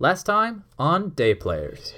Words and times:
Last 0.00 0.24
time 0.24 0.64
on 0.76 1.10
Day 1.10 1.36
Players. 1.36 1.94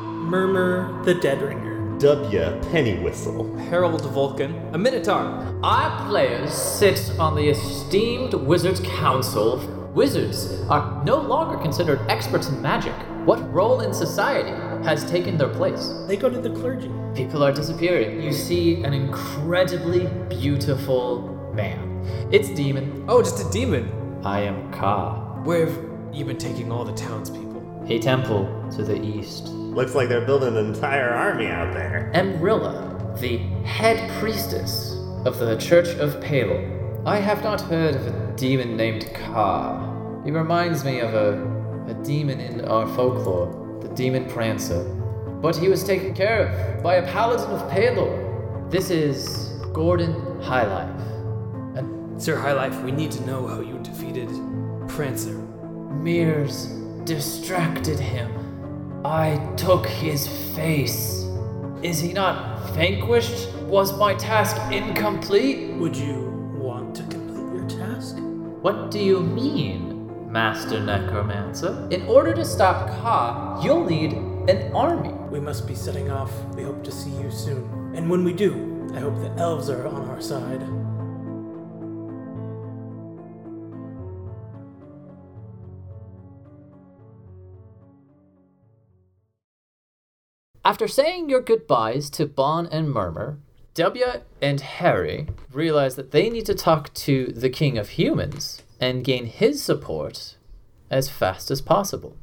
Murmur 0.00 1.02
the 1.04 1.14
Dead 1.14 1.42
Ringer. 1.42 1.98
W. 1.98 2.38
Pennywhistle. 2.70 3.58
Harold 3.68 4.02
Vulcan, 4.12 4.54
a 4.72 4.78
Minotaur. 4.78 5.58
Our 5.64 6.08
players 6.08 6.52
sit 6.52 7.18
on 7.18 7.34
the 7.34 7.48
esteemed 7.48 8.34
Wizards 8.34 8.78
Council. 8.78 9.56
Wizards 9.92 10.60
are 10.68 11.02
no 11.04 11.16
longer 11.16 11.60
considered 11.60 12.00
experts 12.08 12.48
in 12.48 12.62
magic. 12.62 12.94
What 13.24 13.52
role 13.52 13.80
in 13.80 13.92
society 13.92 14.50
has 14.84 15.04
taken 15.10 15.36
their 15.36 15.48
place? 15.48 15.92
They 16.06 16.16
go 16.16 16.30
to 16.30 16.40
the 16.40 16.50
clergy. 16.50 16.92
People 17.12 17.42
are 17.42 17.50
disappearing. 17.50 18.22
You 18.22 18.32
see 18.32 18.84
an 18.84 18.92
incredibly 18.92 20.06
beautiful 20.28 21.22
man. 21.54 22.06
It's 22.30 22.50
Demon. 22.50 23.04
Oh, 23.08 23.20
just 23.20 23.44
a 23.44 23.50
demon. 23.50 23.90
I 24.22 24.42
am 24.42 24.72
Ka. 24.72 25.26
Where 25.42 25.89
have 26.18 26.26
been 26.26 26.38
taking 26.38 26.70
all 26.70 26.84
the 26.84 26.92
townspeople? 26.92 27.86
A 27.88 27.98
temple 27.98 28.68
to 28.76 28.84
the 28.84 29.00
east. 29.00 29.48
Looks 29.48 29.94
like 29.94 30.08
they're 30.08 30.26
building 30.26 30.56
an 30.56 30.66
entire 30.66 31.10
army 31.10 31.46
out 31.46 31.72
there. 31.72 32.10
Amarilla, 32.14 33.18
the 33.20 33.38
head 33.64 34.10
priestess 34.20 34.96
of 35.24 35.38
the 35.38 35.56
Church 35.56 35.88
of 35.96 36.20
Palel. 36.22 37.06
I 37.06 37.18
have 37.18 37.42
not 37.42 37.60
heard 37.60 37.94
of 37.94 38.06
a 38.06 38.36
demon 38.36 38.76
named 38.76 39.10
Ka. 39.14 40.22
He 40.24 40.30
reminds 40.30 40.84
me 40.84 41.00
of 41.00 41.14
a, 41.14 41.42
a 41.88 41.94
demon 42.04 42.40
in 42.40 42.64
our 42.66 42.86
folklore, 42.94 43.78
the 43.80 43.88
demon 43.88 44.28
Prancer. 44.28 44.84
But 45.40 45.56
he 45.56 45.68
was 45.68 45.82
taken 45.82 46.12
care 46.12 46.48
of 46.48 46.82
by 46.82 46.96
a 46.96 47.06
paladin 47.10 47.46
of 47.46 47.70
Palor. 47.70 48.68
This 48.68 48.90
is 48.90 49.48
Gordon 49.72 50.14
Highlife. 50.40 51.00
And 51.78 52.22
Sir 52.22 52.36
Highlife, 52.36 52.84
we 52.84 52.92
need 52.92 53.10
to 53.12 53.24
know 53.24 53.46
how 53.46 53.60
you 53.60 53.78
defeated 53.78 54.28
Prancer. 54.88 55.39
Mears 56.00 56.66
distracted 57.04 58.00
him. 58.00 58.30
I 59.04 59.36
took 59.58 59.86
his 59.86 60.26
face. 60.56 61.26
Is 61.82 62.00
he 62.00 62.14
not 62.14 62.70
vanquished? 62.70 63.52
Was 63.64 63.94
my 63.98 64.14
task 64.14 64.56
incomplete? 64.72 65.74
Would 65.74 65.94
you 65.94 66.54
want 66.56 66.94
to 66.94 67.02
complete 67.02 67.52
your 67.54 67.68
task? 67.68 68.16
What 68.62 68.90
do 68.90 68.98
you 68.98 69.20
mean, 69.20 70.32
Master 70.32 70.80
Necromancer? 70.80 71.86
In 71.90 72.06
order 72.06 72.32
to 72.32 72.46
stop 72.46 72.88
Ka, 73.02 73.60
you'll 73.62 73.84
need 73.84 74.14
an 74.48 74.72
army. 74.74 75.12
We 75.30 75.38
must 75.38 75.68
be 75.68 75.74
setting 75.74 76.10
off. 76.10 76.32
We 76.54 76.62
hope 76.62 76.82
to 76.84 76.90
see 76.90 77.10
you 77.10 77.30
soon. 77.30 77.92
And 77.94 78.08
when 78.08 78.24
we 78.24 78.32
do, 78.32 78.88
I 78.94 79.00
hope 79.00 79.20
the 79.20 79.32
elves 79.36 79.68
are 79.68 79.86
on 79.86 80.08
our 80.08 80.22
side. 80.22 80.62
After 90.62 90.86
saying 90.86 91.30
your 91.30 91.40
goodbyes 91.40 92.10
to 92.10 92.26
Bon 92.26 92.66
and 92.66 92.90
Murmur, 92.90 93.38
W 93.74 94.04
and 94.42 94.60
Harry 94.60 95.26
realize 95.52 95.96
that 95.96 96.10
they 96.10 96.28
need 96.28 96.44
to 96.46 96.54
talk 96.54 96.92
to 96.94 97.28
the 97.28 97.48
King 97.48 97.78
of 97.78 97.90
Humans 97.90 98.62
and 98.78 99.02
gain 99.02 99.24
his 99.24 99.62
support 99.62 100.36
as 100.90 101.08
fast 101.08 101.50
as 101.50 101.62
possible. 101.62 102.14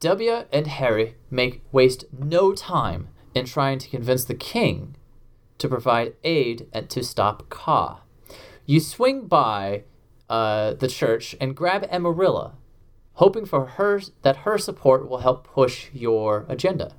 W 0.00 0.44
and 0.52 0.66
Harry 0.66 1.14
make 1.30 1.62
waste 1.70 2.04
no 2.12 2.52
time 2.52 3.08
in 3.32 3.44
trying 3.44 3.78
to 3.78 3.88
convince 3.88 4.24
the 4.24 4.34
king 4.34 4.96
to 5.58 5.68
provide 5.68 6.16
aid 6.24 6.66
and 6.72 6.90
to 6.90 7.04
stop 7.04 7.48
Ka. 7.48 8.00
You 8.66 8.80
swing 8.80 9.28
by 9.28 9.84
uh, 10.28 10.74
the 10.74 10.88
church 10.88 11.36
and 11.40 11.54
grab 11.54 11.88
Amarilla, 11.92 12.54
hoping 13.14 13.46
for 13.46 13.66
her 13.66 14.00
that 14.22 14.38
her 14.38 14.58
support 14.58 15.08
will 15.08 15.18
help 15.18 15.46
push 15.46 15.90
your 15.92 16.44
agenda. 16.48 16.96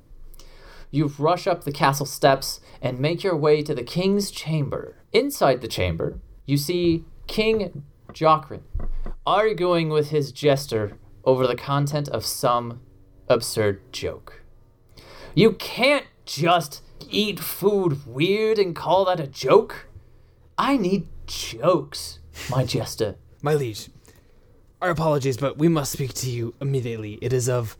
You 0.92 1.06
rush 1.18 1.46
up 1.46 1.64
the 1.64 1.72
castle 1.72 2.04
steps 2.04 2.60
and 2.82 3.00
make 3.00 3.24
your 3.24 3.34
way 3.34 3.62
to 3.62 3.74
the 3.74 3.82
king's 3.82 4.30
chamber. 4.30 4.98
Inside 5.10 5.62
the 5.62 5.68
chamber, 5.68 6.20
you 6.44 6.58
see 6.58 7.06
King 7.26 7.82
Jokrin 8.12 8.60
arguing 9.26 9.88
with 9.88 10.10
his 10.10 10.32
jester 10.32 10.98
over 11.24 11.46
the 11.46 11.56
content 11.56 12.08
of 12.10 12.26
some 12.26 12.80
absurd 13.26 13.80
joke. 13.90 14.42
You 15.34 15.52
can't 15.52 16.04
just 16.26 16.82
eat 17.08 17.40
food 17.40 18.06
weird 18.06 18.58
and 18.58 18.76
call 18.76 19.06
that 19.06 19.18
a 19.18 19.26
joke. 19.26 19.88
I 20.58 20.76
need 20.76 21.08
jokes, 21.26 22.18
my 22.50 22.64
jester. 22.64 23.16
My 23.44 23.54
liege, 23.54 23.88
our 24.80 24.90
apologies, 24.90 25.36
but 25.36 25.58
we 25.58 25.66
must 25.66 25.90
speak 25.90 26.14
to 26.14 26.30
you 26.30 26.54
immediately. 26.60 27.18
It 27.20 27.32
is 27.32 27.48
of 27.48 27.76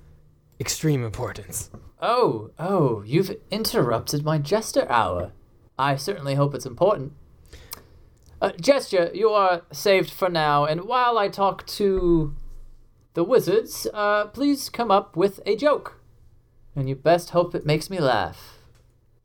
extreme 0.59 1.05
importance. 1.05 1.71
Oh, 2.05 2.51
oh, 2.59 3.05
you've 3.07 3.37
interrupted 3.53 4.25
my 4.25 4.39
jester 4.39 4.91
hour. 4.91 5.31
I 5.79 5.95
certainly 5.95 6.35
hope 6.35 6.53
it's 6.53 6.67
important. 6.67 7.13
Uh, 8.41 8.51
Gesture, 8.61 9.13
you 9.15 9.31
are 9.31 9.63
saved 9.71 10.11
for 10.11 10.29
now, 10.29 10.65
and 10.65 10.83
while 10.83 11.17
I 11.17 11.29
talk 11.29 11.65
to 11.69 12.35
the 13.15 13.23
wizards, 13.23 13.87
uh, 13.95 14.27
please 14.27 14.69
come 14.69 14.91
up 14.91 15.17
with 15.17 15.39
a 15.47 15.55
joke. 15.55 16.01
And 16.75 16.89
you 16.89 16.97
best 16.97 17.31
hope 17.31 17.55
it 17.55 17.65
makes 17.65 17.89
me 17.89 18.01
laugh. 18.01 18.59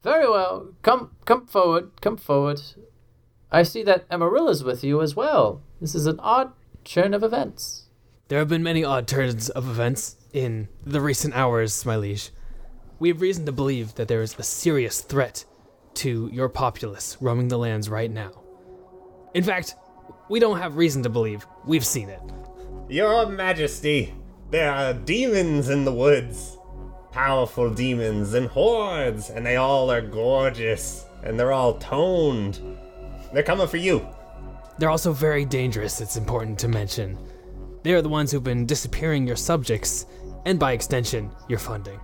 Very 0.03 0.29
well. 0.29 0.75
Come, 0.83 1.15
come 1.25 1.47
forward. 1.47 1.99
Come 1.99 2.17
forward. 2.17 2.61
I 3.51 3.63
see 3.63 3.81
that 3.83 4.07
Amarilla's 4.09 4.63
with 4.63 4.83
you 4.83 5.01
as 5.01 5.15
well. 5.15 5.63
This 5.81 5.95
is 5.95 6.05
an 6.05 6.19
odd 6.19 6.53
turn 6.83 7.15
of 7.15 7.23
events. 7.23 7.85
There 8.27 8.37
have 8.37 8.49
been 8.49 8.61
many 8.61 8.83
odd 8.83 9.07
turns 9.07 9.49
of 9.49 9.67
events 9.67 10.17
in 10.31 10.67
the 10.85 11.01
recent 11.01 11.33
hours, 11.33 11.83
my 11.83 11.95
liege. 11.95 12.29
We 12.99 13.09
have 13.09 13.21
reason 13.21 13.45
to 13.45 13.51
believe 13.51 13.93
that 13.95 14.07
there 14.07 14.23
is 14.23 14.35
a 14.39 14.43
serious 14.43 15.01
threat 15.01 15.45
to 15.95 16.29
your 16.33 16.49
populace 16.49 17.17
roaming 17.21 17.47
the 17.47 17.57
lands 17.57 17.89
right 17.89 18.09
now. 18.09 18.31
In 19.35 19.43
fact, 19.43 19.75
we 20.29 20.39
don't 20.39 20.57
have 20.57 20.77
reason 20.77 21.03
to 21.03 21.09
believe. 21.09 21.45
We've 21.65 21.85
seen 21.85 22.09
it. 22.09 22.21
Your 22.89 23.27
Majesty, 23.27 24.15
there 24.49 24.71
are 24.71 24.93
demons 24.93 25.69
in 25.69 25.85
the 25.85 25.93
woods. 25.93 26.57
Powerful 27.11 27.69
demons 27.69 28.33
in 28.33 28.45
hordes, 28.45 29.29
and 29.29 29.45
they 29.45 29.57
all 29.57 29.91
are 29.91 30.01
gorgeous, 30.01 31.05
and 31.23 31.39
they're 31.39 31.53
all 31.53 31.77
toned. 31.77 32.59
They're 33.31 33.43
coming 33.43 33.67
for 33.67 33.77
you. 33.77 34.07
They're 34.79 34.89
also 34.89 35.13
very 35.13 35.45
dangerous, 35.45 36.01
it's 36.01 36.17
important 36.17 36.57
to 36.59 36.67
mention. 36.67 37.17
They 37.83 37.93
are 37.93 38.01
the 38.01 38.09
ones 38.09 38.31
who've 38.31 38.43
been 38.43 38.65
disappearing 38.65 39.27
your 39.27 39.35
subjects, 39.35 40.05
and 40.45 40.59
by 40.59 40.71
extension, 40.71 41.31
your 41.47 41.59
funding. 41.59 41.99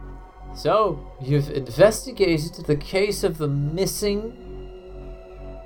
So, 0.55 0.99
you've 1.19 1.49
investigated 1.49 2.65
the 2.65 2.75
case 2.75 3.23
of 3.23 3.37
the 3.37 3.47
missing 3.47 4.39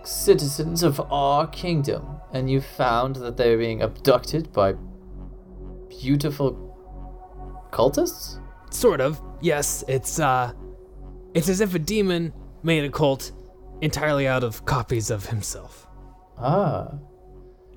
citizens 0.03 0.81
of 0.81 0.99
our 1.11 1.45
kingdom, 1.47 2.07
and 2.31 2.49
you 2.49 2.61
found 2.61 3.17
that 3.17 3.35
they're 3.35 3.57
being 3.57 3.81
abducted 3.81 4.51
by 4.53 4.75
beautiful 5.89 6.55
cultists? 7.71 8.39
Sort 8.71 9.01
of. 9.01 9.21
Yes, 9.41 9.83
it's 9.87 10.19
uh 10.19 10.53
it's 11.33 11.49
as 11.49 11.61
if 11.61 11.75
a 11.75 11.79
demon 11.79 12.33
made 12.63 12.83
a 12.83 12.89
cult 12.89 13.31
entirely 13.81 14.27
out 14.27 14.43
of 14.43 14.65
copies 14.65 15.11
of 15.11 15.25
himself. 15.25 15.87
Ah. 16.37 16.95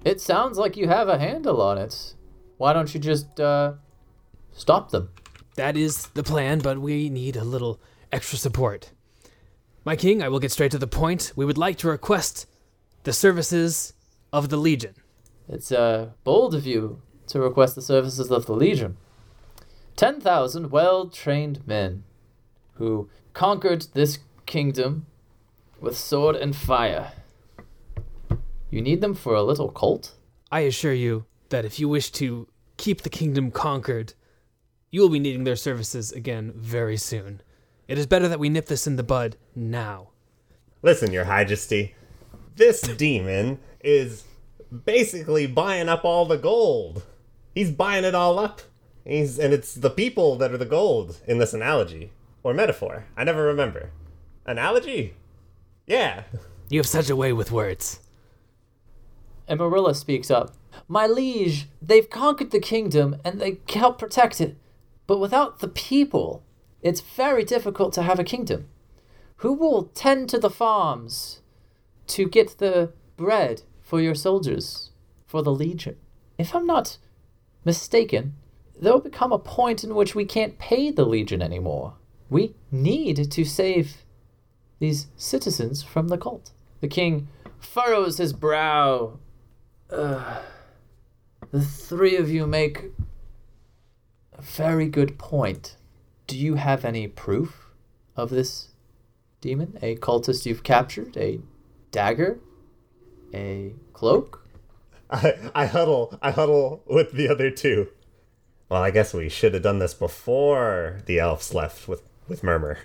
It 0.04 0.20
sounds 0.20 0.56
like 0.56 0.76
you 0.76 0.88
have 0.88 1.08
a 1.08 1.18
handle 1.18 1.60
on 1.60 1.76
it. 1.76 2.14
Why 2.56 2.72
don't 2.72 2.92
you 2.94 3.00
just, 3.00 3.38
uh, 3.38 3.74
stop 4.52 4.90
them? 4.90 5.10
That 5.60 5.76
is 5.76 6.06
the 6.14 6.22
plan, 6.22 6.60
but 6.60 6.78
we 6.78 7.10
need 7.10 7.36
a 7.36 7.44
little 7.44 7.82
extra 8.10 8.38
support. 8.38 8.92
My 9.84 9.94
king, 9.94 10.22
I 10.22 10.30
will 10.30 10.38
get 10.38 10.50
straight 10.50 10.70
to 10.70 10.78
the 10.78 10.86
point. 10.86 11.34
We 11.36 11.44
would 11.44 11.58
like 11.58 11.76
to 11.80 11.88
request 11.88 12.46
the 13.02 13.12
services 13.12 13.92
of 14.32 14.48
the 14.48 14.56
Legion. 14.56 14.94
It's, 15.50 15.70
uh, 15.70 16.12
bold 16.24 16.54
of 16.54 16.64
you 16.64 17.02
to 17.26 17.40
request 17.40 17.74
the 17.74 17.82
services 17.82 18.30
of 18.30 18.46
the 18.46 18.54
Legion. 18.54 18.96
10,000 19.96 20.70
well 20.70 21.10
trained 21.10 21.66
men 21.66 22.04
who 22.76 23.10
conquered 23.34 23.88
this 23.92 24.20
kingdom 24.46 25.04
with 25.78 25.94
sword 25.94 26.36
and 26.36 26.56
fire. 26.56 27.12
You 28.70 28.80
need 28.80 29.02
them 29.02 29.12
for 29.12 29.34
a 29.34 29.42
little 29.42 29.68
cult? 29.68 30.14
I 30.50 30.60
assure 30.60 30.94
you 30.94 31.26
that 31.50 31.66
if 31.66 31.78
you 31.78 31.86
wish 31.86 32.10
to 32.12 32.48
keep 32.78 33.02
the 33.02 33.10
kingdom 33.10 33.50
conquered, 33.50 34.14
you 34.90 35.00
will 35.00 35.08
be 35.08 35.18
needing 35.18 35.44
their 35.44 35.56
services 35.56 36.12
again 36.12 36.52
very 36.56 36.96
soon. 36.96 37.40
It 37.88 37.98
is 37.98 38.06
better 38.06 38.28
that 38.28 38.40
we 38.40 38.48
nip 38.48 38.66
this 38.66 38.86
in 38.86 38.96
the 38.96 39.02
bud 39.02 39.36
now. 39.54 40.08
Listen, 40.82 41.12
Your 41.12 41.24
Majesty, 41.24 41.94
this 42.56 42.80
demon 42.80 43.58
is 43.80 44.24
basically 44.84 45.46
buying 45.46 45.88
up 45.88 46.04
all 46.04 46.26
the 46.26 46.38
gold. 46.38 47.02
He's 47.54 47.70
buying 47.70 48.04
it 48.04 48.14
all 48.14 48.38
up. 48.38 48.62
He's 49.04 49.38
and 49.38 49.52
it's 49.52 49.74
the 49.74 49.90
people 49.90 50.36
that 50.36 50.52
are 50.52 50.58
the 50.58 50.64
gold 50.64 51.20
in 51.26 51.38
this 51.38 51.54
analogy 51.54 52.12
or 52.42 52.54
metaphor. 52.54 53.06
I 53.16 53.24
never 53.24 53.44
remember. 53.44 53.90
Analogy? 54.46 55.14
Yeah. 55.86 56.24
You 56.68 56.78
have 56.78 56.86
such 56.86 57.10
a 57.10 57.16
way 57.16 57.32
with 57.32 57.50
words. 57.50 58.00
Amarilla 59.48 59.94
speaks 59.96 60.30
up. 60.30 60.54
My 60.86 61.06
liege, 61.06 61.68
they've 61.82 62.08
conquered 62.08 62.52
the 62.52 62.60
kingdom 62.60 63.16
and 63.24 63.40
they 63.40 63.52
can 63.66 63.80
help 63.80 63.98
protect 63.98 64.40
it. 64.40 64.56
But 65.10 65.18
without 65.18 65.58
the 65.58 65.66
people, 65.66 66.44
it's 66.82 67.00
very 67.00 67.42
difficult 67.42 67.92
to 67.94 68.02
have 68.04 68.20
a 68.20 68.30
kingdom. 68.32 68.68
Who 69.38 69.52
will 69.52 69.90
tend 69.92 70.28
to 70.28 70.38
the 70.38 70.48
farms 70.48 71.40
to 72.06 72.28
get 72.28 72.58
the 72.58 72.92
bread 73.16 73.62
for 73.82 74.00
your 74.00 74.14
soldiers, 74.14 74.92
for 75.26 75.42
the 75.42 75.50
legion? 75.50 75.96
If 76.38 76.54
I'm 76.54 76.64
not 76.64 76.98
mistaken, 77.64 78.36
there 78.80 78.92
will 78.92 79.00
become 79.00 79.32
a 79.32 79.38
point 79.40 79.82
in 79.82 79.96
which 79.96 80.14
we 80.14 80.24
can't 80.24 80.60
pay 80.60 80.92
the 80.92 81.04
legion 81.04 81.42
anymore. 81.42 81.94
We 82.28 82.54
need 82.70 83.32
to 83.32 83.44
save 83.44 84.04
these 84.78 85.08
citizens 85.16 85.82
from 85.82 86.06
the 86.06 86.18
cult. 86.18 86.52
The 86.80 86.86
king 86.86 87.26
furrows 87.58 88.18
his 88.18 88.32
brow. 88.32 89.18
The 89.88 90.44
three 91.60 92.16
of 92.16 92.30
you 92.30 92.46
make 92.46 92.92
very 94.40 94.88
good 94.88 95.18
point. 95.18 95.76
Do 96.26 96.36
you 96.36 96.54
have 96.54 96.84
any 96.84 97.08
proof 97.08 97.70
of 98.16 98.30
this 98.30 98.68
demon? 99.40 99.78
A 99.82 99.96
cultist 99.96 100.46
you've 100.46 100.62
captured? 100.62 101.16
A 101.16 101.40
dagger? 101.90 102.38
A 103.34 103.74
cloak? 103.92 104.46
I, 105.10 105.34
I 105.54 105.66
huddle. 105.66 106.18
I 106.22 106.30
huddle 106.30 106.82
with 106.86 107.12
the 107.12 107.28
other 107.28 107.50
two. 107.50 107.88
Well, 108.68 108.82
I 108.82 108.90
guess 108.90 109.12
we 109.12 109.28
should 109.28 109.54
have 109.54 109.64
done 109.64 109.80
this 109.80 109.94
before 109.94 111.00
the 111.06 111.18
elves 111.18 111.52
left 111.54 111.88
with 111.88 112.02
with 112.28 112.44
Murmur. 112.44 112.78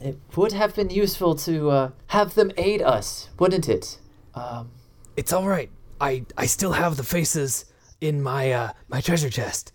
It 0.00 0.18
would 0.34 0.52
have 0.52 0.74
been 0.74 0.88
useful 0.90 1.34
to 1.36 1.70
uh, 1.70 1.90
have 2.08 2.34
them 2.34 2.50
aid 2.56 2.80
us, 2.82 3.28
wouldn't 3.38 3.68
it? 3.68 3.98
Um, 4.34 4.70
It's 5.16 5.32
all 5.32 5.46
right. 5.46 5.70
I 6.00 6.24
I 6.38 6.46
still 6.46 6.72
have 6.72 6.96
the 6.96 7.04
faces 7.04 7.66
in 8.00 8.22
my 8.22 8.50
uh 8.50 8.72
my 8.88 9.00
treasure 9.02 9.30
chest. 9.30 9.72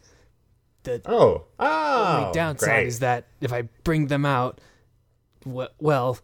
The 0.87 1.11
Oh, 1.11 1.45
oh, 1.59 2.17
only 2.21 2.33
downside 2.33 2.67
great. 2.69 2.87
is 2.87 2.99
that 2.99 3.27
if 3.41 3.51
I 3.53 3.63
bring 3.83 4.07
them 4.07 4.25
out, 4.25 4.59
well, 5.45 6.17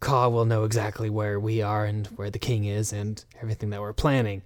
Ka 0.00 0.28
will 0.28 0.44
know 0.46 0.64
exactly 0.64 1.10
where 1.10 1.38
we 1.38 1.62
are 1.62 1.84
and 1.84 2.06
where 2.08 2.30
the 2.30 2.38
king 2.38 2.64
is 2.64 2.92
and 2.92 3.22
everything 3.42 3.70
that 3.70 3.80
we're 3.80 3.92
planning. 3.92 4.42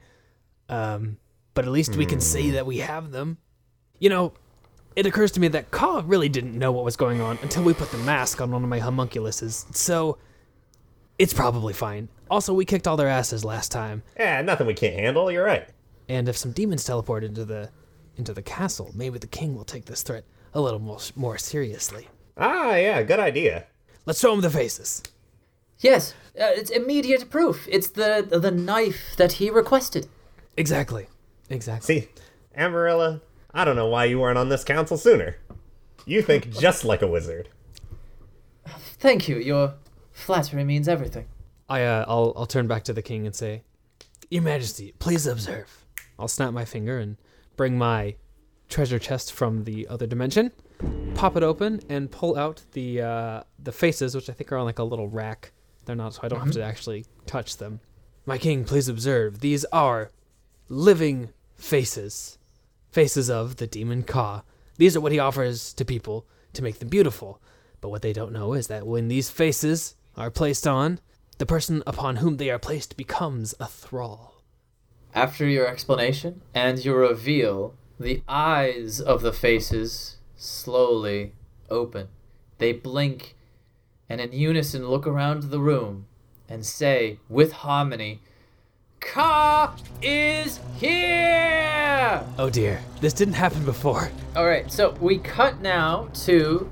Um, 0.68 1.18
but 1.54 1.64
at 1.64 1.70
least 1.70 1.96
we 1.96 2.06
can 2.06 2.20
say 2.20 2.50
that 2.50 2.66
we 2.66 2.78
have 2.78 3.10
them. 3.12 3.38
You 4.00 4.08
know, 4.10 4.32
it 4.96 5.06
occurs 5.06 5.30
to 5.32 5.40
me 5.40 5.48
that 5.48 5.70
Ka 5.70 6.02
really 6.04 6.28
didn't 6.28 6.58
know 6.58 6.72
what 6.72 6.84
was 6.84 6.96
going 6.96 7.20
on 7.20 7.38
until 7.42 7.62
we 7.62 7.74
put 7.74 7.90
the 7.92 7.98
mask 7.98 8.40
on 8.40 8.50
one 8.50 8.62
of 8.64 8.68
my 8.68 8.80
homunculuses, 8.80 9.74
so 9.74 10.18
it's 11.18 11.32
probably 11.32 11.72
fine. 11.72 12.08
Also, 12.30 12.52
we 12.52 12.64
kicked 12.64 12.88
all 12.88 12.96
their 12.96 13.08
asses 13.08 13.44
last 13.44 13.70
time, 13.70 14.02
yeah, 14.18 14.40
nothing 14.42 14.66
we 14.66 14.74
can't 14.74 14.94
handle. 14.98 15.30
You're 15.30 15.44
right. 15.44 15.68
and 16.08 16.28
if 16.28 16.36
some 16.36 16.50
demons 16.52 16.82
teleport 16.84 17.22
into 17.22 17.44
the 17.44 17.70
into 18.16 18.32
the 18.32 18.42
castle, 18.42 18.90
maybe 18.94 19.18
the 19.18 19.26
king 19.26 19.54
will 19.54 19.64
take 19.64 19.84
this 19.86 20.02
threat 20.02 20.24
a 20.52 20.60
little 20.60 20.78
more 20.80 20.98
more 21.16 21.38
seriously. 21.38 22.08
Ah, 22.36 22.74
yeah, 22.76 23.02
good 23.02 23.20
idea. 23.20 23.66
Let's 24.06 24.20
show 24.20 24.32
him 24.34 24.40
the 24.40 24.50
faces. 24.50 25.02
yes, 25.78 26.14
uh, 26.40 26.50
it's 26.54 26.70
immediate 26.70 27.30
proof. 27.30 27.66
It's 27.70 27.88
the 27.88 28.26
the 28.30 28.50
knife 28.50 29.14
that 29.16 29.32
he 29.32 29.50
requested. 29.50 30.06
Exactly. 30.56 31.06
Exactly. 31.50 32.00
See, 32.00 32.08
Amarilla, 32.56 33.20
I 33.52 33.64
don't 33.64 33.76
know 33.76 33.88
why 33.88 34.04
you 34.06 34.18
weren't 34.20 34.38
on 34.38 34.48
this 34.48 34.64
council 34.64 34.96
sooner. 34.96 35.36
You 36.06 36.22
think 36.22 36.50
just 36.58 36.84
like 36.84 37.02
a 37.02 37.06
wizard. 37.08 37.48
Thank 38.98 39.28
you. 39.28 39.36
Your 39.38 39.74
flattery 40.12 40.64
means 40.64 40.88
everything. 40.88 41.26
I 41.68 41.82
uh, 41.82 42.04
I'll 42.08 42.32
I'll 42.36 42.46
turn 42.46 42.66
back 42.66 42.84
to 42.84 42.92
the 42.92 43.02
king 43.02 43.26
and 43.26 43.34
say, 43.34 43.62
"Your 44.30 44.42
Majesty, 44.42 44.94
please 44.98 45.26
observe." 45.26 45.84
I'll 46.18 46.28
snap 46.28 46.52
my 46.52 46.64
finger 46.64 46.98
and 46.98 47.16
bring 47.56 47.78
my 47.78 48.16
treasure 48.68 48.98
chest 48.98 49.32
from 49.32 49.64
the 49.64 49.86
other 49.88 50.06
dimension, 50.06 50.52
pop 51.14 51.36
it 51.36 51.42
open, 51.42 51.80
and 51.88 52.10
pull 52.10 52.36
out 52.36 52.62
the 52.72 53.00
uh, 53.00 53.42
the 53.58 53.72
faces, 53.72 54.14
which 54.14 54.30
I 54.30 54.32
think 54.32 54.52
are 54.52 54.56
on 54.56 54.64
like 54.64 54.78
a 54.78 54.84
little 54.84 55.08
rack. 55.08 55.52
They're 55.84 55.96
not, 55.96 56.14
so 56.14 56.20
I 56.22 56.28
don't 56.28 56.40
have 56.40 56.52
to 56.52 56.62
actually 56.62 57.04
touch 57.26 57.58
them. 57.58 57.80
My 58.26 58.38
king, 58.38 58.64
please 58.64 58.88
observe. 58.88 59.40
These 59.40 59.66
are 59.66 60.10
living 60.68 61.30
faces, 61.56 62.38
faces 62.90 63.28
of 63.28 63.56
the 63.56 63.66
demon 63.66 64.02
Ka. 64.02 64.42
These 64.78 64.96
are 64.96 65.00
what 65.00 65.12
he 65.12 65.18
offers 65.18 65.74
to 65.74 65.84
people 65.84 66.26
to 66.54 66.62
make 66.62 66.78
them 66.78 66.88
beautiful. 66.88 67.40
But 67.80 67.90
what 67.90 68.00
they 68.00 68.14
don't 68.14 68.32
know 68.32 68.54
is 68.54 68.68
that 68.68 68.86
when 68.86 69.08
these 69.08 69.28
faces 69.28 69.94
are 70.16 70.30
placed 70.30 70.66
on, 70.66 71.00
the 71.36 71.46
person 71.46 71.82
upon 71.86 72.16
whom 72.16 72.38
they 72.38 72.48
are 72.48 72.58
placed 72.58 72.96
becomes 72.96 73.54
a 73.60 73.66
thrall. 73.66 74.33
After 75.14 75.46
your 75.46 75.68
explanation 75.68 76.42
and 76.52 76.84
your 76.84 76.98
reveal, 76.98 77.76
the 78.00 78.24
eyes 78.26 79.00
of 79.00 79.22
the 79.22 79.32
faces 79.32 80.16
slowly 80.34 81.34
open. 81.70 82.08
They 82.58 82.72
blink 82.72 83.36
and 84.08 84.20
in 84.20 84.32
unison 84.32 84.88
look 84.88 85.06
around 85.06 85.44
the 85.44 85.60
room 85.60 86.06
and 86.48 86.66
say 86.66 87.20
with 87.28 87.52
harmony, 87.52 88.22
Ka 88.98 89.76
is 90.02 90.58
here! 90.78 92.24
Oh 92.36 92.50
dear, 92.50 92.80
this 93.00 93.12
didn't 93.12 93.34
happen 93.34 93.64
before. 93.64 94.10
All 94.34 94.46
right, 94.46 94.70
so 94.70 94.96
we 95.00 95.18
cut 95.18 95.60
now 95.60 96.08
to 96.24 96.68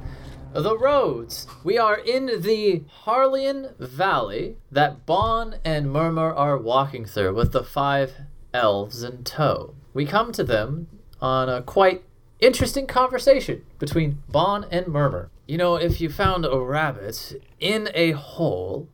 the 0.53 0.77
roads. 0.77 1.47
We 1.63 1.79
are 1.79 1.97
in 1.97 2.43
the 2.43 2.83
Harlean 3.05 3.69
Valley 3.79 4.57
that 4.73 5.07
Bon 5.07 5.55
and 5.65 5.93
Murmur 5.93 6.35
are 6.35 6.59
walking 6.59 7.05
through 7.05 7.35
with 7.35 7.53
the 7.53 7.63
five 7.63 8.15
elves 8.55 9.03
in 9.03 9.25
tow. 9.25 9.75
We 9.95 10.07
come 10.07 10.33
to 10.33 10.45
them 10.45 10.89
on 11.21 11.49
a 11.49 11.63
quite 11.63 12.03
interesting 12.41 12.87
conversation 12.87 13.65
between 13.79 14.23
Bon 14.29 14.67
and 14.71 14.89
Murmur. 14.89 15.31
You 15.47 15.59
know, 15.59 15.77
if 15.77 16.01
you 16.01 16.09
found 16.09 16.45
a 16.45 16.59
rabbit 16.59 17.43
in 17.61 17.89
a 17.95 18.13
hole, 18.13 18.89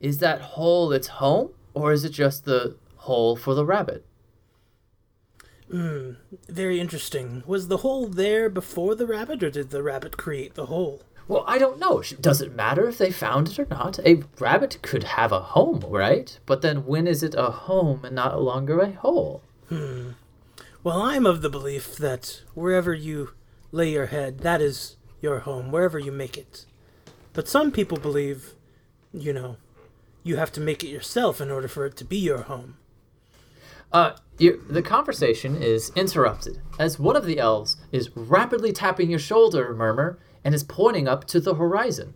is 0.00 0.18
that 0.18 0.40
hole 0.40 0.92
its 0.92 1.08
home, 1.08 1.50
or 1.72 1.92
is 1.92 2.04
it 2.04 2.10
just 2.10 2.44
the 2.44 2.76
hole 2.96 3.36
for 3.36 3.54
the 3.54 3.64
rabbit? 3.64 4.04
Hmm. 5.70 6.12
Very 6.48 6.78
interesting. 6.78 7.42
Was 7.46 7.68
the 7.68 7.78
hole 7.78 8.06
there 8.06 8.48
before 8.48 8.94
the 8.94 9.06
rabbit, 9.06 9.42
or 9.42 9.50
did 9.50 9.70
the 9.70 9.82
rabbit 9.82 10.16
create 10.16 10.54
the 10.54 10.66
hole? 10.66 11.02
Well, 11.26 11.44
I 11.46 11.58
don't 11.58 11.78
know. 11.78 12.02
Does 12.20 12.42
it 12.42 12.54
matter 12.54 12.86
if 12.88 12.98
they 12.98 13.10
found 13.10 13.48
it 13.48 13.58
or 13.58 13.66
not? 13.70 13.98
A 14.00 14.22
rabbit 14.38 14.78
could 14.82 15.04
have 15.04 15.32
a 15.32 15.40
home, 15.40 15.80
right? 15.88 16.38
But 16.44 16.60
then 16.60 16.84
when 16.84 17.06
is 17.06 17.22
it 17.22 17.34
a 17.36 17.50
home 17.50 18.04
and 18.04 18.14
not 18.14 18.40
longer 18.42 18.80
a 18.80 18.92
hole? 18.92 19.42
Hmm. 19.68 20.10
Well, 20.82 21.00
I'm 21.00 21.24
of 21.24 21.40
the 21.40 21.48
belief 21.48 21.96
that 21.96 22.42
wherever 22.52 22.92
you 22.92 23.30
lay 23.72 23.90
your 23.90 24.06
head, 24.06 24.40
that 24.40 24.60
is 24.60 24.96
your 25.22 25.40
home, 25.40 25.72
wherever 25.72 25.98
you 25.98 26.12
make 26.12 26.36
it. 26.36 26.66
But 27.32 27.48
some 27.48 27.72
people 27.72 27.96
believe, 27.96 28.52
you 29.12 29.32
know, 29.32 29.56
you 30.22 30.36
have 30.36 30.52
to 30.52 30.60
make 30.60 30.84
it 30.84 30.88
yourself 30.88 31.40
in 31.40 31.50
order 31.50 31.68
for 31.68 31.86
it 31.86 31.96
to 31.96 32.04
be 32.04 32.18
your 32.18 32.42
home. 32.42 32.76
Uh, 33.92 34.16
you, 34.38 34.62
the 34.68 34.82
conversation 34.82 35.56
is 35.56 35.90
interrupted 35.94 36.60
as 36.78 36.98
one 36.98 37.16
of 37.16 37.24
the 37.24 37.38
elves 37.38 37.76
is 37.92 38.14
rapidly 38.16 38.72
tapping 38.72 39.08
your 39.08 39.18
shoulder, 39.18 39.72
Murmur, 39.72 40.18
and 40.44 40.54
is 40.54 40.62
pointing 40.62 41.08
up 41.08 41.24
to 41.24 41.40
the 41.40 41.54
horizon. 41.54 42.14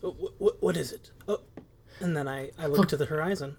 What, 0.00 0.62
what 0.62 0.76
is 0.76 0.92
it? 0.92 1.10
Oh, 1.28 1.40
and 2.00 2.16
then 2.16 2.26
I, 2.26 2.50
I 2.58 2.66
look 2.66 2.88
to 2.88 2.96
the 2.96 3.06
horizon. 3.06 3.56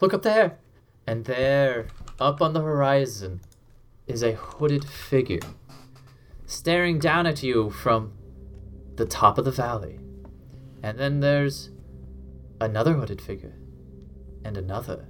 Look 0.00 0.14
up 0.14 0.22
there. 0.22 0.58
And 1.06 1.24
there, 1.24 1.88
up 2.18 2.40
on 2.40 2.52
the 2.52 2.62
horizon, 2.62 3.40
is 4.06 4.22
a 4.22 4.32
hooded 4.32 4.84
figure 4.84 5.40
staring 6.46 6.98
down 6.98 7.26
at 7.26 7.42
you 7.42 7.70
from 7.70 8.12
the 8.96 9.06
top 9.06 9.38
of 9.38 9.44
the 9.44 9.52
valley. 9.52 10.00
And 10.82 10.98
then 10.98 11.20
there's 11.20 11.70
another 12.60 12.94
hooded 12.94 13.20
figure, 13.20 13.54
and 14.44 14.56
another. 14.56 15.06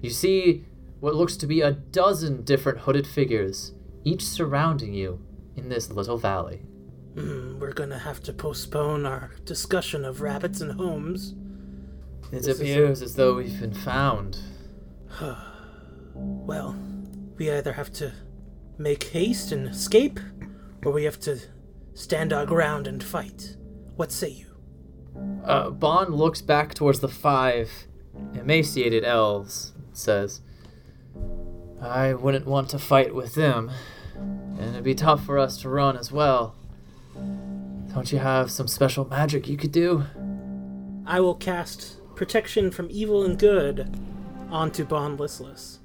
You 0.00 0.10
see 0.10 0.64
what 0.98 1.14
looks 1.14 1.36
to 1.38 1.46
be 1.46 1.60
a 1.60 1.72
dozen 1.72 2.42
different 2.42 2.80
hooded 2.80 3.06
figures, 3.06 3.72
each 4.04 4.24
surrounding 4.24 4.94
you 4.94 5.24
in 5.56 5.68
this 5.68 5.90
little 5.90 6.18
valley. 6.18 6.62
Hmm, 7.14 7.58
we're 7.58 7.72
gonna 7.72 7.98
have 7.98 8.22
to 8.24 8.32
postpone 8.32 9.04
our 9.04 9.32
discussion 9.44 10.04
of 10.04 10.20
rabbits 10.20 10.60
and 10.60 10.72
homes. 10.72 11.34
It 12.32 12.42
This 12.42 12.46
is 12.46 12.60
appears 12.60 13.02
as 13.02 13.16
though 13.16 13.34
we've 13.34 13.58
been 13.60 13.74
found. 13.74 14.38
Well, 16.12 16.76
we 17.38 17.50
either 17.50 17.72
have 17.72 17.92
to 17.94 18.12
make 18.76 19.04
haste 19.04 19.52
and 19.52 19.68
escape, 19.68 20.18
or 20.84 20.92
we 20.92 21.04
have 21.04 21.20
to 21.20 21.38
stand 21.94 22.32
our 22.32 22.44
ground 22.44 22.86
and 22.86 23.02
fight. 23.02 23.56
What 23.96 24.10
say 24.12 24.28
you? 24.30 24.46
Uh, 25.44 25.70
Bon 25.70 26.10
looks 26.10 26.42
back 26.42 26.74
towards 26.74 27.00
the 27.00 27.08
five 27.08 27.70
emaciated 28.34 29.04
elves 29.04 29.72
and 29.76 29.96
says, 29.96 30.40
I 31.80 32.12
wouldn't 32.12 32.46
want 32.46 32.68
to 32.70 32.78
fight 32.78 33.14
with 33.14 33.34
them, 33.34 33.70
and 34.14 34.70
it'd 34.70 34.84
be 34.84 34.94
tough 34.94 35.24
for 35.24 35.38
us 35.38 35.58
to 35.62 35.68
run 35.70 35.96
as 35.96 36.10
well. 36.12 36.56
Don't 37.94 38.12
you 38.12 38.18
have 38.18 38.50
some 38.50 38.68
special 38.68 39.04
magic 39.08 39.48
you 39.48 39.56
could 39.56 39.72
do? 39.72 40.04
I 41.06 41.20
will 41.20 41.34
cast 41.34 41.96
protection 42.14 42.70
from 42.70 42.86
evil 42.90 43.24
and 43.24 43.38
good 43.38 43.96
onto 44.50 44.84
Bon 44.84 45.16
Listless. 45.16 45.80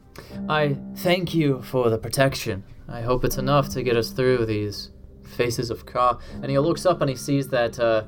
I 0.47 0.77
thank 0.97 1.33
you 1.33 1.61
for 1.63 1.89
the 1.89 1.97
protection. 1.97 2.63
I 2.87 3.01
hope 3.01 3.25
it's 3.25 3.37
enough 3.37 3.69
to 3.69 3.83
get 3.83 3.97
us 3.97 4.11
through 4.11 4.45
these 4.45 4.91
faces 5.35 5.71
of 5.71 5.85
Ka. 5.85 6.19
And 6.41 6.51
he 6.51 6.59
looks 6.59 6.85
up 6.85 7.01
and 7.01 7.09
he 7.09 7.15
sees 7.15 7.47
that 7.49 7.79
uh, 7.79 8.03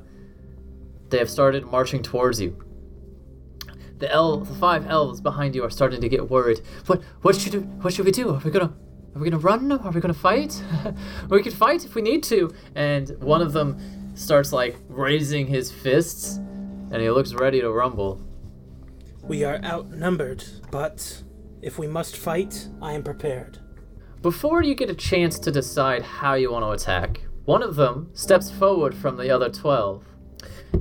they 1.10 1.18
have 1.18 1.28
started 1.28 1.66
marching 1.66 2.02
towards 2.02 2.40
you. 2.40 2.56
The 3.98 4.10
el- 4.12 4.38
the 4.40 4.54
five 4.54 4.86
elves 4.86 5.20
behind 5.20 5.56
you 5.56 5.64
are 5.64 5.70
starting 5.70 6.00
to 6.00 6.08
get 6.08 6.30
worried. 6.30 6.60
What 6.86 7.02
what 7.22 7.34
should 7.34 7.54
we, 7.54 7.60
what 7.82 7.92
should 7.92 8.04
we 8.06 8.12
do? 8.12 8.30
Are 8.30 8.38
we 8.44 8.52
gonna 8.52 8.72
are 9.18 9.20
we 9.20 9.30
gonna 9.30 9.42
run? 9.42 9.72
Are 9.72 9.90
we 9.90 10.00
gonna 10.00 10.14
fight? 10.14 10.62
we 11.28 11.42
could 11.42 11.52
fight 11.52 11.84
if 11.84 11.96
we 11.96 12.02
need 12.02 12.22
to. 12.24 12.54
And 12.76 13.10
one 13.20 13.42
of 13.42 13.52
them 13.52 14.14
starts 14.14 14.52
like 14.52 14.76
raising 14.88 15.48
his 15.48 15.72
fists, 15.72 16.36
and 16.36 17.02
he 17.02 17.10
looks 17.10 17.34
ready 17.34 17.60
to 17.60 17.72
rumble. 17.72 18.20
We 19.24 19.42
are 19.42 19.60
outnumbered, 19.64 20.44
but 20.70 21.24
if 21.62 21.80
we 21.80 21.88
must 21.88 22.16
fight, 22.16 22.68
I 22.80 22.92
am 22.92 23.02
prepared. 23.02 23.58
Before 24.22 24.62
you 24.62 24.76
get 24.76 24.88
a 24.88 24.94
chance 24.94 25.40
to 25.40 25.50
decide 25.50 26.02
how 26.02 26.34
you 26.34 26.52
want 26.52 26.64
to 26.64 26.70
attack, 26.70 27.20
one 27.44 27.62
of 27.62 27.74
them 27.74 28.10
steps 28.12 28.50
forward 28.50 28.94
from 28.94 29.16
the 29.16 29.30
other 29.30 29.48
12 29.48 30.04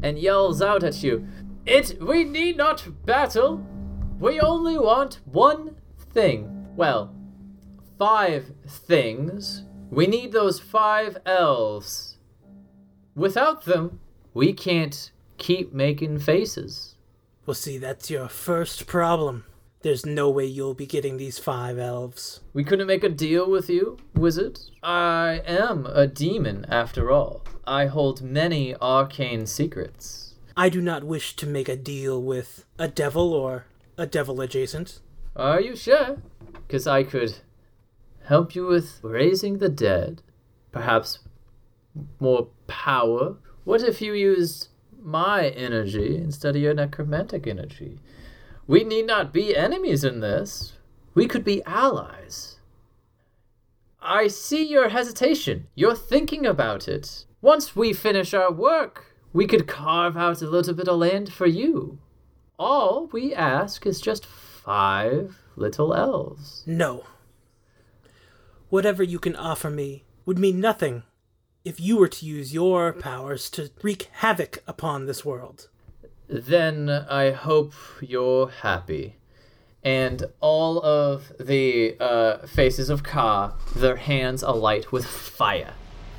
and 0.04 0.20
yells 0.20 0.62
out 0.62 0.84
at 0.84 1.02
you, 1.02 1.28
"It 1.66 1.98
we 2.00 2.24
need 2.24 2.56
not 2.56 2.88
battle. 3.04 3.66
We 4.20 4.40
only 4.40 4.78
want 4.78 5.22
one 5.26 5.76
thing. 6.14 6.68
Well, 6.76 7.17
five 7.98 8.52
things. 8.68 9.64
We 9.90 10.08
need 10.08 10.32
those 10.32 10.60
five 10.60 11.18
elves. 11.26 12.18
Without 13.16 13.66
them, 13.66 14.00
we 14.34 14.54
can't 14.54 15.12
keep 15.38 15.74
making 15.74 16.20
faces." 16.20 16.96
Well, 17.46 17.56
see, 17.56 17.78
that's 17.78 18.10
your 18.10 18.28
first 18.28 18.88
problem. 18.88 19.46
There's 19.82 20.06
no 20.06 20.30
way 20.30 20.46
you'll 20.46 20.74
be 20.74 20.86
getting 20.86 21.18
these 21.18 21.40
five 21.40 21.78
elves. 21.78 22.42
We 22.52 22.64
couldn't 22.64 22.88
make 22.88 23.04
a 23.04 23.10
deal 23.10 23.50
with 23.50 23.70
you, 23.70 23.98
wizard. 24.16 24.60
I 24.84 25.42
am 25.46 25.86
a 25.86 26.08
demon, 26.08 26.66
after 26.68 27.12
all. 27.12 27.44
I 27.66 27.86
hold 27.86 28.22
many 28.22 28.76
arcane 28.82 29.46
secrets. 29.46 30.36
I 30.58 30.70
do 30.70 30.82
not 30.82 31.04
wish 31.04 31.36
to 31.38 31.46
make 31.46 31.70
a 31.70 31.76
deal 31.76 32.22
with 32.22 32.66
a 32.80 32.88
devil 32.88 33.34
or 33.34 33.66
a 33.98 34.06
devil 34.06 34.42
adjacent. 34.42 35.00
Are 35.36 35.62
you 35.62 35.76
sure? 35.76 36.18
Because 36.68 36.88
I 36.88 37.04
could 37.04 37.36
help 38.28 38.56
you 38.56 38.68
with 38.68 39.00
raising 39.02 39.58
the 39.58 39.70
dead, 39.70 40.22
perhaps 40.72 41.20
more 42.20 42.50
power. 42.68 43.38
What 43.64 43.82
if 43.82 44.02
you 44.02 44.14
used 44.14 44.68
my 45.02 45.48
energy 45.50 46.18
instead 46.18 46.56
of 46.56 46.62
your 46.62 46.74
necromantic 46.74 47.48
energy? 47.48 48.00
We 48.68 48.84
need 48.84 49.08
not 49.08 49.32
be 49.32 49.56
enemies 49.56 50.04
in 50.04 50.20
this. 50.20 50.74
We 51.14 51.26
could 51.26 51.46
be 51.46 51.64
allies. 51.64 52.58
I 54.02 54.28
see 54.28 54.64
your 54.64 54.90
hesitation. 54.90 55.68
You're 55.74 55.96
thinking 55.96 56.46
about 56.46 56.88
it. 56.90 57.26
Once 57.42 57.78
we 57.78 57.94
finish 57.94 58.34
our 58.34 58.52
work, 58.52 59.16
we 59.32 59.48
could 59.48 59.68
carve 59.68 60.18
out 60.18 60.42
a 60.42 60.50
little 60.50 60.74
bit 60.74 60.90
of 60.90 61.00
land 61.00 61.32
for 61.32 61.48
you. 61.48 62.00
All 62.60 63.08
we 63.14 63.34
ask 63.34 63.86
is 63.86 64.02
just 64.02 64.26
five 64.26 65.38
little 65.56 65.94
elves. 65.94 66.64
No. 66.66 67.04
Whatever 68.70 69.02
you 69.02 69.18
can 69.18 69.36
offer 69.36 69.70
me 69.70 70.04
would 70.26 70.38
mean 70.38 70.60
nothing 70.60 71.04
if 71.64 71.80
you 71.80 71.98
were 71.98 72.10
to 72.10 72.26
use 72.26 72.54
your 72.54 72.92
powers 72.92 73.50
to 73.52 73.72
wreak 73.82 74.10
havoc 74.12 74.62
upon 74.68 75.06
this 75.06 75.24
world. 75.24 75.70
Then 76.28 76.90
I 76.90 77.32
hope 77.32 77.74
you're 78.02 78.50
happy. 78.50 79.16
And 79.84 80.26
all 80.42 80.82
of 80.82 81.32
the 81.40 81.96
uh, 81.98 82.46
faces 82.46 82.90
of 82.90 83.04
Ka, 83.04 83.56
their 83.74 83.96
hands 83.96 84.44
alight 84.44 84.92
with 84.92 85.06
fire. 85.06 85.74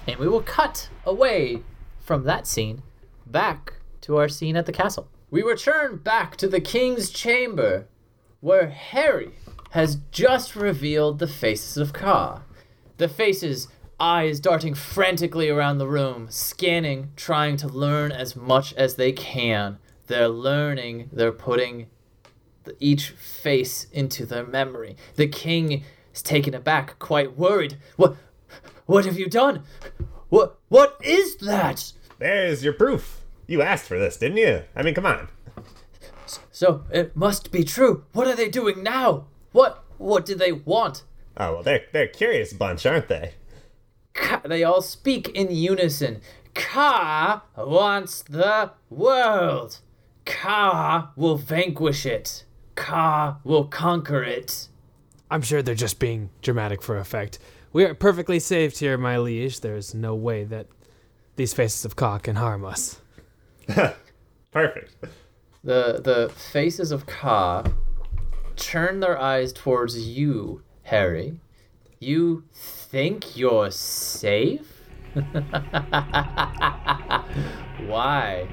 And 0.07 0.17
we 0.19 0.27
will 0.27 0.41
cut 0.41 0.89
away 1.05 1.63
from 2.01 2.25
that 2.25 2.47
scene 2.47 2.83
back 3.27 3.75
to 4.03 4.17
our 4.17 4.29
scene 4.29 4.57
at 4.57 4.65
the 4.65 4.73
castle. 4.73 5.09
We 5.31 5.43
return 5.43 5.97
back 5.99 6.37
to 6.39 6.49
the 6.49 6.63
king's 6.63 7.11
chamber, 7.11 7.89
where 8.41 8.71
Harry 8.71 9.33
has 9.71 9.97
just 10.11 10.57
revealed 10.57 11.19
the 11.19 11.27
faces 11.27 11.77
of 11.77 11.93
Ka. 11.93 12.43
The 12.97 13.09
faces, 13.09 13.69
eyes 14.01 14.41
darting 14.41 14.75
frantically 14.75 15.49
around 15.49 15.79
the 15.79 15.89
room, 15.89 16.29
scanning, 16.31 17.11
trying 17.17 17.57
to 17.59 17.69
learn 17.69 18.13
as 18.13 18.35
much 18.35 18.73
as 18.75 18.95
they 18.95 19.13
can. 19.13 19.79
They're 20.07 20.29
learning, 20.29 21.11
they're 21.13 21.33
putting 21.33 21.87
the, 22.65 22.77
each 22.81 23.11
face 23.11 23.87
into 23.93 24.25
their 24.25 24.47
memory. 24.47 24.97
The 25.17 25.29
king 25.29 25.85
is 26.15 26.23
taken 26.23 26.55
aback, 26.55 26.99
quite 26.99 27.37
worried. 27.37 27.77
What 27.97 28.17
what 28.87 29.05
have 29.05 29.19
you 29.19 29.29
done? 29.29 29.65
What 30.29 30.59
what 30.69 30.99
is 31.03 31.37
that? 31.37 31.93
There's 32.19 32.65
your 32.65 32.73
proof. 32.73 33.21
You 33.47 33.63
asked 33.63 33.87
for 33.87 33.99
this, 33.99 34.17
didn't 34.17 34.39
you? 34.39 34.63
I 34.75 34.83
mean, 34.83 34.95
come 34.95 35.07
on. 35.07 35.29
So 36.51 36.85
it 36.91 37.17
must 37.17 37.51
be 37.53 37.65
true. 37.65 38.05
What 38.13 38.27
are 38.27 38.35
they 38.35 38.49
doing 38.49 38.83
now? 38.83 39.27
What 39.59 39.83
what 39.99 40.25
do 40.25 40.37
they 40.37 40.53
want? 40.53 41.03
Oh 41.37 41.55
well, 41.55 41.63
they're 41.65 41.83
they're 41.93 42.05
a 42.05 42.09
curious 42.09 42.53
bunch, 42.53 42.87
aren't 42.87 43.09
they? 43.09 43.33
Ka, 44.15 44.41
they 44.45 44.63
all 44.63 44.83
speak 44.83 45.31
in 45.31 45.51
unison. 45.51 46.21
Ka 46.55 47.43
wants 47.57 48.23
the 48.23 48.71
world. 48.89 49.81
Ka 50.25 51.11
will 51.17 51.37
vanquish 51.39 52.07
it. 52.07 52.45
Ka 52.77 53.39
will 53.43 53.65
conquer 53.65 54.23
it. 54.23 54.69
I'm 55.29 55.43
sure 55.43 55.61
they're 55.61 55.75
just 55.75 55.99
being 55.99 56.31
dramatic 56.41 56.81
for 56.81 56.97
effect. 56.97 57.41
We 57.73 57.85
are 57.85 57.95
perfectly 57.95 58.39
safe 58.39 58.79
here, 58.79 58.97
my 58.97 59.19
liege. 59.19 59.59
There's 59.59 59.93
no 59.93 60.15
way 60.15 60.45
that 60.45 60.69
these 61.35 61.53
faces 61.53 61.85
of 61.85 61.97
Ka 61.97 62.19
can 62.19 62.37
harm 62.37 62.65
us. 62.65 63.01
Perfect. 64.53 64.95
The 65.65 66.01
the 66.05 66.33
faces 66.33 66.93
of 66.93 67.07
Ka 67.07 67.65
turn 68.59 69.01
their 69.01 69.19
eyes 69.19 69.53
towards 69.53 70.09
you, 70.09 70.63
Harry. 70.83 71.41
You 72.01 72.45
think 72.53 73.37
you're 73.37 73.71
safe? 73.71 74.83
Why 77.87 78.49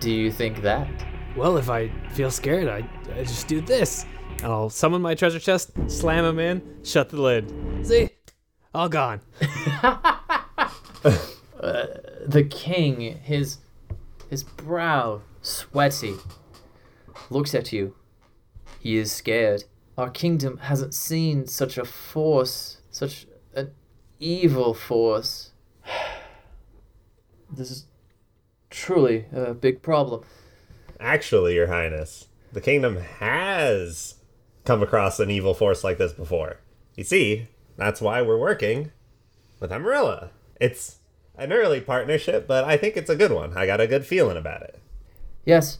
do 0.00 0.10
you 0.10 0.32
think 0.32 0.62
that? 0.62 0.88
Well, 1.36 1.58
if 1.58 1.68
I 1.68 1.90
feel 2.10 2.30
scared, 2.30 2.68
I, 2.68 2.88
I 3.14 3.22
just 3.24 3.46
do 3.46 3.60
this. 3.60 4.06
And 4.42 4.52
I'll 4.52 4.70
summon 4.70 5.02
my 5.02 5.14
treasure 5.14 5.38
chest, 5.38 5.72
slam 5.88 6.24
him 6.24 6.38
in, 6.38 6.62
shut 6.84 7.10
the 7.10 7.20
lid. 7.20 7.52
See? 7.82 8.10
All 8.74 8.88
gone. 8.88 9.20
the 11.60 12.46
king, 12.50 13.18
his 13.22 13.58
his 14.30 14.44
brow 14.44 15.22
sweaty, 15.42 16.14
looks 17.30 17.54
at 17.54 17.72
you. 17.72 17.94
He 18.78 18.96
is 18.96 19.12
scared. 19.12 19.64
Our 19.96 20.10
kingdom 20.10 20.58
hasn't 20.58 20.94
seen 20.94 21.46
such 21.46 21.76
a 21.76 21.84
force, 21.84 22.78
such 22.90 23.26
an 23.54 23.72
evil 24.18 24.74
force. 24.74 25.52
This 27.50 27.70
is 27.70 27.86
truly 28.68 29.24
a 29.32 29.54
big 29.54 29.80
problem. 29.80 30.22
Actually, 31.00 31.54
Your 31.54 31.68
Highness, 31.68 32.28
the 32.52 32.60
kingdom 32.60 32.98
has 32.98 34.16
come 34.64 34.82
across 34.82 35.18
an 35.18 35.30
evil 35.30 35.54
force 35.54 35.82
like 35.82 35.96
this 35.96 36.12
before. 36.12 36.58
You 36.94 37.04
see, 37.04 37.48
that's 37.78 38.02
why 38.02 38.20
we're 38.20 38.38
working 38.38 38.92
with 39.60 39.70
Amarilla. 39.70 40.28
It's 40.60 40.98
an 41.36 41.52
early 41.52 41.80
partnership, 41.80 42.46
but 42.46 42.64
I 42.64 42.76
think 42.76 42.96
it's 42.96 43.08
a 43.08 43.16
good 43.16 43.32
one. 43.32 43.56
I 43.56 43.64
got 43.64 43.80
a 43.80 43.86
good 43.86 44.04
feeling 44.04 44.36
about 44.36 44.62
it. 44.62 44.78
Yes, 45.44 45.78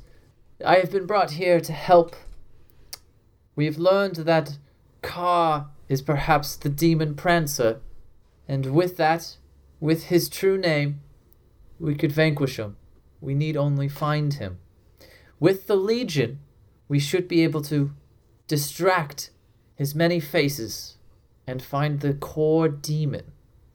I 0.65 0.77
have 0.77 0.91
been 0.91 1.07
brought 1.07 1.33
here 1.33 1.61
to 1.61 1.73
help. 1.73 2.17
We've 3.59 3.77
learned 3.77 4.15
that 4.19 4.57
Ka 5.03 5.67
is 5.89 6.01
perhaps 6.01 6.55
the 6.55 6.69
demon 6.69 7.17
Prancer, 7.17 7.81
and 8.47 8.67
with 8.67 8.97
that, 8.99 9.37
with 9.81 10.05
his 10.05 10.29
true 10.29 10.57
name, 10.57 11.01
we 11.81 11.97
could 11.97 12.13
vanquish 12.13 12.57
him. 12.57 12.77
We 13.21 13.35
need 13.35 13.57
only 13.57 13.89
find 13.89 14.33
him. 14.33 14.61
With 15.41 15.67
the 15.67 15.75
Legion, 15.75 16.39
we 16.87 17.01
should 17.01 17.27
be 17.27 17.43
able 17.43 17.63
to 17.63 17.91
distract 18.47 19.31
his 19.75 19.93
many 19.93 20.21
faces 20.21 20.97
and 21.45 21.61
find 21.61 21.99
the 21.99 22.15
core 22.15 22.69
demon 22.69 23.33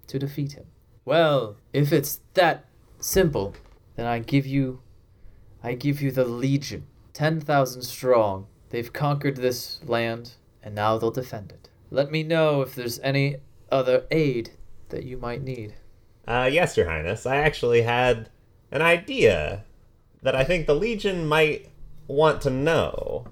to 0.07 0.17
defeat 0.17 0.53
him. 0.53 0.67
Well, 1.03 1.57
if 1.73 1.91
it's 1.91 2.21
that 2.35 2.63
simple, 3.01 3.53
then 3.97 4.05
I 4.05 4.19
give 4.19 4.45
you 4.45 4.79
I 5.61 5.73
give 5.73 6.01
you 6.01 6.09
the 6.09 6.23
Legion, 6.23 6.85
10,000 7.11 7.81
strong. 7.81 8.47
They've 8.73 8.91
conquered 8.91 9.35
this 9.35 9.79
land, 9.85 10.31
and 10.63 10.73
now 10.73 10.97
they'll 10.97 11.11
defend 11.11 11.51
it. 11.51 11.69
Let 11.91 12.09
me 12.09 12.23
know 12.23 12.61
if 12.61 12.73
there's 12.73 12.99
any 13.01 13.35
other 13.71 14.05
aid 14.09 14.49
that 14.89 15.03
you 15.03 15.15
might 15.15 15.43
need. 15.43 15.75
Uh, 16.27 16.49
yes, 16.51 16.75
Your 16.75 16.89
Highness. 16.89 17.27
I 17.27 17.35
actually 17.35 17.83
had 17.83 18.29
an 18.71 18.81
idea 18.81 19.63
that 20.23 20.35
I 20.35 20.43
think 20.43 20.65
the 20.65 20.73
Legion 20.73 21.27
might 21.27 21.69
want 22.07 22.41
to 22.41 22.49
know. 22.49 23.27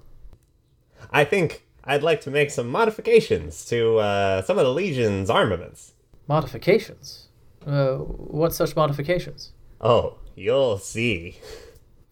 I 1.10 1.24
think 1.24 1.66
I'd 1.82 2.04
like 2.04 2.20
to 2.20 2.30
make 2.30 2.52
some 2.52 2.68
modifications 2.68 3.64
to 3.64 3.98
uh, 3.98 4.42
some 4.42 4.58
of 4.58 4.64
the 4.64 4.72
Legion's 4.72 5.28
armaments. 5.28 5.94
Modifications. 6.28 7.26
Uh, 7.66 7.94
what 7.96 8.54
such 8.54 8.76
modifications? 8.76 9.50
Oh, 9.80 10.18
you'll 10.36 10.78
see. 10.78 11.40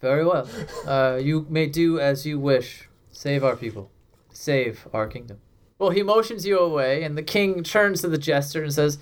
Very 0.01 0.25
well. 0.25 0.49
Uh, 0.85 1.21
you 1.23 1.47
may 1.49 1.67
do 1.67 2.01
as 2.01 2.27
you 2.27 2.41
wish. 2.41 2.89
Save 3.21 3.45
our 3.45 3.55
people. 3.55 3.91
Save 4.33 4.89
our 4.95 5.07
kingdom. 5.07 5.41
Well, 5.79 5.91
he 5.91 6.03
motions 6.03 6.47
you 6.47 6.59
away, 6.59 7.03
and 7.03 7.19
the 7.19 7.23
king 7.23 7.63
turns 7.63 8.01
to 8.01 8.09
the 8.09 8.17
jester 8.17 8.63
and 8.63 8.73
says, 8.73 8.97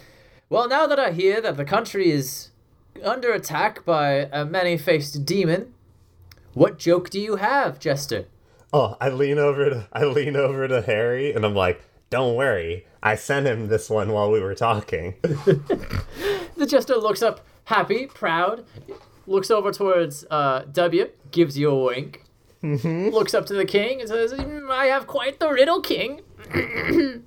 Well, 0.51 0.67
now 0.67 0.89
that 0.89 0.99
I 0.99 1.13
hear 1.13 1.41
that 1.41 1.57
the 1.57 1.65
country 1.65 2.11
is 2.11 2.49
under 3.05 3.31
attack 3.31 3.85
by 3.85 4.29
a 4.33 4.45
many 4.45 4.77
faced 4.77 5.25
demon, 5.25 5.73
what 6.53 6.81
joke 6.81 7.11
do 7.11 7.21
you 7.21 7.37
have, 7.37 7.79
jester? 7.79 8.27
Oh, 8.73 8.97
I 9.01 9.09
lean 9.11 9.39
over 9.39 9.71
to 9.71 9.89
I 9.93 10.03
lean 10.03 10.35
over 10.35 10.67
to 10.67 10.83
Harry 10.83 11.33
and 11.33 11.47
I'm 11.47 11.55
like, 11.55 11.81
"Don't 12.11 12.35
worry, 12.35 12.87
I 13.01 13.15
sent 13.15 13.47
him 13.47 13.69
this 13.69 13.89
one 13.89 14.11
while 14.11 14.33
we 14.33 14.41
were 14.41 14.57
talking." 14.57 15.15
The 16.57 16.67
jester 16.67 16.97
looks 16.97 17.23
up, 17.23 17.47
happy, 17.67 18.07
proud, 18.07 18.65
looks 19.29 19.49
over 19.49 19.71
towards 19.71 20.25
uh, 20.29 20.65
W, 20.73 21.09
gives 21.31 21.57
you 21.57 21.71
a 21.71 21.85
wink, 21.85 22.25
looks 22.63 23.35
up 23.35 23.47
to 23.47 23.55
the 23.55 23.65
king 23.65 24.01
and 24.01 24.09
says, 24.09 24.33
"Mm, 24.33 24.71
I 24.71 24.87
have 24.87 25.07
quite 25.07 25.39
the 25.39 25.51
riddle, 25.51 25.81
king. 25.81 26.23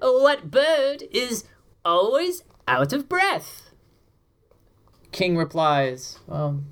what 0.00 0.50
bird 0.50 1.04
is 1.10 1.44
always 1.84 2.44
out 2.66 2.92
of 2.92 3.08
breath? 3.08 3.70
King 5.10 5.36
replies, 5.36 6.18
um, 6.28 6.66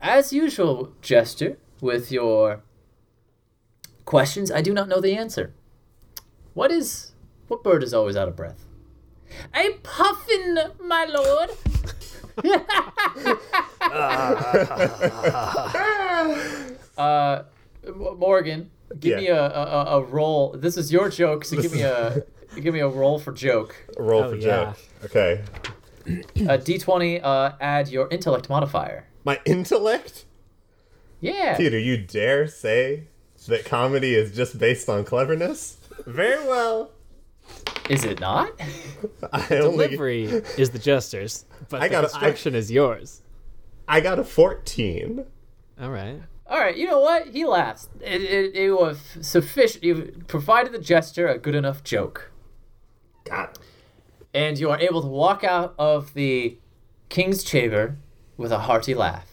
As 0.00 0.32
usual, 0.32 0.92
Jester, 1.02 1.58
with 1.80 2.10
your 2.10 2.62
questions, 4.04 4.50
I 4.50 4.60
do 4.60 4.74
not 4.74 4.88
know 4.88 5.00
the 5.00 5.14
answer. 5.14 5.54
What 6.54 6.72
is. 6.72 7.12
What 7.46 7.62
bird 7.62 7.82
is 7.82 7.94
always 7.94 8.16
out 8.16 8.28
of 8.28 8.36
breath? 8.36 8.66
A 9.54 9.72
puffin, 9.82 10.58
my 10.80 11.04
lord. 11.04 11.50
uh, 16.98 17.44
Morgan, 17.94 18.70
give 19.00 19.12
Yeah. 19.12 19.16
me 19.20 19.26
a, 19.28 19.42
a, 19.44 19.62
a- 19.64 19.98
a 20.00 20.04
roll. 20.04 20.52
This 20.52 20.76
is 20.76 20.92
your 20.92 21.08
joke, 21.08 21.44
so 21.44 21.60
give 21.60 21.72
me 21.72 21.82
a 21.82 22.22
give 22.60 22.74
me 22.74 22.80
a 22.80 22.88
roll 22.88 23.18
for 23.18 23.32
joke. 23.32 23.74
A 23.96 24.02
roll 24.02 24.24
Oh, 24.24 24.30
for 24.30 24.36
yeah. 24.36 24.46
joke. 24.74 24.78
Okay. 25.04 25.42
A 26.06 26.58
D20. 26.58 27.20
Uh, 27.22 27.52
add 27.60 27.88
your 27.88 28.08
intellect 28.10 28.48
modifier. 28.48 29.06
My 29.24 29.38
intellect? 29.44 30.24
Yeah. 31.20 31.56
Peter, 31.56 31.78
you 31.78 31.96
dare 31.98 32.46
say 32.48 33.04
that 33.46 33.64
comedy 33.64 34.14
is 34.14 34.34
just 34.34 34.58
based 34.58 34.88
on 34.88 35.04
cleverness? 35.04 35.78
Very 36.06 36.46
well. 36.46 36.90
Is 37.90 38.04
it 38.04 38.20
not? 38.20 38.52
I 39.32 39.56
only 39.56 39.86
Delivery 39.88 40.24
is 40.58 40.70
the 40.70 40.78
jester's, 40.78 41.44
but 41.68 41.80
I 41.82 41.88
the 41.88 41.92
gotta- 41.92 42.06
I- 42.08 42.10
construction 42.10 42.54
is 42.54 42.70
yours. 42.70 43.22
I 43.86 44.00
got 44.00 44.18
a 44.18 44.24
14. 44.24 45.24
All 45.80 45.90
right. 45.90 46.20
All 46.48 46.58
right. 46.58 46.76
You 46.76 46.86
know 46.86 47.00
what? 47.00 47.28
He 47.28 47.44
laughs. 47.44 47.88
It, 48.00 48.22
it, 48.22 48.54
it 48.56 48.72
was 48.72 48.98
sufficient. 49.20 49.84
You 49.84 50.24
provided 50.28 50.72
the 50.72 50.78
gesture 50.78 51.28
a 51.28 51.38
good 51.38 51.54
enough 51.54 51.84
joke. 51.84 52.30
Got 53.24 53.50
it. 53.50 53.58
and 54.32 54.58
you 54.58 54.70
are 54.70 54.78
able 54.78 55.02
to 55.02 55.08
walk 55.08 55.44
out 55.44 55.74
of 55.78 56.14
the 56.14 56.56
king's 57.10 57.44
chamber 57.44 57.96
with 58.38 58.50
a 58.52 58.60
hearty 58.60 58.94
laugh. 58.94 59.26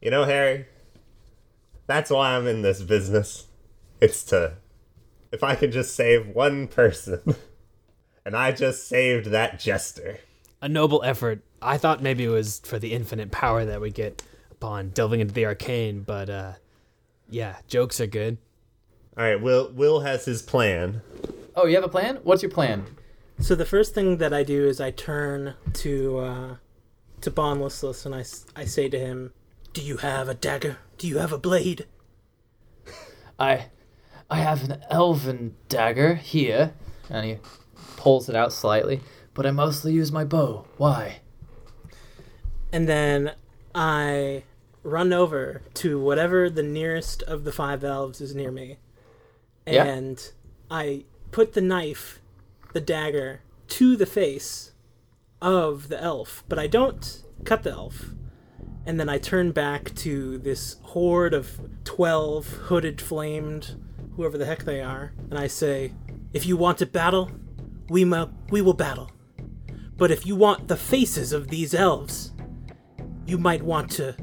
You 0.00 0.10
know, 0.10 0.24
Harry, 0.24 0.66
that's 1.86 2.10
why 2.10 2.36
I'm 2.36 2.46
in 2.46 2.62
this 2.62 2.82
business. 2.82 3.46
It's 4.00 4.22
to. 4.24 4.54
If 5.32 5.42
I 5.42 5.54
can 5.56 5.72
just 5.72 5.94
save 5.94 6.28
one 6.28 6.68
person. 6.68 7.34
and 8.24 8.36
I 8.36 8.52
just 8.52 8.86
saved 8.88 9.26
that 9.26 9.58
jester. 9.58 10.20
A 10.62 10.68
noble 10.68 11.02
effort. 11.04 11.42
I 11.60 11.76
thought 11.78 12.02
maybe 12.02 12.24
it 12.24 12.28
was 12.28 12.60
for 12.64 12.78
the 12.78 12.92
infinite 12.92 13.30
power 13.30 13.64
that 13.64 13.80
we 13.80 13.90
get 13.90 14.22
upon 14.60 14.90
delving 14.90 15.20
into 15.20 15.32
the 15.32 15.46
arcane, 15.46 16.02
but 16.02 16.28
uh 16.28 16.52
yeah, 17.30 17.56
jokes 17.66 18.00
are 18.00 18.06
good. 18.06 18.36
Alright, 19.16 19.40
Will 19.40 19.70
Will 19.72 20.00
has 20.00 20.26
his 20.26 20.42
plan. 20.42 21.00
Oh, 21.56 21.66
you 21.66 21.74
have 21.76 21.84
a 21.84 21.88
plan? 21.88 22.18
What's 22.24 22.42
your 22.42 22.50
plan? 22.50 22.86
So 23.38 23.54
the 23.54 23.64
first 23.64 23.94
thing 23.94 24.18
that 24.18 24.34
I 24.34 24.42
do 24.42 24.66
is 24.66 24.80
I 24.80 24.90
turn 24.90 25.54
to 25.72 26.18
uh, 26.18 26.56
to 27.22 27.30
Bon 27.30 27.58
Listless 27.60 28.04
and 28.04 28.14
I 28.14 28.22
say 28.64 28.88
to 28.88 28.98
him, 28.98 29.32
"Do 29.72 29.80
you 29.80 29.96
have 29.98 30.28
a 30.28 30.34
dagger? 30.34 30.76
Do 30.98 31.08
you 31.08 31.18
have 31.18 31.32
a 31.32 31.38
blade?" 31.38 31.86
I 33.38 33.66
I 34.30 34.40
have 34.40 34.64
an 34.64 34.82
elven 34.90 35.56
dagger 35.68 36.16
here. 36.16 36.74
And 37.08 37.24
he 37.24 37.38
pulls 37.96 38.28
it 38.28 38.36
out 38.36 38.52
slightly. 38.52 39.00
But 39.32 39.46
I 39.46 39.50
mostly 39.52 39.92
use 39.94 40.12
my 40.12 40.24
bow. 40.24 40.66
Why? 40.76 41.20
And 42.72 42.86
then 42.88 43.32
I 43.74 44.44
run 44.82 45.12
over 45.12 45.62
to 45.74 46.00
whatever 46.00 46.48
the 46.48 46.62
nearest 46.62 47.22
of 47.24 47.44
the 47.44 47.52
five 47.52 47.84
elves 47.84 48.20
is 48.20 48.34
near 48.34 48.50
me. 48.50 48.78
Yeah. 49.66 49.84
And 49.84 50.32
I 50.70 51.04
put 51.30 51.52
the 51.52 51.60
knife, 51.60 52.20
the 52.72 52.80
dagger, 52.80 53.42
to 53.68 53.96
the 53.96 54.06
face 54.06 54.72
of 55.40 55.88
the 55.88 56.02
elf, 56.02 56.44
but 56.48 56.58
I 56.58 56.66
don't 56.66 57.22
cut 57.44 57.62
the 57.62 57.70
elf. 57.70 58.10
And 58.86 58.98
then 58.98 59.08
I 59.08 59.18
turn 59.18 59.52
back 59.52 59.94
to 59.96 60.38
this 60.38 60.76
horde 60.82 61.34
of 61.34 61.60
12 61.84 62.46
hooded, 62.46 63.00
flamed, 63.00 63.76
whoever 64.16 64.38
the 64.38 64.46
heck 64.46 64.64
they 64.64 64.80
are, 64.80 65.12
and 65.28 65.38
I 65.38 65.46
say, 65.46 65.92
If 66.32 66.46
you 66.46 66.56
want 66.56 66.78
to 66.78 66.86
battle, 66.86 67.30
we, 67.88 68.04
mu- 68.04 68.30
we 68.50 68.62
will 68.62 68.74
battle. 68.74 69.10
But 69.96 70.10
if 70.10 70.24
you 70.26 70.34
want 70.34 70.68
the 70.68 70.76
faces 70.76 71.32
of 71.32 71.48
these 71.48 71.74
elves, 71.74 72.32
you 73.26 73.36
might 73.36 73.62
want 73.62 73.90
to 73.92 74.16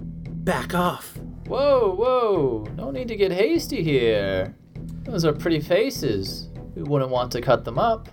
back 0.48 0.74
off. 0.74 1.18
Whoa, 1.48 1.94
whoa. 1.94 2.66
No 2.78 2.90
need 2.90 3.10
to 3.10 3.18
get 3.18 3.34
hasty 3.34 3.84
here. 3.84 4.56
Those 5.04 5.26
are 5.26 5.34
pretty 5.34 5.60
faces. 5.60 6.48
We 6.74 6.84
wouldn't 6.84 7.12
want 7.12 7.34
to 7.34 7.42
cut 7.42 7.66
them 7.66 7.78
up. 7.78 8.08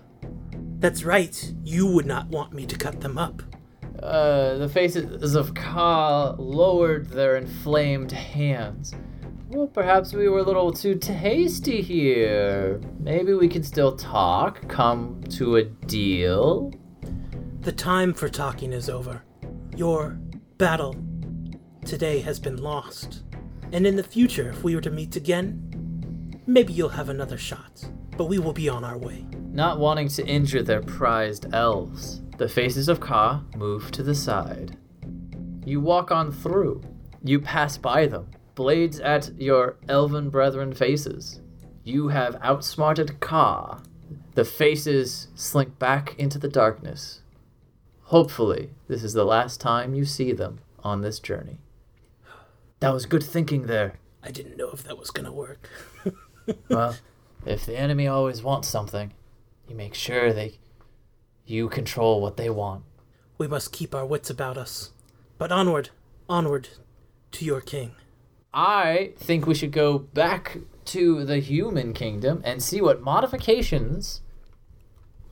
That's 0.80 1.04
right, 1.04 1.54
you 1.62 1.86
would 1.86 2.06
not 2.06 2.26
want 2.26 2.52
me 2.52 2.66
to 2.66 2.76
cut 2.76 3.00
them 3.00 3.18
up. 3.18 3.40
Uh, 4.02 4.56
the 4.56 4.68
faces 4.68 5.36
of 5.36 5.54
Ka 5.54 6.34
lowered 6.36 7.08
their 7.08 7.36
inflamed 7.36 8.10
hands. 8.10 8.96
Well, 9.48 9.68
perhaps 9.68 10.12
we 10.12 10.28
were 10.28 10.40
a 10.40 10.42
little 10.42 10.72
too 10.72 10.98
hasty 11.00 11.82
here. 11.82 12.80
Maybe 12.98 13.34
we 13.34 13.46
can 13.46 13.62
still 13.62 13.94
talk, 13.94 14.66
come 14.66 15.22
to 15.30 15.58
a 15.58 15.62
deal. 15.62 16.72
The 17.60 17.70
time 17.70 18.12
for 18.12 18.28
talking 18.28 18.72
is 18.72 18.90
over. 18.90 19.22
Your 19.76 20.18
battle 20.58 20.96
today 21.84 22.20
has 22.20 22.40
been 22.40 22.56
lost. 22.56 23.22
And 23.72 23.86
in 23.86 23.96
the 23.96 24.02
future, 24.02 24.50
if 24.50 24.64
we 24.64 24.74
were 24.74 24.80
to 24.80 24.90
meet 24.90 25.16
again, 25.16 26.40
maybe 26.46 26.72
you'll 26.72 26.88
have 26.88 27.08
another 27.08 27.38
shot. 27.38 27.84
But 28.16 28.26
we 28.26 28.38
will 28.38 28.52
be 28.52 28.68
on 28.68 28.84
our 28.84 28.98
way. 28.98 29.26
Not 29.52 29.78
wanting 29.78 30.08
to 30.08 30.26
injure 30.26 30.62
their 30.62 30.82
prized 30.82 31.52
elves, 31.52 32.22
the 32.38 32.48
faces 32.48 32.88
of 32.88 33.00
Ka 33.00 33.42
move 33.56 33.90
to 33.92 34.02
the 34.02 34.14
side. 34.14 34.76
You 35.64 35.80
walk 35.80 36.10
on 36.10 36.32
through. 36.32 36.82
You 37.22 37.40
pass 37.40 37.78
by 37.78 38.06
them, 38.06 38.30
blades 38.54 39.00
at 39.00 39.30
your 39.40 39.76
elven 39.88 40.28
brethren 40.30 40.72
faces. 40.72 41.40
You 41.82 42.08
have 42.08 42.38
outsmarted 42.42 43.20
Ka. 43.20 43.82
The 44.34 44.44
faces 44.44 45.28
slink 45.34 45.78
back 45.78 46.14
into 46.18 46.38
the 46.38 46.48
darkness. 46.48 47.20
Hopefully, 48.04 48.70
this 48.88 49.02
is 49.02 49.14
the 49.14 49.24
last 49.24 49.60
time 49.60 49.94
you 49.94 50.04
see 50.04 50.32
them 50.32 50.60
on 50.82 51.00
this 51.00 51.18
journey. 51.18 51.58
That 52.84 52.92
was 52.92 53.06
good 53.06 53.24
thinking 53.24 53.66
there. 53.66 53.94
I 54.22 54.30
didn't 54.30 54.58
know 54.58 54.68
if 54.70 54.84
that 54.84 54.98
was 54.98 55.10
gonna 55.10 55.32
work. 55.32 55.70
Well, 56.68 56.94
if 57.46 57.64
the 57.64 57.78
enemy 57.78 58.06
always 58.06 58.42
wants 58.42 58.68
something, 58.68 59.14
you 59.66 59.74
make 59.74 59.94
sure 59.94 60.30
they 60.30 60.58
you 61.46 61.70
control 61.70 62.20
what 62.20 62.36
they 62.36 62.50
want. 62.50 62.84
We 63.38 63.48
must 63.48 63.72
keep 63.72 63.94
our 63.94 64.04
wits 64.04 64.28
about 64.28 64.58
us. 64.58 64.92
But 65.38 65.50
onward, 65.50 65.88
onward 66.28 66.68
to 67.32 67.46
your 67.46 67.62
king. 67.62 67.92
I 68.52 69.14
think 69.16 69.46
we 69.46 69.54
should 69.54 69.72
go 69.72 69.98
back 69.98 70.58
to 70.84 71.24
the 71.24 71.38
human 71.38 71.94
kingdom 71.94 72.42
and 72.44 72.62
see 72.62 72.82
what 72.82 73.00
modifications 73.00 74.20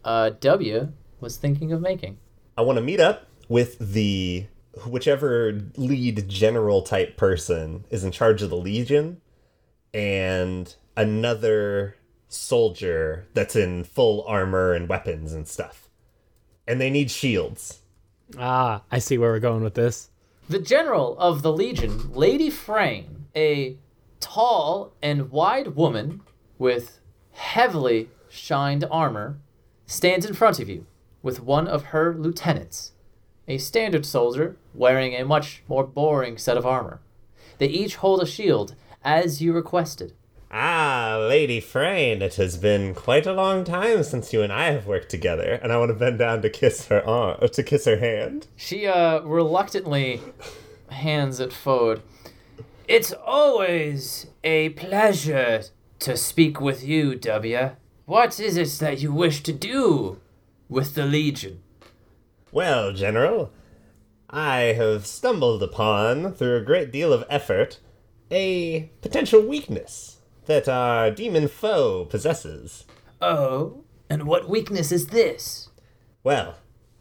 uh, 0.03 0.31
W 0.41 0.95
was 1.21 1.37
thinking 1.37 1.71
of 1.71 1.83
making. 1.83 2.17
I 2.57 2.63
want 2.63 2.79
to 2.79 2.83
meet 2.83 3.01
up 3.01 3.27
with 3.51 3.79
the 3.79 4.47
whichever 4.87 5.61
lead 5.77 6.29
general 6.29 6.83
type 6.83 7.17
person 7.17 7.85
is 7.91 8.05
in 8.05 8.11
charge 8.11 8.43
of 8.43 8.51
the 8.51 8.57
legion 8.57 9.21
and 9.93 10.75
another 10.97 11.97
soldier 12.29 13.27
that's 13.35 13.57
in 13.57 13.85
full 13.85 14.25
armor 14.27 14.73
and 14.73 14.89
weapons 14.89 15.33
and 15.33 15.47
stuff. 15.47 15.89
And 16.67 16.81
they 16.81 16.91
need 16.91 17.11
shields. 17.11 17.81
Ah, 18.39 18.83
I 18.91 18.99
see 18.99 19.19
where 19.19 19.33
we're 19.33 19.41
going 19.41 19.63
with 19.63 19.75
this. 19.75 20.11
The 20.49 20.59
general 20.59 21.19
of 21.19 21.43
the 21.43 21.53
Legion, 21.53 22.13
Lady 22.13 22.51
Frame, 22.51 23.27
a 23.37 23.77
tall 24.21 24.95
and 25.03 25.31
wide 25.31 25.75
woman 25.77 26.23
with 26.59 27.01
heavily 27.33 28.09
shined 28.29 28.85
armor 28.91 29.39
stands 29.87 30.25
in 30.25 30.35
front 30.35 30.59
of 30.59 30.69
you 30.69 30.87
with 31.23 31.43
one 31.43 31.69
of 31.69 31.85
her 31.87 32.15
lieutenants, 32.15 32.93
a 33.49 33.59
standard 33.59 34.07
soldier 34.07 34.57
wearing 34.75 35.15
a 35.15 35.25
much 35.25 35.63
more 35.69 35.85
boring 35.85 36.39
set 36.39 36.57
of 36.57 36.67
armor. 36.67 37.01
They 37.59 37.67
each 37.67 37.97
hold 37.97 38.23
a 38.23 38.27
shield 38.27 38.75
as 39.05 39.43
you 39.43 39.53
requested. 39.53 40.15
Ah, 40.51 41.17
Lady 41.19 41.61
Frayne, 41.61 42.21
it 42.21 42.35
has 42.35 42.59
been 42.59 42.95
quite 42.95 43.27
a 43.27 43.33
long 43.33 43.65
time 43.65 44.03
since 44.03 44.35
you 44.35 44.43
and 44.43 44.53
I 44.53 44.71
have 44.73 44.87
worked 44.87 45.09
together, 45.09 45.59
and 45.63 45.73
I 45.73 45.79
want 45.79 45.89
to 45.89 45.95
bend 45.95 46.19
down 46.19 46.43
to 46.43 46.51
kiss 46.51 46.89
her 46.89 47.03
arm, 47.07 47.49
to 47.51 47.63
kiss 47.63 47.87
her 47.87 47.97
hand. 47.97 48.49
She 48.55 48.87
uh 48.87 49.21
reluctantly 49.23 50.21
hands 50.91 51.41
it 51.41 51.55
forward. 51.55 52.03
It's 52.87 53.15
always 53.25 54.27
a 54.45 54.71
pleasure 54.71 55.63
to 56.01 56.17
speak 56.19 56.61
with 56.61 56.85
you, 56.85 57.15
W. 57.15 57.71
What 58.05 58.39
is 58.39 58.57
it 58.59 58.79
that 58.85 59.01
you 59.01 59.13
wish 59.13 59.43
to 59.45 59.53
do 59.53 60.21
with 60.69 60.95
the 60.95 61.07
Legion? 61.07 61.62
Well, 62.53 62.93
General, 62.93 63.51
I 64.29 64.75
have 64.75 65.07
stumbled 65.07 65.63
upon, 65.63 66.35
through 66.35 66.57
a 66.57 66.61
great 66.61 66.93
deal 66.93 67.11
of 67.11 67.25
effort, 67.31 67.81
a 68.31 68.91
potential 69.01 69.41
weakness 69.41 70.19
that 70.45 70.69
our 70.69 71.11
demon 71.11 71.49
foe 71.49 72.05
possesses. 72.05 72.85
Oh, 73.23 73.85
and 74.11 74.25
what 74.25 74.51
weakness 74.51 74.93
is 74.93 75.07
this? 75.07 75.71
Well, 76.23 76.57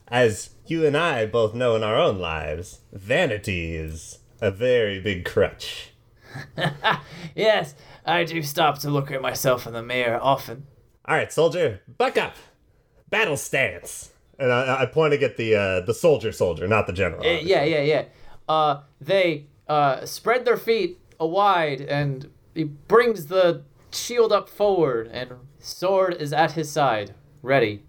as 0.08 0.52
you 0.68 0.86
and 0.86 0.96
I 0.96 1.26
both 1.26 1.54
know 1.54 1.76
in 1.76 1.84
our 1.84 2.00
own 2.00 2.18
lives, 2.18 2.80
vanity 2.94 3.76
is 3.76 4.20
a 4.40 4.52
very 4.52 5.02
big 5.02 5.26
crutch. 5.26 5.90
Yes, 7.36 7.76
I 8.06 8.24
do 8.24 8.42
stop 8.42 8.80
to 8.80 8.90
look 8.90 9.12
at 9.12 9.22
myself 9.22 9.68
in 9.68 9.74
the 9.74 9.84
mirror 9.84 10.18
often. 10.22 10.66
All 11.06 11.16
right, 11.16 11.32
soldier, 11.32 11.82
buck 11.98 12.18
up, 12.18 12.36
battle 13.10 13.36
stance. 13.36 14.11
And 14.42 14.52
I, 14.52 14.82
I 14.82 14.86
pointing 14.88 15.22
at 15.22 15.38
the 15.38 15.56
uh, 15.56 15.80
the 15.82 15.94
soldier, 15.94 16.32
soldier, 16.32 16.68
not 16.68 16.88
the 16.88 16.94
general. 16.94 17.24
Yeah, 17.24 17.64
yeah, 17.64 17.82
yeah. 17.82 18.06
Uh, 18.50 18.82
they 19.00 19.46
uh, 19.68 20.06
spread 20.06 20.46
their 20.46 20.58
feet 20.58 21.00
wide, 21.20 21.82
and 21.82 22.30
he 22.56 22.64
brings 22.64 23.28
the 23.28 23.62
shield 23.92 24.32
up 24.34 24.50
forward, 24.50 25.08
and 25.08 25.32
sword 25.60 26.16
is 26.16 26.34
at 26.34 26.54
his 26.54 26.70
side, 26.72 27.14
ready. 27.42 27.84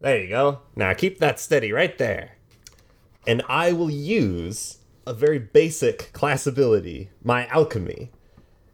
There 0.00 0.22
you 0.22 0.28
go. 0.28 0.60
Now 0.76 0.94
keep 0.94 1.18
that 1.18 1.40
steady 1.40 1.72
right 1.72 1.96
there. 1.98 2.36
And 3.26 3.42
I 3.48 3.72
will 3.72 3.90
use 3.90 4.78
a 5.06 5.12
very 5.12 5.38
basic 5.38 6.12
class 6.12 6.46
ability, 6.46 7.10
my 7.22 7.46
alchemy. 7.48 8.10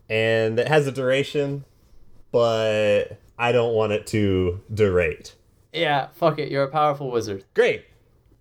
And 0.08 0.58
it 0.58 0.68
has 0.68 0.87
a 0.87 0.92
duration, 0.92 1.64
but 2.30 3.18
I 3.38 3.52
don't 3.52 3.74
want 3.74 3.92
it 3.92 4.06
to 4.08 4.60
durate. 4.72 5.32
Yeah, 5.74 6.08
fuck 6.14 6.38
it. 6.38 6.50
You're 6.50 6.64
a 6.64 6.70
powerful 6.70 7.10
wizard. 7.10 7.44
Great. 7.54 7.84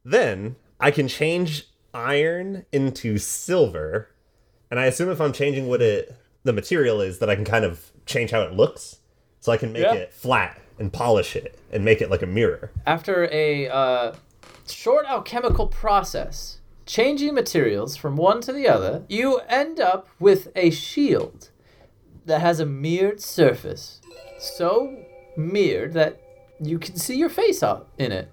Then 0.06 0.56
I 0.80 0.92
can 0.92 1.08
change 1.08 1.68
iron 1.94 2.66
into 2.72 3.18
silver. 3.18 4.10
And 4.70 4.80
I 4.80 4.86
assume 4.86 5.10
if 5.10 5.20
I'm 5.22 5.34
changing 5.34 5.68
what 5.68 5.82
it 5.82 6.16
the 6.44 6.54
material 6.54 7.00
is 7.00 7.20
that 7.20 7.30
I 7.30 7.36
can 7.36 7.46
kind 7.46 7.64
of 7.64 7.92
change 8.06 8.32
how 8.32 8.42
it 8.42 8.52
looks. 8.54 8.98
So 9.40 9.52
I 9.52 9.58
can 9.58 9.72
make 9.72 9.84
Yeah. 9.84 9.94
it 9.94 10.14
flat 10.14 10.60
and 10.80 10.92
polish 10.92 11.36
it 11.36 11.58
and 11.72 11.86
make 11.86 12.02
it 12.02 12.10
like 12.10 12.22
a 12.22 12.28
mirror. 12.28 12.72
After 12.86 13.30
a 13.32 13.70
uh, 13.70 14.14
short 14.68 15.06
alchemical 15.08 15.68
process, 15.68 16.60
changing 16.86 17.34
materials 17.34 17.96
from 17.96 18.18
one 18.18 18.42
to 18.42 18.52
the 18.52 18.68
other, 18.68 19.04
you 19.08 19.40
end 19.48 19.80
up 19.80 20.08
with 20.20 20.50
a 20.56 20.70
shield 20.70 21.50
that 22.26 22.42
has 22.42 22.60
a 22.60 22.66
mirrored 22.66 23.22
surface. 23.22 24.02
So 24.40 24.98
mirrored 25.38 25.94
that 25.94 26.22
you 26.60 26.80
can 26.80 26.96
see 26.96 27.16
your 27.18 27.30
face 27.30 27.62
up 27.64 27.90
in 27.98 28.12
it. 28.12 28.32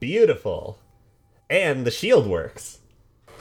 Beautiful. 0.00 0.78
And 1.50 1.86
the 1.86 1.90
shield 1.90 2.26
works. 2.26 2.78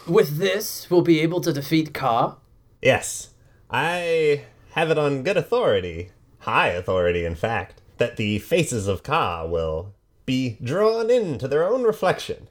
With 0.07 0.37
this, 0.37 0.89
we'll 0.89 1.01
be 1.01 1.19
able 1.21 1.41
to 1.41 1.53
defeat 1.53 1.93
Ka. 1.93 2.37
Yes, 2.81 3.29
I 3.69 4.43
have 4.71 4.91
it 4.91 4.97
on 4.97 5.23
good 5.23 5.37
authority, 5.37 6.11
high 6.39 6.69
authority, 6.69 7.23
in 7.25 7.35
fact, 7.35 7.81
that 7.97 8.17
the 8.17 8.39
faces 8.39 8.87
of 8.87 9.03
Ka 9.03 9.45
will 9.45 9.93
be 10.25 10.57
drawn 10.61 11.09
into 11.09 11.47
their 11.47 11.65
own 11.65 11.83
reflection. 11.83 12.49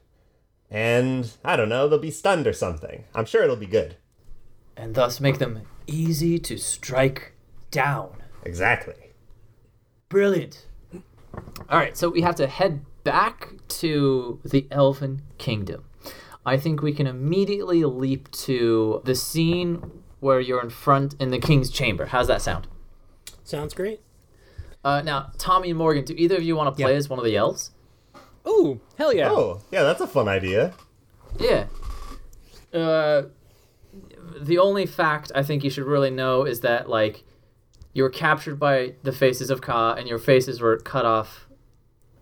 And, 0.71 1.31
I 1.45 1.55
don't 1.55 1.69
know, 1.69 1.87
they'll 1.87 1.99
be 1.99 2.09
stunned 2.09 2.47
or 2.47 2.53
something. 2.53 3.03
I'm 3.13 3.25
sure 3.25 3.43
it'll 3.43 3.55
be 3.55 3.67
good. 3.67 3.97
and 4.75 4.95
thus 4.95 5.19
make 5.19 5.37
them 5.37 5.61
easy 5.85 6.39
to 6.39 6.57
strike 6.57 7.33
down. 7.69 8.23
Exactly. 8.43 9.13
Brilliant. 10.09 10.65
All 11.33 11.79
right, 11.79 11.97
so 11.97 12.09
we 12.09 12.21
have 12.21 12.35
to 12.35 12.47
head 12.47 12.85
back 13.03 13.49
to 13.67 14.39
the 14.43 14.67
Elven 14.71 15.21
Kingdom. 15.37 15.85
I 16.45 16.57
think 16.57 16.81
we 16.81 16.93
can 16.93 17.07
immediately 17.07 17.83
leap 17.83 18.29
to 18.31 19.01
the 19.05 19.15
scene 19.15 20.01
where 20.19 20.39
you're 20.39 20.61
in 20.61 20.69
front 20.69 21.15
in 21.19 21.29
the 21.31 21.39
king's 21.39 21.69
chamber. 21.69 22.07
How's 22.07 22.27
that 22.27 22.41
sound? 22.41 22.67
Sounds 23.43 23.73
great. 23.73 24.01
Uh, 24.83 25.01
now, 25.01 25.31
Tommy 25.37 25.69
and 25.69 25.77
Morgan, 25.77 26.03
do 26.05 26.13
either 26.17 26.35
of 26.35 26.43
you 26.43 26.55
want 26.55 26.67
to 26.75 26.81
play 26.83 26.91
Yeah. 26.91 26.97
as 26.97 27.09
one 27.09 27.17
of 27.19 27.25
the 27.25 27.35
elves? 27.37 27.71
Ooh, 28.47 28.81
hell 28.97 29.13
yeah. 29.13 29.29
Oh, 29.31 29.61
yeah, 29.71 29.83
that's 29.83 30.01
a 30.01 30.07
fun 30.07 30.27
idea. 30.27 30.73
Yeah. 31.39 31.65
Uh, 32.73 33.23
the 34.39 34.57
only 34.57 34.85
fact 34.85 35.31
I 35.33 35.43
think 35.43 35.63
you 35.63 35.69
should 35.69 35.85
really 35.85 36.09
know 36.09 36.43
is 36.43 36.59
that 36.61 36.89
like 36.89 37.23
you 37.93 38.03
were 38.03 38.09
captured 38.09 38.59
by 38.59 38.93
the 39.03 39.11
faces 39.11 39.49
of 39.49 39.61
Ka, 39.61 39.93
and 39.93 40.07
your 40.07 40.19
faces 40.19 40.59
were 40.61 40.77
cut 40.77 41.05
off 41.05 41.47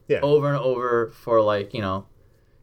Yeah. 0.08 0.20
over 0.22 0.48
and 0.50 0.58
over 0.58 1.10
for 1.12 1.42
like 1.42 1.74
you 1.74 1.82
know 1.82 2.06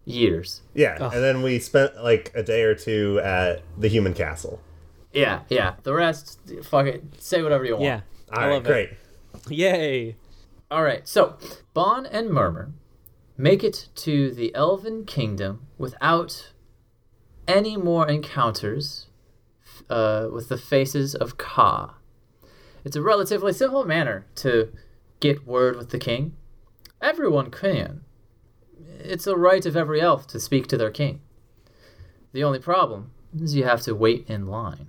years. 0.05 0.63
Yeah, 0.75 0.97
and 1.03 1.23
then 1.23 1.43
we 1.43 1.59
spent 1.59 2.03
like 2.03 2.33
a 2.35 2.43
day 2.43 2.63
or 2.63 2.75
two 2.75 3.21
at 3.23 3.63
the 3.77 3.89
human 3.89 4.15
castle. 4.15 4.61
Yeah, 5.13 5.41
yeah. 5.49 5.75
The 5.83 5.95
rest, 5.95 6.39
fuck 6.65 6.87
it. 6.87 7.03
Say 7.19 7.43
whatever 7.43 7.65
you 7.65 7.73
want. 7.73 7.85
Yeah. 7.85 8.01
All 8.33 8.41
I 8.41 8.47
right, 8.47 8.55
love 8.55 8.65
great. 8.65 8.91
it. 8.91 8.99
Yay. 9.51 10.17
All 10.71 10.83
right. 10.83 11.09
So, 11.09 11.39
Bon 11.73 12.05
and 12.05 12.29
Murmur 12.29 12.73
make 13.39 13.65
it 13.65 13.89
to 13.95 14.31
the 14.33 14.55
Elven 14.55 15.07
Kingdom 15.07 15.67
without 15.79 16.53
any 17.47 17.77
more 17.79 18.07
encounters 18.07 19.07
uh, 19.89 20.29
with 20.31 20.51
the 20.51 20.59
faces 20.59 21.15
of 21.15 21.39
Ka. 21.39 21.95
It's 22.85 22.97
a 22.97 23.03
relatively 23.03 23.53
simple 23.53 23.85
manner 23.85 24.27
to 24.37 24.73
get 25.21 25.47
word 25.47 25.77
with 25.77 25.91
the 25.91 25.99
king. 25.99 26.35
Everyone 27.01 27.51
can. 27.51 28.03
It's 28.99 29.27
a 29.27 29.37
right 29.37 29.65
of 29.67 29.77
every 29.77 30.01
elf 30.01 30.27
to 30.29 30.41
speak 30.41 30.67
to 30.69 30.77
their 30.77 30.91
king. 30.91 31.21
The 32.33 32.45
only 32.45 32.59
problem 32.59 33.11
is 33.39 33.55
you 33.55 33.65
have 33.65 33.83
to 33.83 33.95
wait 33.95 34.29
in 34.29 34.47
line. 34.47 34.89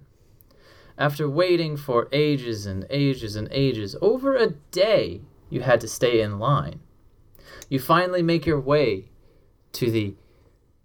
After 0.98 1.30
waiting 1.30 1.78
for 1.78 2.10
ages 2.12 2.66
and 2.66 2.86
ages 2.90 3.36
and 3.36 3.48
ages, 3.52 3.96
over 4.02 4.36
a 4.36 4.52
day, 4.72 5.22
you 5.50 5.62
had 5.62 5.80
to 5.82 5.88
stay 5.88 6.22
in 6.22 6.40
line. 6.40 6.82
You 7.70 7.80
finally 7.80 8.22
make 8.22 8.46
your 8.46 8.60
way 8.60 9.06
to 9.74 9.90
the 9.90 10.16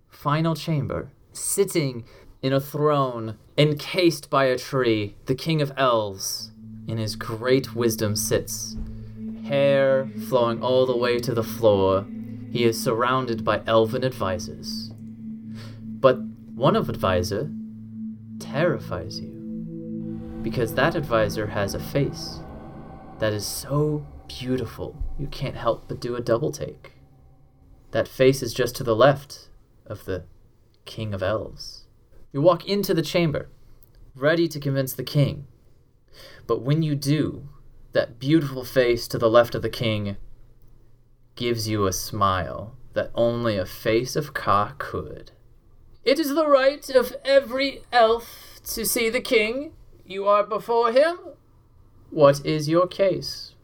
final 0.09 0.55
chamber, 0.55 1.11
sitting 1.33 2.05
in 2.43 2.53
a 2.53 2.61
throne 2.61 3.39
encased 3.59 4.31
by 4.31 4.45
a 4.45 4.59
tree. 4.59 5.17
The 5.27 5.35
king 5.35 5.61
of 5.61 5.73
elves, 5.77 6.53
in 6.87 6.99
his 6.99 7.17
great 7.17 7.75
wisdom, 7.75 8.17
sits. 8.17 8.77
Hair 9.45 10.09
flowing 10.29 10.63
all 10.63 10.87
the 10.87 10.97
way 10.97 11.19
to 11.19 11.35
the 11.35 11.43
floor, 11.43 12.07
he 12.51 12.65
is 12.65 12.83
surrounded 12.83 13.45
by 13.45 13.63
elven 13.67 14.05
advisors. 14.05 14.91
But 15.83 16.21
one 16.55 16.77
of 16.77 16.89
advisor 16.89 17.51
terrifies 18.39 19.21
you 19.21 19.31
because 20.43 20.75
that 20.75 20.95
advisor 20.95 21.47
has 21.47 21.75
a 21.75 21.81
face 21.81 22.41
that 23.19 23.33
is 23.33 23.47
so 23.47 24.07
beautiful 24.29 24.95
you 25.19 25.27
can't 25.27 25.57
help 25.57 25.89
but 25.89 26.01
do 26.01 26.17
a 26.17 26.21
double 26.21 26.53
take. 26.53 26.93
That 27.93 28.09
face 28.09 28.43
is 28.43 28.53
just 28.53 28.77
to 28.77 28.85
the 28.85 28.97
left 28.97 29.49
of 29.87 30.05
the 30.05 30.25
King 30.85 31.15
of 31.15 31.23
Elves. 31.23 31.87
You 32.33 32.43
walk 32.43 32.69
into 32.69 32.93
the 32.93 33.03
chamber, 33.03 33.49
ready 34.15 34.49
to 34.49 34.61
convince 34.61 34.93
the 34.93 35.05
king. 35.05 35.47
But 36.47 36.63
when 36.63 36.83
you 36.83 36.95
do, 36.95 37.49
that 37.93 38.19
beautiful 38.19 38.65
face 38.65 39.07
to 39.09 39.19
the 39.19 39.31
left 39.31 39.55
of 39.55 39.63
the 39.63 39.71
king 39.71 40.17
gives 41.37 41.69
you 41.69 41.87
a 41.87 41.93
smile 41.93 42.77
that 42.93 43.11
only 43.15 43.57
a 43.57 43.67
face 43.67 44.17
of 44.17 44.35
Ka 44.35 44.75
could. 44.79 45.33
It 46.05 46.19
is 46.19 46.35
the 46.35 46.47
right 46.47 46.89
of 46.91 47.17
every 47.25 47.83
elf 47.93 48.61
to 48.65 48.85
see 48.85 49.09
the 49.09 49.21
king. 49.21 49.73
You 50.05 50.27
are 50.27 50.45
before 50.45 50.93
him. 50.93 51.19
What 52.11 52.45
is 52.45 52.69
your 52.69 52.87
case? 52.87 53.55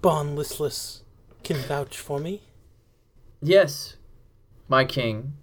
Bon 0.00 0.34
Listless 0.34 1.02
can 1.42 1.56
vouch 1.56 1.98
for 1.98 2.18
me. 2.18 2.42
Yes, 3.40 3.96
my 4.68 4.84
king. 4.84 5.34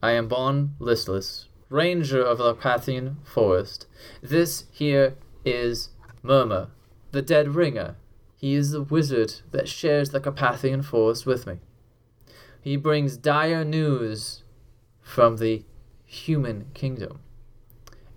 I 0.00 0.12
am 0.12 0.28
Bon 0.28 0.74
Listless, 0.78 1.48
ranger 1.68 2.22
of 2.22 2.38
the 2.38 2.54
Pathian 2.54 3.16
forest. 3.24 3.86
This 4.22 4.64
here 4.70 5.16
is 5.50 5.90
Murmur, 6.22 6.68
the 7.12 7.22
Dead 7.22 7.54
Ringer. 7.54 7.96
He 8.36 8.54
is 8.54 8.70
the 8.70 8.82
wizard 8.82 9.34
that 9.50 9.68
shares 9.68 10.10
the 10.10 10.20
Carpathian 10.20 10.82
forest 10.82 11.26
with 11.26 11.46
me. 11.46 11.58
He 12.60 12.76
brings 12.76 13.16
dire 13.16 13.64
news 13.64 14.42
from 15.00 15.36
the 15.36 15.64
human 16.04 16.66
kingdom, 16.74 17.20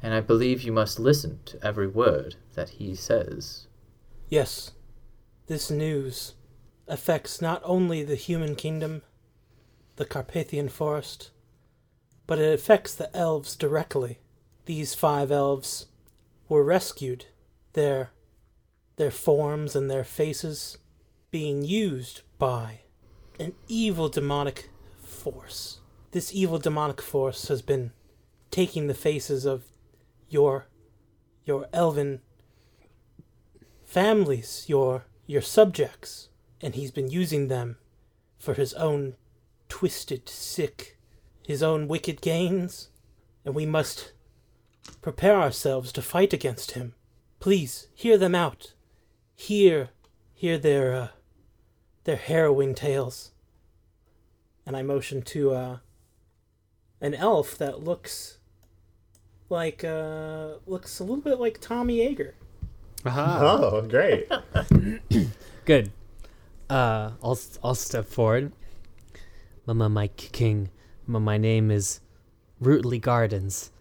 and 0.01 0.13
I 0.13 0.21
believe 0.21 0.61
you 0.61 0.71
must 0.71 0.99
listen 0.99 1.39
to 1.45 1.65
every 1.65 1.87
word 1.87 2.35
that 2.55 2.69
he 2.69 2.95
says. 2.95 3.67
Yes, 4.29 4.71
this 5.47 5.69
news 5.71 6.35
affects 6.87 7.41
not 7.41 7.61
only 7.63 8.03
the 8.03 8.15
human 8.15 8.55
kingdom, 8.55 9.01
the 9.95 10.05
Carpathian 10.05 10.69
forest, 10.69 11.31
but 12.27 12.39
it 12.39 12.53
affects 12.53 12.95
the 12.95 13.15
elves 13.15 13.55
directly. 13.55 14.19
These 14.65 14.93
five 14.93 15.31
elves 15.31 15.87
were 16.51 16.63
rescued, 16.65 17.27
their 17.71 18.11
their 18.97 19.09
forms 19.09 19.73
and 19.73 19.89
their 19.89 20.03
faces 20.03 20.77
being 21.31 21.63
used 21.63 22.23
by 22.37 22.81
an 23.39 23.53
evil 23.69 24.09
demonic 24.09 24.69
force. 25.01 25.79
This 26.11 26.35
evil 26.35 26.59
demonic 26.59 27.01
force 27.01 27.47
has 27.47 27.61
been 27.61 27.93
taking 28.51 28.87
the 28.87 28.93
faces 28.93 29.45
of 29.45 29.63
your 30.27 30.67
your 31.45 31.67
elven 31.71 32.19
families, 33.85 34.65
your 34.67 35.05
your 35.25 35.41
subjects, 35.41 36.27
and 36.59 36.75
he's 36.75 36.91
been 36.91 37.09
using 37.09 37.47
them 37.47 37.77
for 38.37 38.55
his 38.55 38.73
own 38.73 39.13
twisted, 39.69 40.27
sick, 40.27 40.97
his 41.47 41.63
own 41.63 41.87
wicked 41.87 42.19
gains, 42.19 42.89
and 43.45 43.55
we 43.55 43.65
must 43.65 44.11
prepare 45.01 45.39
ourselves 45.39 45.91
to 45.93 46.01
fight 46.01 46.33
against 46.33 46.71
him. 46.71 46.93
Please 47.39 47.87
hear 47.93 48.17
them 48.17 48.35
out. 48.35 48.73
Hear, 49.35 49.89
hear 50.33 50.57
their 50.57 50.93
uh, 50.93 51.07
their 52.03 52.15
harrowing 52.17 52.75
tales. 52.75 53.31
And 54.65 54.77
I 54.77 54.83
motion 54.83 55.21
to 55.23 55.51
uh, 55.53 55.77
an 56.99 57.15
elf 57.15 57.57
that 57.57 57.83
looks 57.83 58.37
like 59.49 59.83
uh, 59.83 60.55
looks 60.67 60.99
a 60.99 61.03
little 61.03 61.21
bit 61.23 61.39
like 61.39 61.59
Tommy 61.59 61.97
Yeager. 61.97 62.33
Aha. 63.05 63.39
Oh, 63.41 63.81
great. 63.81 64.29
Good. 65.65 65.91
Uh, 66.69 67.11
I'll 67.23 67.39
I'll 67.63 67.75
step 67.75 68.05
forward. 68.05 68.51
Mama 69.65 69.89
Mike 69.89 70.15
King. 70.31 70.69
Ma- 71.07 71.19
My 71.19 71.37
name 71.37 71.71
is 71.71 71.99
Rootley 72.61 72.99
Gardens, 73.01 73.71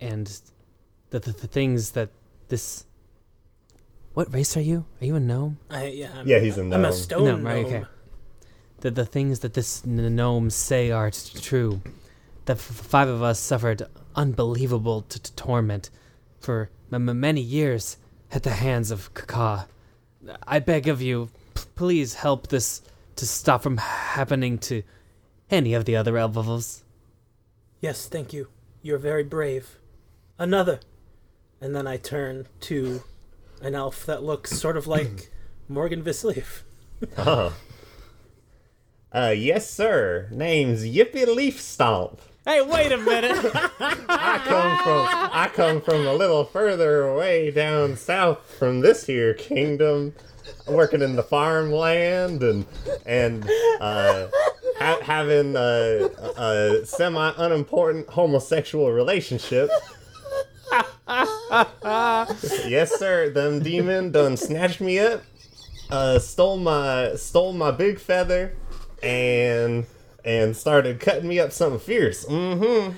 and 0.00 0.26
the, 1.10 1.18
the 1.20 1.32
the 1.32 1.46
things 1.46 1.92
that 1.92 2.10
this. 2.48 2.84
What 4.14 4.32
race 4.34 4.56
are 4.56 4.60
you? 4.62 4.84
Are 5.00 5.04
you 5.04 5.14
a 5.16 5.20
gnome? 5.20 5.58
I, 5.70 5.86
yeah, 5.86 6.10
I'm, 6.16 6.26
Yeah, 6.26 6.40
he's 6.40 6.58
a 6.58 6.62
I'm 6.62 6.84
a 6.84 6.92
stone 6.92 7.24
gnome, 7.24 7.44
right? 7.44 7.64
Okay. 7.64 7.84
The 8.80 8.90
the 8.90 9.06
things 9.06 9.40
that 9.40 9.54
this 9.54 9.84
n- 9.86 10.16
gnome 10.16 10.50
say 10.50 10.90
are 10.90 11.10
t- 11.10 11.38
true. 11.40 11.80
The 12.46 12.54
f- 12.54 12.60
five 12.60 13.08
of 13.08 13.22
us 13.22 13.38
suffered 13.38 13.82
unbelievable 14.16 15.02
t- 15.02 15.20
t- 15.20 15.30
torment 15.36 15.90
for 16.40 16.70
m- 16.92 17.08
m- 17.08 17.20
many 17.20 17.40
years 17.40 17.96
at 18.32 18.42
the 18.42 18.50
hands 18.50 18.90
of 18.90 19.14
Kaka. 19.14 19.68
I 20.46 20.58
beg 20.58 20.88
of 20.88 21.00
you, 21.00 21.28
p- 21.54 21.62
please 21.76 22.14
help 22.14 22.48
this 22.48 22.82
to 23.16 23.26
stop 23.26 23.62
from 23.62 23.76
happening 23.76 24.58
to 24.58 24.82
any 25.50 25.74
of 25.74 25.84
the 25.84 25.94
other 25.96 26.16
elves. 26.18 26.82
Yes, 27.80 28.06
thank 28.06 28.32
you. 28.32 28.48
You're 28.82 28.98
very 28.98 29.24
brave. 29.24 29.78
Another. 30.38 30.80
And 31.60 31.74
then 31.74 31.86
I 31.86 31.96
turn 31.96 32.46
to 32.60 33.02
an 33.60 33.74
elf 33.74 34.06
that 34.06 34.22
looks 34.22 34.52
sort 34.52 34.76
of 34.76 34.86
like 34.86 35.30
Morgan 35.68 36.02
Visleaf. 36.02 36.62
Oh. 37.16 37.54
Uh, 39.12 39.34
yes, 39.36 39.68
sir. 39.70 40.28
Name's 40.30 40.84
Yippy 40.84 41.26
Leaf 41.26 41.60
Stomp. 41.60 42.20
Hey, 42.44 42.62
wait 42.62 42.92
a 42.92 42.96
minute! 42.96 43.36
I 44.08 44.40
come 44.42 44.78
from 44.78 45.30
I 45.34 45.50
come 45.52 45.82
from 45.82 46.06
a 46.06 46.14
little 46.14 46.44
further 46.44 47.02
away 47.02 47.50
down 47.50 47.94
south 47.96 48.38
from 48.58 48.80
this 48.80 49.04
here 49.06 49.34
kingdom, 49.34 50.14
working 50.66 51.02
in 51.02 51.14
the 51.16 51.22
farmland 51.22 52.42
and 52.42 52.64
and 53.04 53.44
uh, 53.80 54.28
ha- 54.78 55.00
having 55.02 55.56
a, 55.56 56.08
a 56.38 56.86
semi 56.86 57.32
unimportant 57.36 58.08
homosexual 58.08 58.92
relationship. 58.92 59.68
yes, 62.68 62.98
sir. 62.98 63.30
Them 63.30 63.60
demon 63.60 64.12
done 64.12 64.36
snatched 64.36 64.80
me 64.80 64.98
up, 64.98 65.22
uh, 65.90 66.18
stole 66.18 66.58
my 66.58 67.14
stole 67.16 67.52
my 67.52 67.70
big 67.70 67.98
feather, 67.98 68.54
and 69.02 69.86
and 70.24 70.56
started 70.56 71.00
cutting 71.00 71.28
me 71.28 71.40
up 71.40 71.52
something 71.52 71.80
fierce. 71.80 72.24
Mm-hmm. 72.26 72.92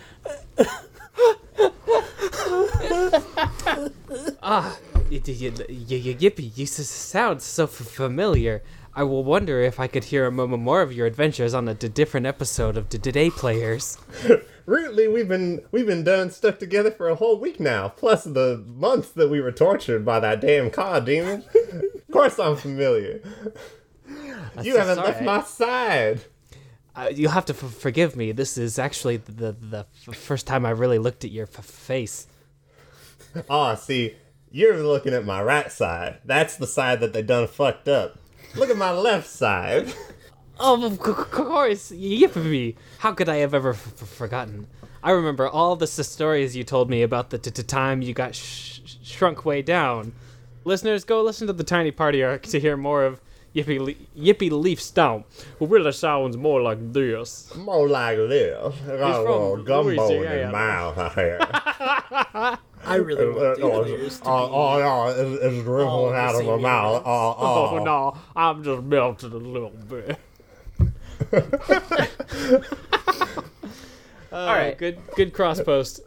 ah, 4.42 4.76
y- 5.10 5.22
y- 5.26 5.52
y- 5.68 6.16
yippee! 6.18 6.50
You 6.56 6.66
sound 6.66 7.42
so 7.42 7.66
familiar. 7.66 8.62
I 9.00 9.02
will 9.02 9.24
wonder 9.24 9.62
if 9.62 9.80
I 9.80 9.86
could 9.86 10.04
hear 10.04 10.26
a 10.26 10.30
moment 10.30 10.62
more 10.62 10.82
of 10.82 10.92
your 10.92 11.06
adventures 11.06 11.54
on 11.54 11.66
a 11.68 11.72
d- 11.72 11.88
different 11.88 12.26
episode 12.26 12.76
of 12.76 12.90
Today 12.90 13.30
Players. 13.30 13.96
Rootley, 14.66 15.10
we've 15.10 15.26
been 15.26 15.64
we've 15.72 15.86
been 15.86 16.04
done 16.04 16.30
stuck 16.30 16.58
together 16.58 16.90
for 16.90 17.08
a 17.08 17.14
whole 17.14 17.40
week 17.40 17.58
now, 17.58 17.88
plus 17.88 18.24
the 18.24 18.62
months 18.66 19.08
that 19.12 19.30
we 19.30 19.40
were 19.40 19.52
tortured 19.52 20.04
by 20.04 20.20
that 20.20 20.42
damn 20.42 20.70
Ka 20.70 21.00
demon. 21.00 21.44
of 21.54 22.12
course, 22.12 22.38
I'm 22.38 22.56
familiar. 22.56 23.22
you 24.62 24.72
so 24.74 24.78
haven't 24.78 24.96
sorry. 24.96 25.08
left 25.08 25.22
my 25.22 25.40
side. 25.44 26.20
Uh, 26.94 27.08
you'll 27.10 27.30
have 27.30 27.46
to 27.46 27.54
f- 27.54 27.72
forgive 27.72 28.16
me. 28.16 28.32
This 28.32 28.58
is 28.58 28.78
actually 28.78 29.16
the 29.16 29.56
the 29.58 29.86
f- 30.08 30.14
first 30.14 30.46
time 30.46 30.66
I 30.66 30.70
really 30.72 30.98
looked 30.98 31.24
at 31.24 31.30
your 31.30 31.46
f- 31.56 31.64
face. 31.64 32.26
Oh, 33.48 33.74
see, 33.76 34.16
you're 34.50 34.76
looking 34.82 35.14
at 35.14 35.24
my 35.24 35.42
right 35.42 35.72
side. 35.72 36.18
That's 36.26 36.56
the 36.56 36.66
side 36.66 37.00
that 37.00 37.14
they 37.14 37.22
done 37.22 37.46
fucked 37.48 37.88
up. 37.88 38.18
Look 38.56 38.70
at 38.70 38.76
my 38.76 38.90
left 38.92 39.28
side. 39.28 39.92
Oh, 40.58 40.84
of 40.84 40.98
course, 40.98 41.90
yippee! 41.90 42.74
How 42.98 43.12
could 43.12 43.28
I 43.30 43.36
have 43.36 43.54
ever 43.54 43.70
f- 43.70 43.94
f- 44.02 44.08
forgotten? 44.08 44.66
I 45.02 45.12
remember 45.12 45.48
all 45.48 45.74
the 45.76 45.86
stories 45.86 46.54
you 46.54 46.64
told 46.64 46.90
me 46.90 47.02
about 47.02 47.30
the 47.30 47.38
t- 47.38 47.50
t- 47.50 47.62
time 47.62 48.02
you 48.02 48.12
got 48.12 48.34
sh- 48.34 48.80
sh- 48.84 48.96
shrunk 49.02 49.46
way 49.46 49.62
down. 49.62 50.12
Listeners, 50.64 51.04
go 51.04 51.22
listen 51.22 51.46
to 51.46 51.54
the 51.54 51.64
Tiny 51.64 51.90
Party 51.90 52.22
arc 52.22 52.42
to 52.42 52.60
hear 52.60 52.76
more 52.76 53.04
of 53.04 53.22
Yippee, 53.54 53.80
Le- 53.80 53.94
Yippee 54.22 54.50
Leaf 54.50 54.80
Stomp, 54.82 55.26
who 55.58 55.66
really 55.66 55.92
sounds 55.92 56.36
more 56.36 56.60
like 56.60 56.92
this. 56.92 57.54
More 57.56 57.88
like 57.88 58.18
this. 58.18 58.74
A 58.86 58.98
from 59.24 59.64
gumbo 59.64 59.88
in 59.88 59.96
Louisiana. 59.96 60.44
his 60.44 60.52
mouth. 60.52 60.98
I 60.98 61.08
hear. 61.14 62.58
I 62.84 62.96
really 62.96 63.26
want 63.26 63.38
the 63.58 63.62
oh, 63.62 63.84
to 63.84 64.10
oh, 64.24 64.50
oh, 64.52 64.78
no, 64.80 65.06
it's, 65.08 65.42
it's 65.42 65.64
dribbling 65.64 66.16
out 66.16 66.34
of 66.34 66.46
my 66.46 66.56
mouth. 66.56 67.02
Oh, 67.04 67.36
oh. 67.38 67.78
Oh, 67.78 67.84
no, 67.84 68.16
I'm 68.34 68.64
just 68.64 68.82
melted 68.82 69.32
a 69.32 69.36
little 69.36 69.70
bit. 69.70 70.18
All 74.32 74.46
right. 74.46 74.78
good, 74.78 74.98
good 75.16 75.32
cross 75.32 75.60
post. 75.60 76.00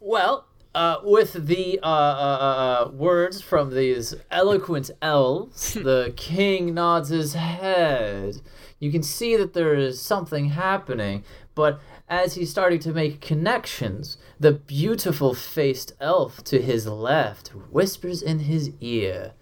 Well, 0.00 0.46
uh, 0.74 0.96
with 1.02 1.46
the 1.46 1.80
uh, 1.82 1.86
uh, 1.86 1.90
uh, 1.90 2.84
uh, 2.86 2.90
words 2.90 3.40
from 3.40 3.74
these 3.74 4.14
eloquent 4.30 4.90
elves, 5.02 5.74
the 5.74 6.12
king 6.16 6.74
nods 6.74 7.08
his 7.08 7.34
head. 7.34 8.40
You 8.80 8.90
can 8.90 9.02
see 9.02 9.36
that 9.36 9.52
there 9.52 9.74
is 9.74 10.00
something 10.00 10.46
happening, 10.50 11.22
but 11.54 11.80
as 12.08 12.34
he's 12.34 12.50
starting 12.50 12.78
to 12.80 12.92
make 12.92 13.20
connections, 13.20 14.16
the 14.40 14.52
beautiful 14.52 15.34
faced 15.34 15.92
elf 16.00 16.42
to 16.44 16.60
his 16.60 16.86
left 16.86 17.48
whispers 17.70 18.22
in 18.22 18.40
his 18.40 18.72
ear. 18.80 19.34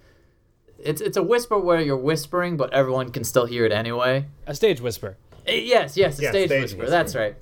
It's, 0.78 1.00
it's 1.00 1.16
a 1.16 1.22
whisper 1.22 1.56
where 1.58 1.80
you're 1.80 1.96
whispering, 1.96 2.56
but 2.56 2.72
everyone 2.74 3.10
can 3.10 3.24
still 3.24 3.46
hear 3.46 3.64
it 3.64 3.72
anyway. 3.72 4.26
A 4.46 4.54
stage 4.54 4.80
whisper. 4.80 5.16
Uh, 5.48 5.52
Yes, 5.52 5.96
yes, 5.96 6.18
a 6.18 6.22
Yeah, 6.24 6.30
stage, 6.30 6.48
stage 6.48 6.62
whisper. 6.62 6.78
whisper. 6.78 6.90
That's 6.90 7.14
right. 7.14 7.36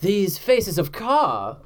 These 0.00 0.38
faces 0.38 0.78
of 0.78 0.92
Ka 0.92 1.58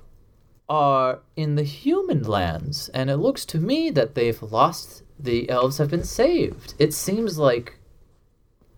are 0.69 1.21
in 1.35 1.57
the 1.57 1.63
human 1.65 2.23
lands, 2.23 2.89
and 2.91 3.11
it 3.11 3.17
looks 3.17 3.45
to 3.47 3.59
me 3.59 3.91
that 3.91 4.15
they've 4.15 4.41
lost. 4.43 5.03
The 5.19 5.49
elves 5.51 5.79
have 5.79 5.91
been 5.91 6.05
saved. 6.05 6.75
It 6.79 6.95
seems 6.95 7.39
like 7.39 7.78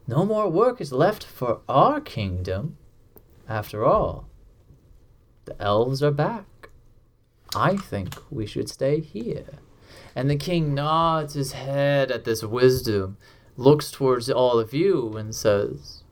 no 0.07 0.25
more 0.25 0.49
work 0.49 0.81
is 0.81 0.93
left 0.93 1.25
for 1.25 1.61
our 1.69 2.01
kingdom. 2.01 2.77
After 3.49 3.85
all, 3.85 4.29
the 5.45 5.61
elves 5.61 6.03
are 6.03 6.11
back. 6.11 6.69
I 7.55 7.77
think 7.77 8.15
we 8.31 8.47
should 8.47 8.69
stay 8.69 9.01
here. 9.01 9.59
And 10.15 10.31
the 10.31 10.37
king 10.37 10.75
nods 10.75 11.35
his 11.35 11.53
head 11.53 12.11
at 12.11 12.25
this 12.25 12.43
wisdom, 12.43 13.17
looks 13.57 13.91
towards 13.91 14.31
all 14.31 14.59
of 14.59 14.73
you, 14.73 15.17
and 15.17 15.35
says, 15.35 16.03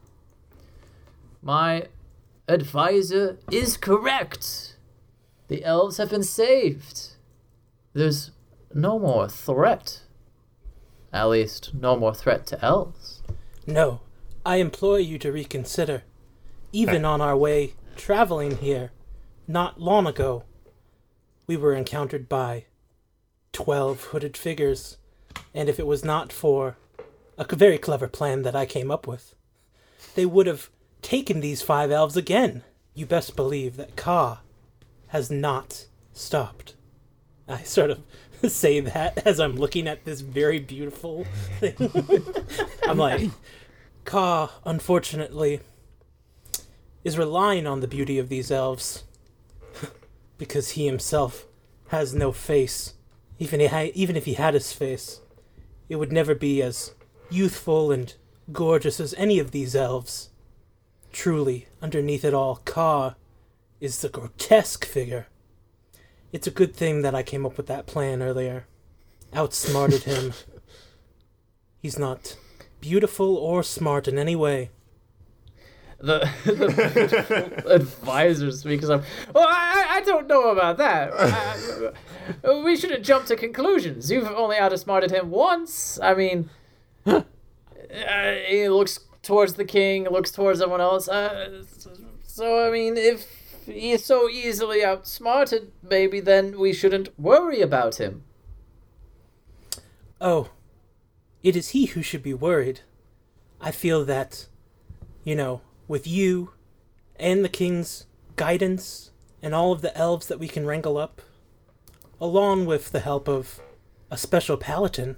My 1.42 1.87
advisor 2.48 3.38
is 3.51 3.77
correct. 3.77 4.77
The 5.48 5.64
elves 5.64 5.96
have 5.96 6.11
been 6.11 6.22
saved. 6.22 7.14
There's 7.92 8.33
no 8.74 8.98
more 8.98 9.29
threat. 9.29 10.03
At 11.12 11.29
least, 11.29 11.72
no 11.74 11.96
more 11.96 12.14
threat 12.14 12.46
to 12.48 12.64
elves. 12.64 13.17
No, 13.68 14.00
I 14.46 14.57
implore 14.57 14.98
you 14.98 15.18
to 15.18 15.31
reconsider. 15.31 16.04
Even 16.72 17.04
on 17.04 17.20
our 17.20 17.37
way 17.37 17.74
traveling 17.96 18.57
here, 18.57 18.92
not 19.46 19.78
long 19.78 20.07
ago, 20.07 20.44
we 21.46 21.54
were 21.54 21.74
encountered 21.74 22.31
by 22.31 22.64
twelve 23.52 24.04
hooded 24.04 24.38
figures, 24.38 24.96
and 25.52 25.68
if 25.68 25.78
it 25.78 25.87
was 25.87 26.02
not 26.02 26.33
for 26.33 26.78
a 27.37 27.44
very 27.54 27.76
clever 27.76 28.09
plan 28.09 28.40
that 28.40 28.57
I 28.57 28.64
came 28.64 28.90
up 28.90 29.07
with, 29.07 29.35
they 30.14 30.24
would 30.24 30.46
have 30.46 30.70
taken 31.02 31.40
these 31.40 31.61
five 31.61 31.90
elves 31.90 32.16
again. 32.16 32.64
You 32.94 33.04
best 33.04 33.37
believe 33.37 33.76
that 33.76 33.96
Ka 33.96 34.40
has 35.09 35.31
not 35.31 35.88
stopped. 36.14 36.74
I 37.46 37.64
sort 37.64 37.90
of 37.90 38.00
say 38.48 38.81
that 38.81 39.27
as 39.27 39.40
I'm 39.40 39.57
looking 39.57 39.88
at 39.88 40.05
this 40.05 40.20
very 40.20 40.59
beautiful 40.59 41.27
thing. 41.61 41.77
I'm 42.88 42.98
like, 42.98 43.31
Ka, 44.05 44.53
unfortunately, 44.64 45.61
is 47.05 47.18
relying 47.18 47.66
on 47.66 47.81
the 47.81 47.88
beauty 47.88 48.18
of 48.18 48.29
these 48.29 48.51
elves 48.51 49.05
because 50.38 50.70
he 50.70 50.87
himself 50.87 51.46
has 51.88 52.14
no 52.14 52.33
face. 52.33 52.94
Even, 53.38 53.61
he 53.61 53.66
even 53.94 54.16
if 54.16 54.24
he 54.24 54.35
had 54.35 54.55
his 54.55 54.72
face, 54.72 55.20
it 55.88 55.96
would 55.96 56.12
never 56.12 56.35
be 56.35 56.62
as 56.62 56.94
youthful 57.31 57.90
and 57.92 58.14
gorgeous 58.53 59.01
as 59.01 59.14
any 59.14 59.38
of 59.38 59.51
these 59.51 59.74
elves. 59.74 60.31
Truly, 61.12 61.66
underneath 61.81 62.24
it 62.24 62.35
all, 62.35 62.57
Ka 62.64 63.14
is 63.81 64.01
the 64.01 64.09
grotesque 64.09 64.85
figure. 64.85 65.27
It's 66.32 66.46
a 66.46 66.50
good 66.50 66.74
thing 66.74 67.02
that 67.02 67.14
I 67.14 67.22
came 67.22 67.46
up 67.46 67.56
with 67.56 67.66
that 67.68 67.86
plan 67.86 68.22
earlier. 68.22 68.66
Outsmarted 69.34 70.02
him. 70.04 70.32
He's 71.82 71.98
not 71.98 72.36
beautiful 72.80 73.36
or 73.36 73.62
smart 73.62 74.08
in 74.08 74.18
any 74.18 74.36
way. 74.36 74.70
The, 76.00 76.18
the 76.44 77.64
advisor 77.72 78.52
speaks 78.52 78.88
up. 78.88 79.02
Well, 79.34 79.46
I, 79.48 79.86
I- 79.96 80.00
don't 80.02 80.28
know 80.28 80.50
about 80.50 80.78
that. 80.78 81.10
I- 81.12 82.62
we 82.62 82.76
shouldn't 82.76 83.04
jump 83.04 83.26
to 83.26 83.36
conclusions. 83.36 84.10
You've 84.10 84.28
only 84.28 84.56
outsmarted 84.58 85.10
him 85.10 85.30
once. 85.30 85.98
I 86.00 86.14
mean, 86.14 86.50
uh, 87.04 87.22
he 88.46 88.68
looks 88.68 89.00
towards 89.22 89.54
the 89.54 89.64
king, 89.64 90.04
looks 90.04 90.30
towards 90.30 90.60
everyone 90.60 90.80
else. 90.80 91.08
Uh, 91.08 91.62
so, 92.24 92.66
I 92.66 92.70
mean, 92.70 92.96
if 92.96 93.26
he 93.68 93.92
is 93.92 94.04
so 94.04 94.28
easily 94.28 94.85
outsmarted, 94.85 95.72
maybe 95.83 96.20
then 96.20 96.59
we 96.59 96.72
shouldn't 96.72 97.18
worry 97.18 97.61
about 97.61 97.96
him. 97.96 98.24
Oh, 100.20 100.50
it 101.42 101.54
is 101.54 101.70
he 101.70 101.87
who 101.87 102.02
should 102.02 102.22
be 102.22 102.35
worried. 102.35 102.81
I 103.61 103.70
feel 103.70 104.04
that, 104.04 104.46
you 105.24 105.35
know, 105.35 105.61
with 105.87 106.07
you 106.07 106.52
and 107.16 107.44
the 107.44 107.48
king's 107.48 108.07
guidance 108.37 109.11
and 109.42 109.54
all 109.54 109.72
of 109.72 109.83
the 109.83 109.96
elves 109.96 110.26
that 110.26 110.40
we 110.40 110.48
can 110.48 110.66
wrangle 110.66 110.96
up, 110.96 111.22
along 112.20 112.66
with 112.66 112.90
the 112.90 113.00
help 113.00 113.28
of 113.28 113.61
a 114.11 114.16
special 114.16 114.57
paladin, 114.57 115.16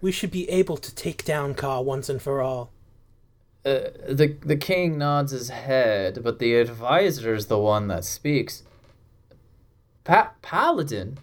we 0.00 0.12
should 0.12 0.30
be 0.30 0.48
able 0.50 0.76
to 0.76 0.94
take 0.94 1.24
down 1.24 1.54
Ka 1.54 1.80
once 1.80 2.10
and 2.10 2.20
for 2.20 2.42
all. 2.42 2.73
Uh, 3.64 3.88
the 4.08 4.36
the 4.44 4.56
king 4.56 4.98
nods 4.98 5.32
his 5.32 5.48
head, 5.48 6.22
but 6.22 6.38
the 6.38 6.54
advisor 6.56 7.34
is 7.34 7.46
the 7.46 7.58
one 7.58 7.88
that 7.88 8.04
speaks. 8.04 8.62
Pa- 10.04 10.32
paladin. 10.42 11.18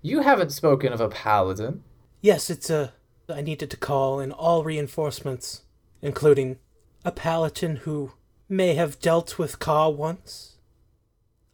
You 0.00 0.22
haven't 0.22 0.50
spoken 0.50 0.92
of 0.92 1.00
a 1.00 1.08
paladin. 1.08 1.84
Yes, 2.22 2.48
it's 2.48 2.70
a. 2.70 2.94
I 3.28 3.42
needed 3.42 3.70
to 3.70 3.76
call 3.76 4.20
in 4.20 4.32
all 4.32 4.64
reinforcements, 4.64 5.62
including 6.00 6.58
a 7.04 7.12
paladin 7.12 7.76
who 7.76 8.12
may 8.48 8.74
have 8.74 9.00
dealt 9.00 9.38
with 9.38 9.58
Ka 9.58 9.88
once. 9.88 10.56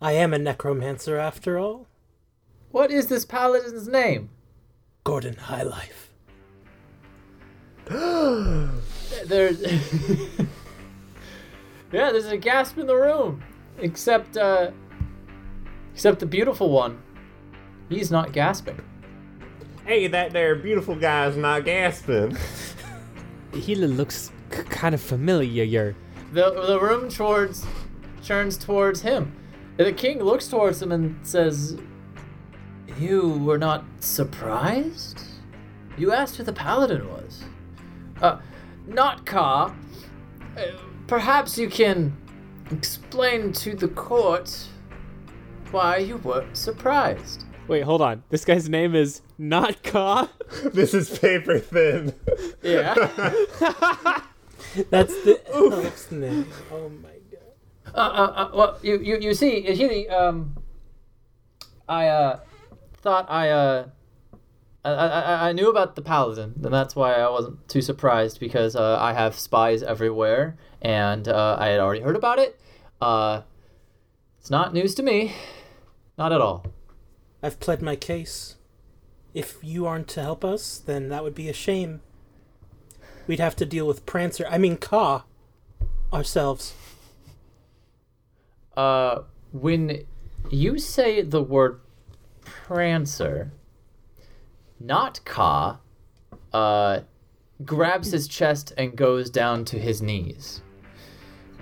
I 0.01 0.13
am 0.13 0.33
a 0.33 0.39
necromancer 0.39 1.19
after 1.19 1.59
all. 1.59 1.89
What 2.71 2.91
is 2.91 3.09
this 3.09 3.25
paladin's 3.25 3.89
name? 3.89 4.31
Gordon 5.05 5.35
Highlife. 5.35 6.08
There's 9.27 9.61
yeah, 11.93 12.11
there's 12.13 12.27
a 12.27 12.37
gasp 12.37 12.77
in 12.79 12.87
the 12.87 12.95
room, 12.95 13.43
except 13.79 14.37
uh, 14.37 14.71
except 15.95 16.21
the 16.21 16.27
beautiful 16.27 16.71
one. 16.71 17.03
He's 17.89 18.11
not 18.11 18.33
gasping. 18.33 18.81
Hey, 19.87 20.07
that 20.09 20.33
there 20.33 20.55
beautiful 20.55 20.95
guy's 20.97 21.37
not 21.37 21.65
gasping. 21.65 22.37
He 23.55 23.75
looks 23.75 24.31
k- 24.51 24.63
kind 24.65 24.95
of 24.95 25.01
familiar. 25.01 25.97
The 26.33 26.51
the 26.51 26.79
room 26.79 27.09
towards 27.09 27.65
turns 28.23 28.59
towards 28.59 29.01
him. 29.01 29.35
The 29.79 29.91
king 29.93 30.23
looks 30.23 30.49
towards 30.49 30.83
him 30.83 30.93
and 30.93 31.17
says, 31.27 31.79
"You 32.99 33.31
were 33.39 33.57
not 33.57 33.85
surprised? 34.01 35.23
You 35.97 36.13
asked 36.13 36.37
who 36.37 36.43
the 36.43 36.53
paladin 36.53 37.09
was. 37.09 37.45
Uh, 38.21 38.39
not 38.87 39.25
Ka. 39.27 39.75
Uh, 40.57 40.63
perhaps 41.07 41.57
you 41.59 41.69
can 41.69 42.17
explain 42.71 43.53
to 43.53 43.75
the 43.75 43.89
court 43.89 44.69
why 45.71 45.99
you 45.99 46.17
weren't 46.19 46.57
surprised." 46.57 47.45
Wait, 47.69 47.83
hold 47.83 48.01
on. 48.01 48.23
This 48.31 48.47
guy's 48.47 48.69
name 48.69 48.95
is 48.95 49.21
not 49.37 49.83
Ka. 49.83 50.31
this 50.73 50.95
is 50.95 51.19
paper 51.19 51.59
thin. 51.59 52.15
Yeah. 52.63 52.95
That's 54.91 55.15
the 55.25 55.41
elf's 55.53 56.11
name. 56.11 56.47
Oh 56.73 56.89
my 56.89 57.09
god. 57.31 57.95
uh, 57.95 57.99
uh, 57.99 58.33
uh, 58.33 58.51
well, 58.55 58.79
you, 58.83 58.99
you, 59.01 59.19
you 59.21 59.35
see, 59.35 59.67
you 59.69 59.77
see, 59.77 60.09
um, 60.09 60.57
I, 61.89 62.09
uh, 62.09 62.41
thought 63.03 63.27
I, 63.31 63.51
uh, 63.51 63.89
I, 64.95 65.07
I, 65.07 65.49
I 65.49 65.53
knew 65.53 65.69
about 65.71 65.97
the 65.97 66.03
paladin, 66.03 66.55
and 66.63 66.73
that's 66.73 66.97
why 66.97 67.15
I 67.15 67.29
wasn't 67.29 67.69
too 67.69 67.83
surprised 67.83 68.41
because 68.41 68.77
uh, 68.77 68.99
I 69.01 69.13
have 69.13 69.35
spies 69.39 69.83
everywhere, 69.83 70.57
and 70.81 71.29
uh, 71.29 71.57
I 71.59 71.69
had 71.69 71.81
already 71.81 72.03
heard 72.03 72.17
about 72.17 72.39
it. 72.39 72.59
Uh, 73.01 73.43
it's 74.41 74.51
not 74.51 74.73
news 74.73 74.95
to 74.97 75.03
me, 75.03 75.35
not 76.17 76.33
at 76.33 76.41
all. 76.41 76.67
I've 77.43 77.61
pled 77.61 77.83
my 77.83 77.97
case. 77.97 78.57
If 79.35 79.59
you 79.63 79.87
aren't 79.87 80.09
to 80.09 80.23
help 80.23 80.45
us, 80.45 80.79
then 80.79 81.09
that 81.11 81.23
would 81.23 81.35
be 81.35 81.49
a 81.49 81.53
shame. 81.53 82.01
We'd 83.27 83.41
have 83.41 83.57
to 83.57 83.67
deal 83.67 83.87
with 83.87 84.07
Prancer, 84.07 84.47
I 84.49 84.59
mean 84.59 84.77
Ka, 84.77 85.25
ourselves. 86.13 86.75
Uh, 88.77 89.23
when 89.53 90.05
you 90.51 90.79
say 90.79 91.21
the 91.23 91.43
word 91.43 91.81
Prancer, 92.43 93.53
not 94.81 95.21
Ka, 95.25 95.79
uh, 96.53 97.01
grabs 97.65 98.13
his 98.13 98.29
chest 98.29 98.73
and 98.77 98.97
goes 98.97 99.31
down 99.31 99.65
to 99.67 99.79
his 99.79 100.01
knees. 100.01 100.63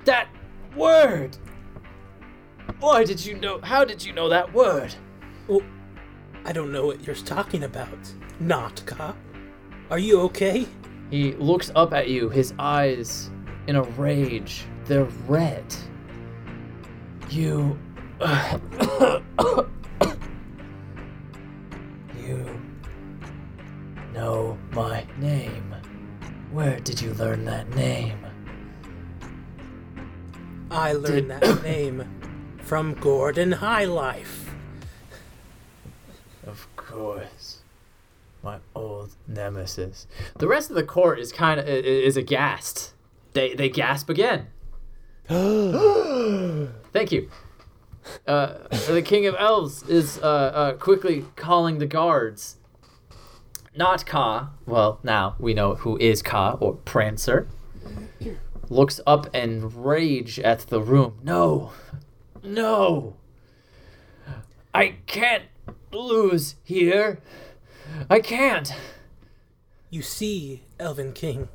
That 0.04 0.28
word! 0.76 1.36
Why 2.80 3.04
did 3.04 3.24
you 3.24 3.34
know? 3.34 3.60
How 3.62 3.84
did 3.84 4.04
you 4.04 4.12
know 4.12 4.28
that 4.28 4.52
word? 4.52 4.94
Oh, 5.48 5.62
I 6.44 6.52
don't 6.52 6.72
know 6.72 6.86
what 6.86 7.06
you're 7.06 7.16
talking 7.16 7.64
about. 7.64 7.98
Not 8.38 8.84
Ka. 8.86 9.14
Are 9.90 9.98
you 9.98 10.20
okay? 10.22 10.66
He 11.10 11.32
looks 11.32 11.70
up 11.74 11.92
at 11.92 12.08
you, 12.08 12.28
his 12.28 12.52
eyes 12.58 13.30
in 13.66 13.76
a 13.76 13.82
rage. 13.82 14.64
They're 14.84 15.04
red. 15.26 15.64
You. 17.30 17.78
you 18.20 19.70
did 27.36 27.46
that 27.46 27.68
name? 27.74 28.18
I 30.70 30.92
learned 30.92 31.30
that 31.30 31.62
name 31.62 32.04
from 32.62 32.94
Gordon 32.94 33.52
Highlife. 33.52 34.48
Of 36.46 36.66
course. 36.76 37.58
My 38.42 38.58
old 38.74 39.10
nemesis. 39.26 40.06
The 40.38 40.48
rest 40.48 40.70
of 40.70 40.76
the 40.76 40.82
court 40.82 41.18
is 41.18 41.32
kind 41.32 41.60
of 41.60 41.66
is 41.66 42.16
aghast. 42.16 42.94
They 43.32 43.54
they 43.54 43.68
gasp 43.68 44.08
again. 44.08 44.46
Thank 45.28 47.12
you. 47.12 47.28
Uh, 48.26 48.54
the 48.88 49.02
king 49.04 49.26
of 49.26 49.34
elves 49.36 49.82
is 49.82 50.18
uh, 50.18 50.22
uh, 50.22 50.72
quickly 50.74 51.24
calling 51.34 51.78
the 51.78 51.86
guards. 51.86 52.56
Not 53.76 54.06
Ka. 54.06 54.50
Well, 54.64 55.00
now 55.02 55.36
we 55.38 55.52
know 55.52 55.74
who 55.74 55.98
is 55.98 56.22
Ka 56.22 56.56
or 56.60 56.76
Prancer. 56.76 57.46
Looks 58.70 59.00
up 59.06 59.28
and 59.34 59.84
rage 59.84 60.40
at 60.40 60.60
the 60.60 60.80
room. 60.80 61.18
No, 61.22 61.72
no. 62.42 63.16
I 64.74 64.96
can't 65.06 65.44
lose 65.92 66.56
here. 66.64 67.20
I 68.08 68.20
can't. 68.20 68.72
You 69.90 70.02
see, 70.02 70.62
Elven 70.80 71.12
King. 71.12 71.48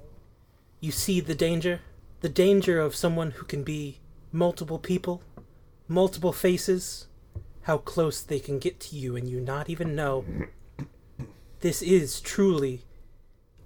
You 0.80 0.92
see 0.92 1.20
the 1.20 1.36
danger? 1.36 1.82
The 2.22 2.30
danger 2.30 2.80
of 2.80 2.96
someone 2.96 3.32
who 3.32 3.46
can 3.46 3.64
be 3.64 4.00
multiple 4.32 4.80
people, 4.80 5.22
multiple 5.88 6.32
faces, 6.32 7.08
how 7.64 7.80
close 7.80 8.22
they 8.22 8.40
can 8.40 8.60
get 8.60 8.80
to 8.80 8.96
you 8.96 9.16
and 9.16 9.28
you 9.28 9.40
not 9.40 9.70
even 9.70 9.96
know. 9.96 10.24
This 11.62 11.84
is 11.84 12.20
truly 12.20 12.86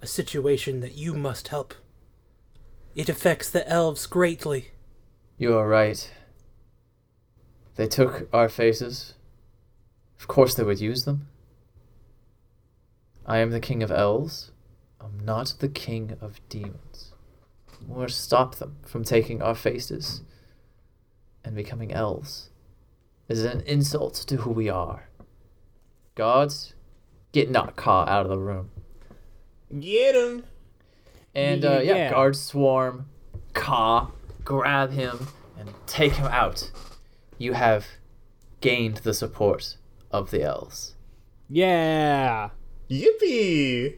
a 0.02 0.06
situation 0.06 0.80
that 0.80 0.98
you 0.98 1.14
must 1.14 1.48
help. 1.48 1.72
It 2.94 3.08
affects 3.08 3.48
the 3.48 3.66
elves 3.66 4.06
greatly. 4.06 4.72
You 5.38 5.56
are 5.56 5.66
right. 5.66 6.12
They 7.76 7.86
took 7.86 8.28
our 8.34 8.50
faces. 8.50 9.14
Of 10.20 10.28
course 10.28 10.54
they 10.54 10.62
would 10.62 10.78
use 10.78 11.06
them. 11.06 11.28
I 13.24 13.38
am 13.38 13.50
the 13.50 13.60
king 13.60 13.82
of 13.82 13.90
elves. 13.90 14.50
I'm 15.00 15.18
not 15.24 15.54
the 15.60 15.68
king 15.68 16.18
of 16.20 16.46
demons. 16.50 17.12
Must 17.88 18.22
stop 18.22 18.56
them 18.56 18.76
from 18.84 19.04
taking 19.04 19.40
our 19.40 19.54
faces 19.54 20.20
and 21.42 21.54
becoming 21.54 21.92
elves. 21.94 22.50
It 23.26 23.38
is 23.38 23.44
an 23.44 23.62
insult 23.62 24.14
to 24.26 24.36
who 24.36 24.50
we 24.50 24.68
are. 24.68 25.08
Guards, 26.14 26.74
get 27.36 27.50
not 27.50 27.76
Ka 27.76 28.04
out 28.08 28.24
of 28.24 28.30
the 28.30 28.38
room. 28.38 28.70
Get 29.78 30.14
him. 30.14 30.44
And 31.34 31.66
uh, 31.66 31.80
yeah, 31.82 31.94
Yeah. 31.94 32.10
guards 32.10 32.40
swarm, 32.40 33.10
Ka, 33.52 34.10
grab 34.42 34.90
him, 34.90 35.28
and 35.58 35.68
take 35.86 36.14
him 36.14 36.28
out. 36.28 36.70
You 37.36 37.52
have 37.52 37.84
gained 38.62 38.98
the 39.08 39.12
support 39.12 39.76
of 40.10 40.30
the 40.30 40.42
elves. 40.42 40.94
Yeah. 41.50 42.50
Yippee! 42.88 43.96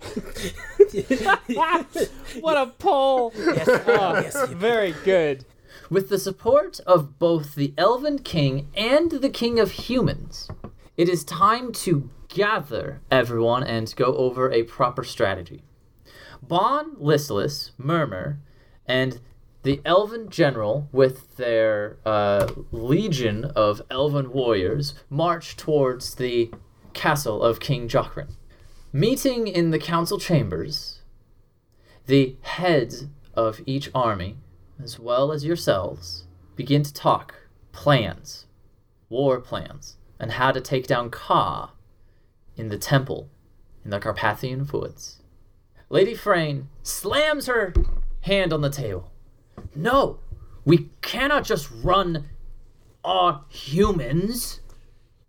What 2.40 2.56
a 2.56 2.66
pull. 2.78 3.32
Yes, 3.36 3.68
Oh, 3.68 4.20
yes, 4.20 4.48
very 4.50 4.94
good. 5.04 5.44
With 5.90 6.08
the 6.08 6.18
support 6.20 6.78
of 6.86 7.18
both 7.18 7.56
the 7.56 7.74
Elven 7.76 8.20
King 8.20 8.68
and 8.76 9.10
the 9.10 9.30
King 9.30 9.58
of 9.58 9.72
Humans, 9.72 10.48
it 10.96 11.08
is 11.08 11.24
time 11.24 11.72
to 11.84 12.08
gather 12.36 13.00
everyone 13.10 13.64
and 13.64 13.96
go 13.96 14.14
over 14.14 14.52
a 14.52 14.62
proper 14.64 15.02
strategy. 15.02 15.62
Bon, 16.42 16.94
Listless, 16.98 17.72
Murmur, 17.78 18.40
and 18.84 19.20
the 19.62 19.80
Elven 19.86 20.28
General, 20.28 20.86
with 20.92 21.36
their 21.36 21.96
uh, 22.04 22.46
legion 22.70 23.46
of 23.56 23.80
Elven 23.90 24.34
warriors, 24.34 24.92
march 25.08 25.56
towards 25.56 26.16
the 26.16 26.50
castle 26.92 27.42
of 27.42 27.58
King 27.58 27.88
Jokrin. 27.88 28.34
Meeting 28.92 29.46
in 29.46 29.70
the 29.70 29.78
council 29.78 30.18
chambers, 30.18 31.00
the 32.04 32.36
heads 32.42 33.06
of 33.34 33.62
each 33.64 33.90
army, 33.94 34.36
as 34.78 34.98
well 34.98 35.32
as 35.32 35.46
yourselves, 35.46 36.26
begin 36.54 36.82
to 36.82 36.92
talk 36.92 37.34
plans, 37.72 38.44
war 39.08 39.40
plans, 39.40 39.96
and 40.20 40.32
how 40.32 40.52
to 40.52 40.60
take 40.60 40.86
down 40.86 41.08
Ka 41.08 41.72
in 42.56 42.68
the 42.68 42.78
temple 42.78 43.28
in 43.84 43.90
the 43.90 44.00
Carpathian 44.00 44.68
woods. 44.72 45.22
Lady 45.88 46.14
Frayne 46.14 46.68
slams 46.82 47.46
her 47.46 47.72
hand 48.22 48.52
on 48.52 48.60
the 48.60 48.70
table. 48.70 49.12
No, 49.74 50.18
we 50.64 50.90
cannot 51.00 51.44
just 51.44 51.70
run 51.82 52.28
our 53.04 53.44
humans 53.48 54.60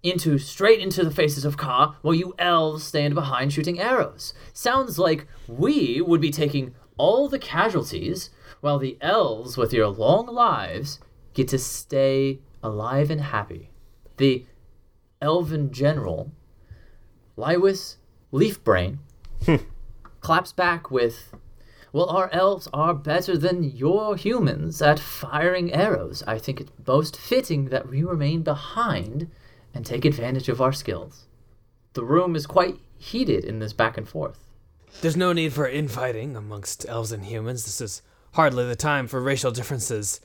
into 0.01 0.37
straight 0.37 0.79
into 0.79 1.03
the 1.03 1.11
faces 1.11 1.45
of 1.45 1.57
Ka 1.57 1.95
while 2.01 2.13
you 2.13 2.33
elves 2.39 2.83
stand 2.83 3.13
behind 3.13 3.53
shooting 3.53 3.79
arrows. 3.79 4.33
Sounds 4.53 4.97
like 4.97 5.27
we 5.47 6.01
would 6.01 6.21
be 6.21 6.31
taking 6.31 6.73
all 6.97 7.29
the 7.29 7.39
casualties 7.39 8.29
while 8.61 8.79
the 8.79 8.97
elves 9.01 9.57
with 9.57 9.73
your 9.73 9.87
long 9.87 10.27
lives 10.27 10.99
get 11.33 11.47
to 11.49 11.59
stay 11.59 12.39
alive 12.63 13.11
and 13.11 13.21
happy. 13.21 13.69
The 14.17 14.45
elven 15.21 15.71
general, 15.71 16.31
Lywis 17.37 17.97
Leafbrain, 18.33 18.97
hmm. 19.45 19.55
claps 20.21 20.51
back 20.51 20.89
with, 20.91 21.33
Well, 21.93 22.09
our 22.09 22.29
elves 22.33 22.67
are 22.73 22.93
better 22.93 23.37
than 23.37 23.63
your 23.63 24.15
humans 24.15 24.81
at 24.81 24.99
firing 24.99 25.71
arrows. 25.73 26.23
I 26.27 26.39
think 26.39 26.59
it's 26.59 26.71
most 26.85 27.15
fitting 27.15 27.65
that 27.65 27.89
we 27.89 28.03
remain 28.03 28.41
behind 28.41 29.29
and 29.73 29.85
take 29.85 30.03
advantage 30.03 30.49
of 30.49 30.61
our 30.61 30.73
skills. 30.73 31.27
The 31.93 32.03
room 32.03 32.35
is 32.35 32.47
quite 32.47 32.79
heated 32.97 33.45
in 33.45 33.59
this 33.59 33.73
back 33.73 33.97
and 33.97 34.07
forth. 34.07 34.39
There's 35.01 35.17
no 35.17 35.31
need 35.31 35.53
for 35.53 35.67
infighting 35.67 36.35
amongst 36.35 36.87
elves 36.87 37.11
and 37.11 37.25
humans. 37.25 37.65
This 37.65 37.81
is 37.81 38.01
hardly 38.33 38.65
the 38.65 38.75
time 38.75 39.07
for 39.07 39.21
racial 39.21 39.51
differences. 39.51 40.19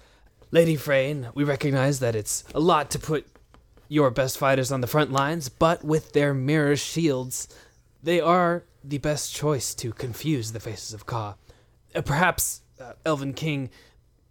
Lady 0.51 0.77
Frayne, 0.77 1.29
we 1.35 1.45
recognize 1.45 2.01
that 2.01 2.15
it's 2.15 2.45
a 2.55 2.61
lot 2.61 2.91
to 2.91 2.99
put 2.99 3.27
your 3.93 4.11
best 4.11 4.39
fighters 4.39 4.73
on 4.73 4.81
the 4.81 4.87
front 4.87 5.13
lines, 5.13 5.51
but 5.51 5.85
with 5.85 6.15
their 6.15 6.33
mirror 6.33 6.75
shields, 6.77 7.47
they 8.03 8.23
are 8.23 8.65
the 8.83 8.97
best 8.97 9.35
choice 9.35 9.75
to 9.75 9.93
confuse 9.93 10.53
the 10.53 10.61
faces 10.61 10.95
of 10.95 11.05
Ka. 11.05 11.35
Uh, 11.95 12.01
perhaps, 12.01 12.63
uh, 12.81 12.95
Elven 13.05 13.35
King, 13.35 13.69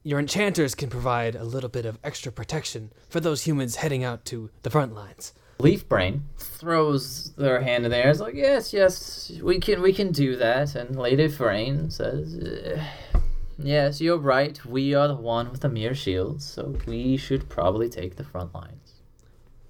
your 0.02 0.18
enchanters 0.18 0.74
can 0.74 0.90
provide 0.90 1.36
a 1.36 1.44
little 1.44 1.70
bit 1.70 1.86
of 1.86 2.00
extra 2.04 2.32
protection 2.32 2.92
for 3.08 3.20
those 3.20 3.44
humans 3.44 3.76
heading 3.76 4.04
out 4.04 4.26
to 4.26 4.50
the 4.64 4.72
front 4.72 4.96
lines. 4.96 5.32
Leafbrain 5.60 6.22
throws 6.40 7.32
their 7.34 7.62
hand 7.62 7.86
in 7.86 7.92
the 7.92 7.98
air. 7.98 8.10
It's 8.10 8.20
like, 8.20 8.34
yes, 8.34 8.74
yes, 8.74 9.32
we 9.44 9.60
can, 9.60 9.84
we 9.84 9.94
can 9.94 10.12
do 10.12 10.38
that. 10.38 10.74
And 10.74 10.96
Lady 10.96 11.28
Frayne 11.28 11.92
says, 11.92 12.36
"Eh, 12.44 12.84
yes, 13.60 14.02
you're 14.02 14.18
right. 14.18 14.60
We 14.66 14.96
are 14.96 15.08
the 15.08 15.16
one 15.16 15.52
with 15.52 15.62
the 15.62 15.70
mirror 15.70 15.94
shields, 15.94 16.44
so 16.46 16.76
we 16.88 17.16
should 17.16 17.48
probably 17.48 17.90
take 17.90 18.16
the 18.16 18.24
front 18.24 18.56
lines. 18.56 18.81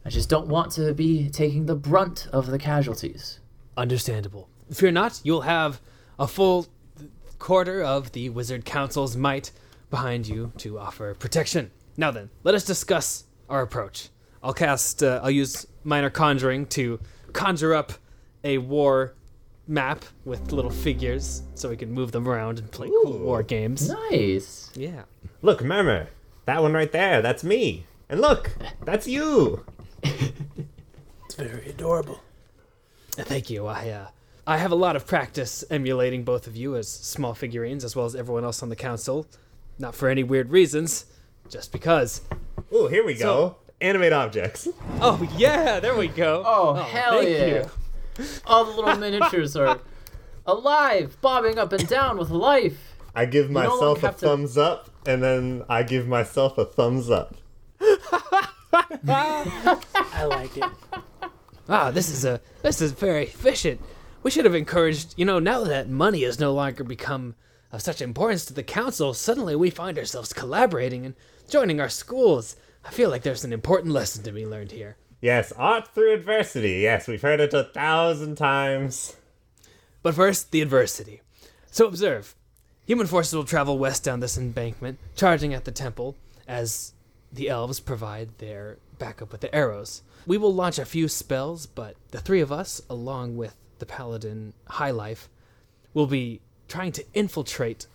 I 0.04 0.10
just 0.10 0.30
don't 0.30 0.48
want 0.48 0.72
to 0.74 0.94
be 0.94 1.30
taking 1.30 1.66
the 1.66 1.76
brunt 1.76 2.28
of 2.34 2.48
the 2.48 2.58
casualties. 2.58 3.40
Understandable. 3.78 4.50
Fear 4.74 4.92
not, 4.92 5.22
you'll 5.24 5.42
have 5.42 5.80
a 6.18 6.28
full 6.28 6.68
quarter 7.40 7.84
of 7.84 8.12
the 8.12 8.30
Wizard 8.30 8.66
Council's 8.66 9.16
might 9.16 9.52
behind 9.90 10.28
you 10.28 10.54
to 10.58 10.80
offer 10.80 11.14
protection. 11.14 11.72
Now 11.98 12.12
then, 12.12 12.30
let 12.44 12.56
us 12.56 12.64
discuss 12.64 13.26
our 13.50 13.62
approach. 13.62 14.10
I'll 14.42 14.54
cast, 14.54 15.04
uh, 15.04 15.20
I'll 15.22 15.30
use 15.32 15.68
Minor 15.84 16.10
Conjuring 16.10 16.66
to 16.68 17.00
conjure 17.34 17.74
up 17.74 17.94
a 18.44 18.58
war 18.58 19.14
map 19.68 20.04
with 20.26 20.52
little 20.52 20.72
figures 20.72 21.44
so 21.54 21.70
we 21.70 21.78
can 21.78 21.92
move 21.92 22.12
them 22.12 22.28
around 22.28 22.60
and 22.60 22.72
play 22.72 22.88
cool 22.88 23.20
war 23.20 23.44
games. 23.44 23.90
Nice. 23.90 24.72
Yeah. 24.76 25.04
Look, 25.42 25.64
Murmur. 25.64 26.08
That 26.46 26.62
one 26.64 26.74
right 26.74 26.92
there, 26.92 27.22
that's 27.22 27.44
me. 27.44 27.86
And 28.10 28.20
look, 28.20 28.52
that's 28.84 29.08
you. 29.08 29.64
It's 30.04 31.36
very 31.36 31.70
adorable. 31.70 32.22
Thank 33.12 33.50
you. 33.50 33.68
I 33.68 33.90
uh, 33.90 34.08
I 34.46 34.58
have 34.58 34.72
a 34.72 34.76
lot 34.76 34.96
of 34.96 35.06
practice 35.06 35.64
emulating 35.70 36.24
both 36.24 36.48
of 36.48 36.56
you 36.56 36.76
as 36.76 36.88
small 36.90 37.34
figurines, 37.34 37.84
as 37.84 37.96
well 37.96 38.06
as 38.06 38.16
everyone 38.16 38.44
else 38.44 38.62
on 38.64 38.70
the 38.70 38.76
council. 38.76 39.28
Not 39.80 39.96
for 39.96 40.10
any 40.10 40.24
weird 40.24 40.50
reasons, 40.52 41.06
just 41.50 41.72
because. 41.72 42.22
Oh, 42.72 42.88
here 42.88 43.06
we 43.06 43.14
go. 43.14 43.58
Animate 43.80 44.14
objects. 44.14 44.68
Oh 45.00 45.28
yeah, 45.38 45.80
there 45.80 45.96
we 45.96 46.08
go. 46.08 46.44
Oh, 46.46 46.74
hell 46.76 47.22
thank 47.22 47.30
yeah. 47.30 47.46
you. 47.46 48.26
All 48.46 48.66
the 48.66 48.72
little 48.72 48.96
miniatures 48.98 49.56
are 49.56 49.80
alive, 50.46 51.18
bobbing 51.22 51.58
up 51.58 51.74
and 51.74 51.88
down 51.88 52.18
with 52.18 52.30
life. 52.30 52.96
I 53.16 53.26
give 53.26 53.50
myself 53.50 53.82
longer 53.82 54.00
a 54.00 54.06
have 54.06 54.18
to- 54.18 54.26
thumbs 54.26 54.58
up, 54.58 54.90
and 55.06 55.24
then 55.24 55.64
I 55.70 55.84
give 55.84 56.08
myself 56.08 56.58
a 56.58 56.66
thumbs 56.66 57.10
up. 57.10 57.36
I 58.74 60.26
like 60.26 60.58
it. 60.58 60.64
Ah, 61.70 61.92
this 61.92 62.10
is 62.10 62.26
a 62.26 62.42
this 62.62 62.82
is 62.82 62.92
very 62.92 63.24
efficient. 63.24 63.82
We 64.24 64.32
should 64.32 64.46
have 64.46 64.56
encouraged. 64.56 65.14
You 65.18 65.26
know, 65.26 65.40
now 65.40 65.64
that 65.64 65.90
money 65.90 66.24
has 66.24 66.40
no 66.40 66.54
longer 66.54 66.84
become 66.84 67.36
of 67.72 67.82
such 67.82 68.02
importance 68.02 68.46
to 68.46 68.54
the 68.54 68.64
council, 68.64 69.14
suddenly 69.14 69.56
we 69.56 69.70
find 69.70 69.98
ourselves 69.98 70.34
collaborating 70.34 71.06
and 71.06 71.16
joining 71.50 71.80
our 71.80 71.90
schools. 71.90 72.56
I 72.84 72.90
feel 72.90 73.10
like 73.10 73.24
there's 73.24 73.46
an 73.46 73.54
important 73.54 73.94
lesson 73.94 74.24
to 74.24 74.32
be 74.32 74.46
learned 74.46 74.72
here. 74.72 74.98
Yes, 75.22 75.52
art 75.56 75.94
through 75.94 76.14
adversity. 76.14 76.80
Yes, 76.80 77.08
we've 77.08 77.22
heard 77.22 77.40
it 77.40 77.54
a 77.54 77.64
thousand 77.64 78.36
times. 78.36 79.16
But 80.02 80.16
first, 80.16 80.52
the 80.52 80.62
adversity. 80.62 81.22
So 81.70 81.86
observe. 81.86 82.36
Human 82.88 83.06
forces 83.08 83.36
will 83.36 83.46
travel 83.46 83.78
west 83.78 84.04
down 84.04 84.20
this 84.20 84.38
embankment, 84.38 84.98
charging 85.16 85.54
at 85.54 85.64
the 85.64 85.72
temple 85.72 86.16
as 86.48 86.94
the 87.32 87.50
elves 87.50 87.80
provide 87.80 88.38
their 88.38 88.78
backup 89.00 89.32
with 89.32 89.42
the 89.42 89.54
arrows. 89.54 90.04
We 90.26 90.38
will 90.38 90.54
launch 90.54 90.78
a 90.78 90.86
few 90.86 91.08
spells, 91.08 91.66
but 91.66 91.96
the 92.12 92.20
three 92.20 92.42
of 92.42 92.52
us, 92.52 92.82
along 92.90 93.38
with 93.38 93.56
the 93.80 93.86
paladin 93.86 94.54
Highlife, 94.70 95.28
will 95.94 96.08
be 96.08 96.42
trying 96.68 96.92
to 96.94 97.06
infiltrate 97.14 97.88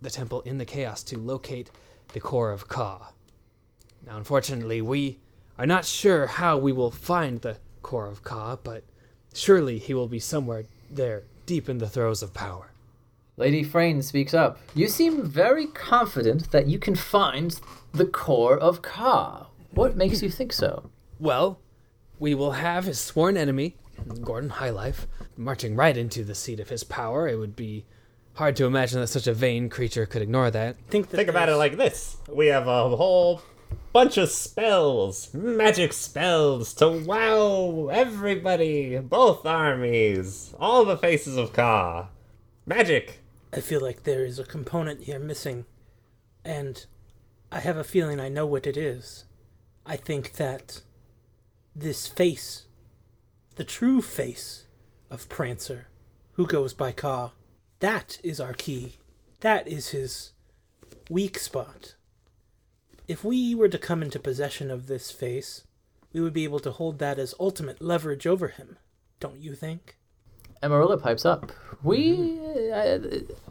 the 0.00 0.10
temple 0.10 0.40
in 0.42 0.58
the 0.58 0.64
chaos 0.64 1.02
to 1.04 1.18
locate 1.18 1.70
the 2.12 2.20
core 2.20 2.52
of 2.52 2.68
Ka. 2.68 3.12
Now, 4.06 4.16
unfortunately, 4.16 4.80
we 4.80 5.18
are 5.58 5.66
not 5.66 5.84
sure 5.84 6.26
how 6.26 6.58
we 6.58 6.72
will 6.72 6.90
find 6.90 7.40
the 7.40 7.58
core 7.82 8.08
of 8.08 8.22
Ka, 8.22 8.56
but 8.56 8.84
surely 9.34 9.78
he 9.78 9.94
will 9.94 10.08
be 10.08 10.18
somewhere 10.18 10.64
there, 10.90 11.24
deep 11.46 11.68
in 11.68 11.78
the 11.78 11.88
throes 11.88 12.22
of 12.22 12.34
power. 12.34 12.70
Lady 13.36 13.64
Frayne 13.64 14.02
speaks 14.02 14.34
up. 14.34 14.58
You 14.74 14.88
seem 14.88 15.24
very 15.24 15.66
confident 15.66 16.50
that 16.50 16.66
you 16.66 16.78
can 16.78 16.94
find 16.94 17.58
the 17.92 18.06
core 18.06 18.58
of 18.58 18.82
Ka. 18.82 19.48
What 19.72 19.96
makes 19.96 20.22
you 20.22 20.30
think 20.30 20.52
so? 20.52 20.90
Well, 21.18 21.60
we 22.18 22.34
will 22.34 22.52
have 22.52 22.84
his 22.84 22.98
sworn 22.98 23.36
enemy, 23.36 23.76
Gordon 24.22 24.50
Highlife, 24.50 25.06
marching 25.36 25.76
right 25.76 25.96
into 25.96 26.24
the 26.24 26.34
seat 26.34 26.60
of 26.60 26.68
his 26.68 26.84
power. 26.84 27.28
It 27.28 27.38
would 27.38 27.56
be 27.56 27.84
hard 28.34 28.56
to 28.56 28.64
imagine 28.64 29.00
that 29.00 29.08
such 29.08 29.26
a 29.26 29.34
vain 29.34 29.68
creature 29.68 30.06
could 30.06 30.22
ignore 30.22 30.50
that. 30.50 30.76
Think, 30.88 31.08
that 31.10 31.16
Think 31.16 31.28
about 31.28 31.48
it 31.48 31.56
like 31.56 31.76
this 31.76 32.16
we 32.28 32.46
have 32.46 32.66
a 32.66 32.96
whole 32.96 33.42
bunch 33.92 34.16
of 34.16 34.30
spells, 34.30 35.32
magic 35.34 35.92
spells 35.92 36.72
to 36.74 36.88
wow 36.88 37.88
everybody, 37.92 38.98
both 38.98 39.44
armies, 39.44 40.54
all 40.58 40.84
the 40.84 40.96
faces 40.96 41.36
of 41.36 41.52
Ka. 41.52 42.08
Magic. 42.64 43.20
I 43.52 43.60
feel 43.60 43.82
like 43.82 44.04
there 44.04 44.24
is 44.24 44.38
a 44.38 44.44
component 44.44 45.02
here 45.02 45.18
missing, 45.18 45.66
and 46.44 46.86
I 47.52 47.60
have 47.60 47.76
a 47.76 47.84
feeling 47.84 48.18
I 48.18 48.30
know 48.30 48.46
what 48.46 48.66
it 48.66 48.78
is. 48.78 49.26
I 49.84 49.96
think 49.96 50.32
that 50.32 50.80
this 51.76 52.06
face, 52.06 52.64
the 53.56 53.64
true 53.64 54.00
face 54.00 54.64
of 55.10 55.28
Prancer, 55.28 55.88
who 56.32 56.46
goes 56.46 56.72
by 56.72 56.92
Ka, 56.92 57.32
that 57.80 58.18
is 58.24 58.40
our 58.40 58.54
key. 58.54 58.94
That 59.40 59.68
is 59.68 59.90
his 59.90 60.32
weak 61.10 61.38
spot. 61.38 61.94
If 63.06 63.22
we 63.22 63.54
were 63.54 63.68
to 63.68 63.78
come 63.78 64.02
into 64.02 64.18
possession 64.18 64.70
of 64.70 64.86
this 64.86 65.10
face, 65.10 65.64
we 66.14 66.22
would 66.22 66.32
be 66.32 66.44
able 66.44 66.60
to 66.60 66.70
hold 66.70 67.00
that 67.00 67.18
as 67.18 67.34
ultimate 67.38 67.82
leverage 67.82 68.26
over 68.26 68.48
him, 68.48 68.78
don't 69.20 69.40
you 69.40 69.54
think? 69.54 69.98
Amarilla 70.62 70.96
pipes 71.02 71.26
up. 71.26 71.52
We. 71.82 72.38
Uh, 72.72 72.98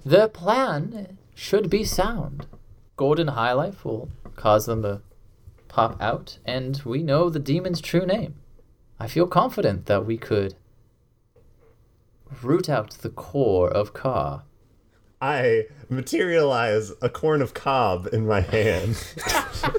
the 0.03 0.27
plan 0.33 1.19
should 1.35 1.69
be 1.69 1.83
sound. 1.83 2.47
Gordon 3.01 3.29
Highlife 3.29 3.83
will 3.83 4.09
cause 4.35 4.67
them 4.67 4.83
to 4.83 5.01
pop 5.67 5.99
out, 5.99 6.37
and 6.45 6.79
we 6.85 7.01
know 7.01 7.31
the 7.31 7.39
demon's 7.39 7.81
true 7.81 8.05
name. 8.05 8.35
I 8.99 9.07
feel 9.07 9.25
confident 9.25 9.87
that 9.87 10.05
we 10.05 10.19
could 10.19 10.53
root 12.43 12.69
out 12.69 12.91
the 12.91 13.09
core 13.09 13.71
of 13.71 13.95
Ka. 13.95 14.43
I 15.19 15.63
materialize 15.89 16.91
a 17.01 17.09
corn 17.09 17.41
of 17.41 17.55
cob 17.55 18.07
in 18.13 18.27
my 18.27 18.41
hand. 18.41 19.03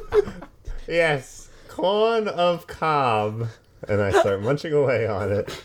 yes, 0.88 1.48
corn 1.68 2.26
of 2.26 2.66
cob. 2.66 3.50
And 3.86 4.02
I 4.02 4.10
start 4.10 4.42
munching 4.42 4.72
away 4.72 5.06
on 5.06 5.30
it. 5.30 5.62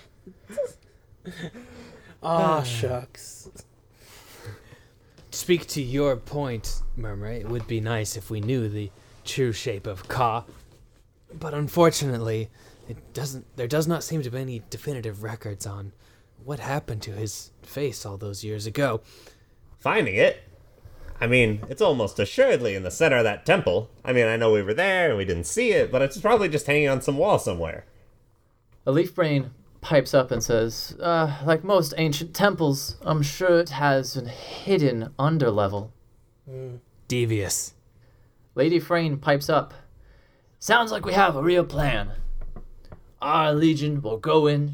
Ah, 2.21 2.61
shucks. 2.61 3.49
To 5.37 5.41
speak 5.41 5.67
to 5.67 5.83
your 5.83 6.15
point, 6.15 6.81
Murmur, 6.95 7.27
it 7.27 7.47
would 7.47 7.67
be 7.67 7.79
nice 7.79 8.17
if 8.17 8.31
we 8.31 8.41
knew 8.41 8.67
the 8.67 8.89
true 9.23 9.51
shape 9.51 9.85
of 9.85 10.07
Ka. 10.07 10.45
But 11.31 11.53
unfortunately, 11.53 12.49
it 12.89 13.13
doesn't 13.13 13.45
there 13.55 13.67
does 13.67 13.87
not 13.87 14.03
seem 14.03 14.23
to 14.23 14.31
be 14.31 14.39
any 14.39 14.63
definitive 14.71 15.21
records 15.21 15.67
on 15.67 15.91
what 16.43 16.59
happened 16.59 17.03
to 17.03 17.11
his 17.11 17.51
face 17.61 18.03
all 18.03 18.17
those 18.17 18.43
years 18.43 18.65
ago. 18.65 19.01
Finding 19.77 20.15
it? 20.15 20.41
I 21.21 21.27
mean, 21.27 21.61
it's 21.69 21.83
almost 21.83 22.17
assuredly 22.17 22.73
in 22.73 22.81
the 22.81 22.89
center 22.89 23.17
of 23.17 23.23
that 23.25 23.45
temple. 23.45 23.91
I 24.03 24.13
mean, 24.13 24.25
I 24.25 24.37
know 24.37 24.51
we 24.51 24.63
were 24.63 24.73
there 24.73 25.09
and 25.09 25.19
we 25.19 25.25
didn't 25.25 25.45
see 25.45 25.69
it, 25.69 25.91
but 25.91 26.01
it's 26.01 26.17
probably 26.17 26.49
just 26.49 26.65
hanging 26.65 26.89
on 26.89 27.01
some 27.03 27.15
wall 27.15 27.37
somewhere. 27.37 27.85
A 28.87 28.91
Leafbrain 28.91 29.51
pipes 29.87 30.13
up 30.13 30.31
and 30.31 30.43
says, 30.43 30.97
uh, 30.99 31.33
like 31.45 31.63
most 31.63 31.93
ancient 31.97 32.33
temples, 32.33 32.97
I'm 33.03 33.21
sure 33.21 33.59
it 33.59 33.69
has 33.69 34.17
a 34.17 34.27
hidden 34.27 35.13
underlevel. 35.17 35.91
Devious. 37.07 37.73
Lady 38.53 38.81
Frayne 38.81 39.15
pipes 39.17 39.49
up. 39.49 39.73
Sounds 40.59 40.91
like 40.91 41.05
we 41.05 41.13
have 41.13 41.37
a 41.37 41.41
real 41.41 41.63
plan. 41.63 42.11
Our 43.21 43.53
legion 43.53 44.01
will 44.01 44.17
go 44.17 44.45
in, 44.45 44.73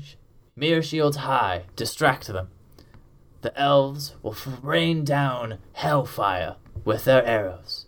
mere 0.56 0.82
shields 0.82 1.18
high, 1.18 1.66
distract 1.76 2.26
them. 2.26 2.50
The 3.42 3.56
elves 3.60 4.16
will 4.24 4.36
rain 4.64 5.06
down 5.06 5.60
hellfire 5.74 6.56
with 6.84 7.06
their 7.06 7.24
arrows, 7.24 7.86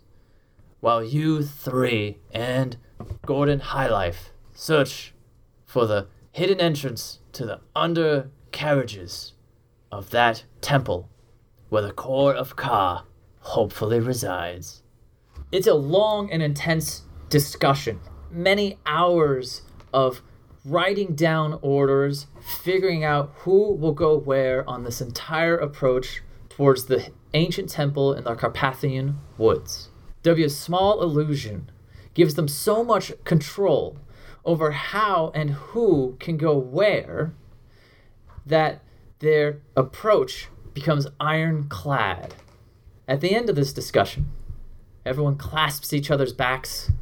while 0.78 1.02
you 1.02 1.42
three 1.42 2.18
and 2.30 2.76
Gordon 3.24 3.58
Highlife 3.58 4.30
search 4.54 5.12
for 5.64 5.86
the 5.86 6.06
hidden 6.36 6.60
entrance 6.60 7.20
to 7.32 7.46
the 7.46 7.58
undercarriages 7.74 9.32
of 9.90 10.10
that 10.10 10.44
temple 10.60 11.08
where 11.70 11.80
the 11.80 11.90
core 11.90 12.34
of 12.34 12.54
Ka 12.56 13.06
hopefully 13.40 14.00
resides. 14.00 14.82
It's 15.50 15.66
a 15.66 15.72
long 15.72 16.30
and 16.30 16.42
intense 16.42 17.04
discussion. 17.30 18.00
Many 18.30 18.78
hours 18.84 19.62
of 19.94 20.20
writing 20.62 21.14
down 21.14 21.58
orders, 21.62 22.26
figuring 22.62 23.02
out 23.02 23.32
who 23.38 23.72
will 23.72 23.94
go 23.94 24.14
where 24.18 24.68
on 24.68 24.84
this 24.84 25.00
entire 25.00 25.56
approach 25.56 26.20
towards 26.50 26.84
the 26.84 27.12
ancient 27.32 27.70
temple 27.70 28.12
in 28.12 28.24
the 28.24 28.34
Carpathian 28.34 29.20
woods. 29.38 29.88
W's 30.22 30.54
small 30.54 31.02
illusion 31.02 31.70
gives 32.12 32.34
them 32.34 32.46
so 32.46 32.84
much 32.84 33.10
control 33.24 33.96
over 34.46 34.70
how 34.70 35.32
and 35.34 35.50
who 35.50 36.16
can 36.18 36.38
go 36.38 36.56
where 36.56 37.34
that 38.46 38.80
their 39.18 39.60
approach 39.76 40.48
becomes 40.72 41.06
ironclad. 41.20 42.34
At 43.08 43.20
the 43.20 43.34
end 43.34 43.50
of 43.50 43.56
this 43.56 43.72
discussion, 43.72 44.30
everyone 45.04 45.36
clasps 45.36 45.92
each 45.92 46.10
other's 46.10 46.32
backs, 46.32 46.92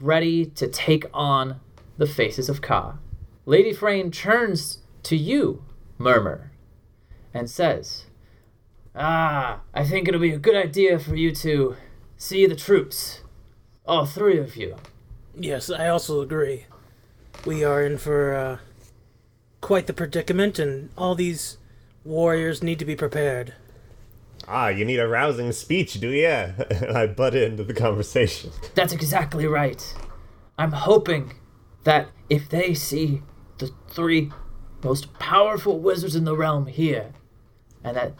ready 0.00 0.44
to 0.44 0.68
take 0.68 1.06
on 1.14 1.60
the 1.96 2.06
faces 2.06 2.48
of 2.48 2.60
Ka. 2.60 2.98
Lady 3.46 3.72
Frayne 3.72 4.10
turns 4.10 4.78
to 5.04 5.16
you, 5.16 5.64
Murmur, 5.98 6.50
and 7.32 7.48
says, 7.48 8.04
Ah, 8.94 9.60
I 9.72 9.84
think 9.84 10.08
it'll 10.08 10.20
be 10.20 10.32
a 10.32 10.38
good 10.38 10.56
idea 10.56 10.98
for 10.98 11.14
you 11.14 11.34
to 11.36 11.76
see 12.16 12.46
the 12.46 12.56
troops. 12.56 13.20
All 13.86 14.04
three 14.04 14.38
of 14.38 14.56
you. 14.56 14.76
Yes, 15.38 15.70
I 15.70 15.88
also 15.88 16.22
agree. 16.22 16.64
We 17.44 17.62
are 17.62 17.82
in 17.82 17.98
for 17.98 18.34
uh, 18.34 18.58
quite 19.60 19.86
the 19.86 19.92
predicament, 19.92 20.58
and 20.58 20.88
all 20.96 21.14
these 21.14 21.58
warriors 22.04 22.62
need 22.62 22.78
to 22.78 22.86
be 22.86 22.96
prepared. 22.96 23.54
Ah, 24.48 24.68
you 24.68 24.84
need 24.84 24.98
a 24.98 25.06
rousing 25.08 25.52
speech, 25.52 26.00
do 26.00 26.08
ya? 26.08 26.50
I 26.94 27.06
butt 27.06 27.34
into 27.34 27.64
the 27.64 27.74
conversation. 27.74 28.50
That's 28.74 28.92
exactly 28.92 29.46
right. 29.46 29.94
I'm 30.56 30.72
hoping 30.72 31.34
that 31.84 32.08
if 32.30 32.48
they 32.48 32.72
see 32.72 33.22
the 33.58 33.70
three 33.88 34.32
most 34.82 35.12
powerful 35.18 35.78
wizards 35.78 36.16
in 36.16 36.24
the 36.24 36.36
realm 36.36 36.66
here, 36.66 37.12
and 37.84 37.96
that 37.96 38.14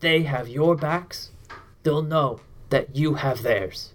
they 0.00 0.22
have 0.22 0.48
your 0.48 0.74
backs, 0.74 1.30
they'll 1.84 2.02
know 2.02 2.40
that 2.70 2.96
you 2.96 3.14
have 3.14 3.42
theirs. 3.42 3.92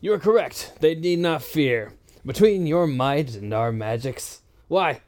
You 0.00 0.12
are 0.12 0.18
correct. 0.18 0.72
They 0.80 0.94
need 0.94 1.20
not 1.20 1.42
fear. 1.42 1.92
Between 2.24 2.66
your 2.66 2.86
might 2.86 3.34
and 3.34 3.54
our 3.54 3.72
magics, 3.72 4.42
why, 4.68 5.00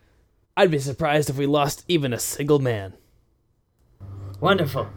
I'd 0.56 0.70
be 0.70 0.78
surprised 0.78 1.28
if 1.28 1.36
we 1.36 1.44
lost 1.44 1.84
even 1.86 2.14
a 2.14 2.18
single 2.18 2.58
man. 2.58 2.94
Wonderful. 4.40 4.88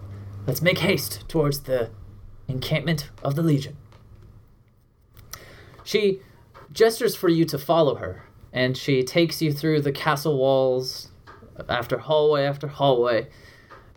Let's 0.47 0.61
make 0.61 0.77
haste 0.77 1.27
towards 1.27 1.61
the 1.61 1.89
encampment 2.47 3.09
of 3.21 3.35
the 3.35 3.43
Legion. 3.43 3.75
She 5.83 6.21
gestures 6.71 7.15
for 7.15 7.27
you 7.27 7.43
to 7.45 7.57
follow 7.57 7.95
her, 7.95 8.23
and 8.53 8.77
she 8.77 9.03
takes 9.03 9.41
you 9.41 9.51
through 9.51 9.81
the 9.81 9.91
castle 9.91 10.37
walls, 10.37 11.09
after 11.67 11.97
hallway 11.97 12.43
after 12.43 12.67
hallway, 12.67 13.27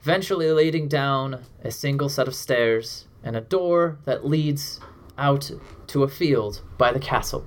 eventually 0.03 0.51
leading 0.51 0.89
down 0.89 1.45
a 1.63 1.71
single 1.71 2.09
set 2.09 2.27
of 2.27 2.35
stairs 2.35 3.07
and 3.23 3.37
a 3.37 3.41
door 3.41 3.99
that 4.05 4.27
leads 4.27 4.81
out 5.17 5.51
to 5.87 6.03
a 6.03 6.09
field 6.09 6.63
by 6.77 6.93
the 6.93 7.01
castle. 7.01 7.47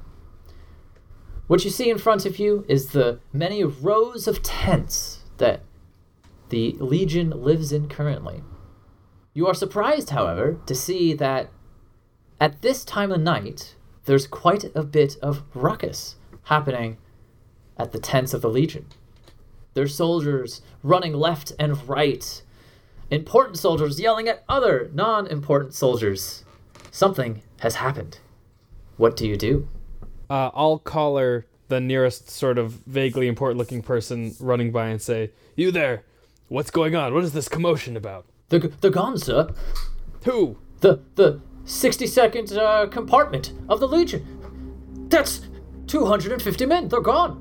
What 1.52 1.66
you 1.66 1.70
see 1.70 1.90
in 1.90 1.98
front 1.98 2.26
of 2.26 2.40
you 2.40 2.64
is 2.70 2.92
the 2.92 3.20
many 3.34 3.62
rows 3.62 4.26
of 4.26 4.42
tents 4.42 5.26
that 5.36 5.60
the 6.48 6.78
Legion 6.80 7.32
lives 7.32 7.74
in 7.74 7.90
currently. 7.90 8.42
You 9.34 9.48
are 9.48 9.54
surprised, 9.54 10.12
however, 10.12 10.62
to 10.66 10.74
see 10.74 11.14
that 11.16 11.50
at 12.40 12.62
this 12.62 12.86
time 12.86 13.12
of 13.12 13.20
night, 13.20 13.76
there's 14.06 14.28
quite 14.28 14.74
a 14.74 14.82
bit 14.82 15.18
of 15.22 15.44
ruckus 15.54 16.16
happening 16.44 16.96
at 17.78 17.92
the 17.92 18.00
tents 18.00 18.34
of 18.34 18.42
the 18.42 18.50
Legion. 18.50 18.86
There's 19.74 19.94
soldiers 19.94 20.62
running 20.84 21.16
left 21.16 21.52
and 21.60 21.86
right, 21.86 22.44
important 23.10 23.58
soldiers 23.58 24.00
yelling 24.00 24.30
at 24.30 24.46
other 24.48 24.90
non 24.94 25.28
important 25.28 25.74
soldiers. 25.74 26.46
Something 26.92 27.42
has 27.60 27.76
happened. 27.76 28.20
What 28.96 29.18
do 29.18 29.28
you 29.28 29.36
do? 29.36 29.68
Uh, 30.32 30.50
I'll 30.54 30.80
call 30.80 31.18
her 31.18 31.46
the 31.68 31.82
nearest 31.82 32.30
sort 32.30 32.58
of 32.58 32.72
vaguely 32.72 33.28
important 33.28 33.58
looking 33.58 33.82
person 33.82 34.34
running 34.40 34.72
by 34.72 34.88
and 34.88 35.02
say, 35.02 35.32
You 35.58 35.72
there! 35.72 36.06
What's 36.48 36.72
going 36.72 36.96
on? 36.96 37.14
What 37.14 37.26
is 37.26 37.34
this 37.34 37.50
commotion 37.50 37.98
about? 37.98 38.26
They're, 38.48 38.62
they're 38.62 38.92
gone, 38.92 39.18
sir. 39.18 39.54
Who? 40.24 40.58
The 40.80 41.02
the 41.16 41.42
62nd 41.66 42.58
uh, 42.58 42.88
compartment 42.88 43.52
of 43.68 43.82
the 43.82 43.90
Legion. 43.90 44.26
That's 45.10 45.42
250 45.88 46.66
men. 46.66 46.88
They're 46.88 47.02
gone. 47.02 47.32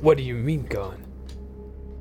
What 0.00 0.16
do 0.16 0.24
you 0.24 0.34
mean 0.34 0.64
gone? 0.64 1.04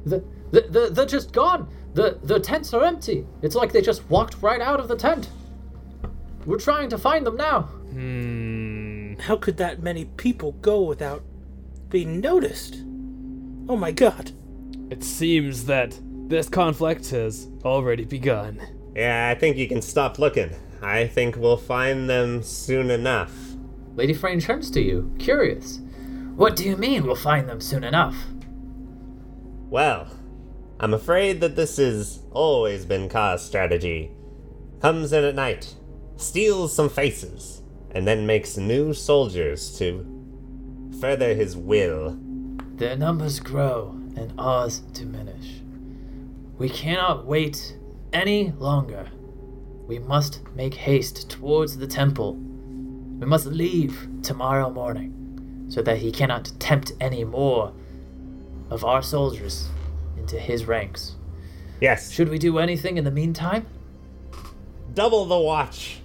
The, 0.07 0.23
the, 0.49 0.61
the, 0.61 0.89
they're 0.89 1.05
just 1.05 1.33
gone. 1.33 1.69
The, 1.93 2.17
the 2.23 2.39
tents 2.39 2.73
are 2.73 2.83
empty. 2.83 3.27
It's 3.43 3.53
like 3.53 3.71
they 3.71 3.81
just 3.81 4.09
walked 4.09 4.41
right 4.41 4.59
out 4.59 4.79
of 4.79 4.87
the 4.87 4.95
tent. 4.95 5.29
We're 6.47 6.57
trying 6.59 6.89
to 6.89 6.97
find 6.97 7.27
them 7.27 7.37
now. 7.37 7.61
Hmm. 7.91 8.52
How 9.23 9.37
could 9.37 9.55
that 9.55 9.81
many 9.81 10.03
people 10.03 10.51
go 10.51 10.81
without 10.81 11.23
being 11.87 12.19
noticed? 12.19 12.83
Oh 13.69 13.77
my 13.77 13.93
god. 13.93 14.31
It 14.89 15.01
seems 15.01 15.65
that 15.67 15.97
this 16.27 16.49
conflict 16.49 17.09
has 17.11 17.47
already 17.63 18.03
begun. 18.03 18.61
Yeah, 18.93 19.29
I 19.33 19.39
think 19.39 19.55
you 19.55 19.69
can 19.69 19.81
stop 19.81 20.19
looking. 20.19 20.49
I 20.81 21.07
think 21.07 21.37
we'll 21.37 21.55
find 21.55 22.09
them 22.09 22.43
soon 22.43 22.91
enough. 22.91 23.31
Lady 23.95 24.13
Frayne 24.13 24.41
turns 24.41 24.69
to 24.71 24.81
you, 24.81 25.15
curious. 25.19 25.79
What 26.35 26.57
do 26.57 26.65
you 26.65 26.75
mean 26.75 27.05
we'll 27.05 27.15
find 27.15 27.47
them 27.47 27.61
soon 27.61 27.85
enough? 27.85 28.17
Well, 29.69 30.07
I'm 30.81 30.93
afraid 30.93 31.39
that 31.39 31.55
this 31.55 31.77
has 31.77 32.19
always 32.31 32.85
been 32.85 33.07
Ka's 33.07 33.41
strategy. 33.41 34.11
Comes 34.81 35.13
in 35.13 35.23
at 35.23 35.35
night, 35.35 35.75
steals 36.17 36.75
some 36.75 36.89
faces, 36.89 37.62
and 37.93 38.07
then 38.07 38.25
makes 38.25 38.57
new 38.57 38.93
soldiers 38.93 39.77
to 39.77 40.05
further 40.99 41.33
his 41.33 41.55
will. 41.55 42.17
Their 42.75 42.95
numbers 42.95 43.39
grow 43.39 43.89
and 44.15 44.33
ours 44.37 44.79
diminish. 44.79 45.61
We 46.57 46.69
cannot 46.69 47.25
wait 47.25 47.77
any 48.11 48.51
longer. 48.57 49.07
We 49.87 49.99
must 49.99 50.41
make 50.55 50.73
haste 50.73 51.29
towards 51.29 51.77
the 51.77 51.87
temple. 51.87 52.35
We 52.35 53.25
must 53.25 53.45
leave 53.47 54.07
tomorrow 54.21 54.69
morning 54.69 55.65
so 55.69 55.81
that 55.81 55.97
he 55.97 56.11
cannot 56.11 56.51
tempt 56.59 56.93
any 56.99 57.23
more 57.23 57.73
of 58.69 58.83
our 58.85 59.01
soldiers 59.01 59.67
into 60.17 60.39
his 60.39 60.65
ranks. 60.65 61.15
Yes, 61.81 62.11
Should 62.11 62.29
we 62.29 62.37
do 62.39 62.59
anything 62.59 62.97
in 62.97 63.03
the 63.03 63.11
meantime? 63.11 63.65
double 64.93 65.25
the 65.25 65.37
watch. 65.37 65.99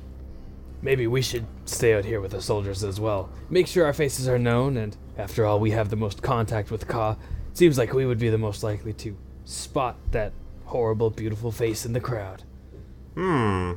Maybe 0.80 1.06
we 1.06 1.22
should 1.22 1.46
stay 1.64 1.94
out 1.94 2.04
here 2.04 2.20
with 2.20 2.30
the 2.30 2.40
soldiers 2.40 2.84
as 2.84 3.00
well. 3.00 3.30
Make 3.50 3.66
sure 3.66 3.84
our 3.84 3.92
faces 3.92 4.28
are 4.28 4.38
known, 4.38 4.76
and 4.76 4.96
after 5.16 5.44
all, 5.44 5.58
we 5.58 5.72
have 5.72 5.90
the 5.90 5.96
most 5.96 6.22
contact 6.22 6.70
with 6.70 6.86
Ka. 6.86 7.16
Seems 7.52 7.76
like 7.76 7.92
we 7.92 8.06
would 8.06 8.18
be 8.18 8.28
the 8.28 8.38
most 8.38 8.62
likely 8.62 8.92
to 8.94 9.16
spot 9.44 9.96
that 10.12 10.32
horrible, 10.66 11.10
beautiful 11.10 11.50
face 11.50 11.84
in 11.84 11.92
the 11.92 12.00
crowd. 12.00 12.44
Hmm. 13.14 13.72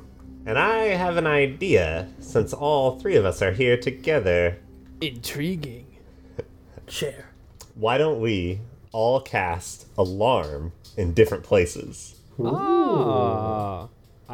And 0.46 0.58
I 0.58 0.86
have 0.90 1.18
an 1.18 1.28
idea, 1.28 2.10
since 2.20 2.54
all 2.54 3.00
three 3.00 3.16
of 3.16 3.26
us 3.26 3.42
are 3.42 3.52
here 3.52 3.78
together. 3.78 4.60
Intriguing. 5.00 5.98
Chair. 6.88 7.30
Why 7.76 7.98
don't 7.98 8.20
we 8.20 8.60
all 8.92 9.22
cast 9.22 9.88
alarm 9.98 10.74
in 10.98 11.14
different 11.14 11.44
places? 11.44 12.20
Ah. 12.44 13.88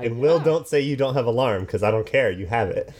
And 0.06 0.20
Will, 0.20 0.40
don't 0.40 0.68
say 0.68 0.82
you 0.82 0.96
don't 0.96 1.14
have 1.16 1.26
alarm, 1.26 1.62
because 1.62 1.84
I 1.84 1.92
don't 1.92 2.06
care. 2.06 2.32
You 2.32 2.46
have 2.48 2.70
it. 2.70 2.94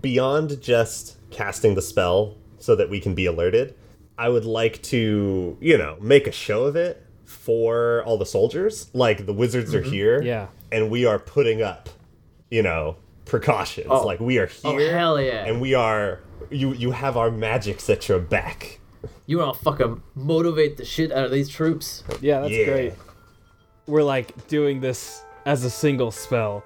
Beyond 0.00 0.60
just 0.60 1.16
casting 1.30 1.74
the 1.74 1.82
spell 1.82 2.36
so 2.58 2.74
that 2.76 2.88
we 2.88 3.00
can 3.00 3.14
be 3.14 3.26
alerted, 3.26 3.74
I 4.16 4.28
would 4.28 4.44
like 4.44 4.82
to, 4.84 5.56
you 5.60 5.78
know, 5.78 5.96
make 6.00 6.26
a 6.26 6.32
show 6.32 6.64
of 6.64 6.76
it 6.76 7.04
for 7.24 8.02
all 8.04 8.16
the 8.16 8.26
soldiers. 8.26 8.90
Like 8.92 9.26
the 9.26 9.32
wizards 9.32 9.74
are 9.74 9.82
mm-hmm. 9.82 9.92
here, 9.92 10.22
Yeah. 10.22 10.46
and 10.70 10.90
we 10.90 11.04
are 11.04 11.18
putting 11.18 11.62
up, 11.62 11.88
you 12.50 12.62
know, 12.62 12.96
precautions. 13.24 13.88
Oh. 13.90 14.06
Like 14.06 14.20
we 14.20 14.38
are 14.38 14.48
oh, 14.64 14.76
here, 14.76 14.88
Oh, 14.88 14.92
hell 14.92 15.20
yeah. 15.20 15.44
and 15.44 15.60
we 15.60 15.74
are. 15.74 16.20
You 16.50 16.72
you 16.74 16.90
have 16.92 17.16
our 17.16 17.30
magics 17.30 17.88
at 17.90 18.08
your 18.08 18.18
back. 18.20 18.80
You 19.26 19.38
want 19.38 19.56
to 19.56 19.64
fucking 19.64 20.02
motivate 20.14 20.76
the 20.76 20.84
shit 20.84 21.10
out 21.10 21.24
of 21.24 21.30
these 21.30 21.48
troops? 21.48 22.04
Yeah, 22.20 22.40
that's 22.40 22.52
Yeah. 22.52 22.64
great. 22.66 22.94
We're 23.86 24.02
like 24.02 24.46
doing 24.48 24.80
this 24.80 25.22
as 25.46 25.64
a 25.64 25.70
single 25.70 26.10
spell, 26.10 26.64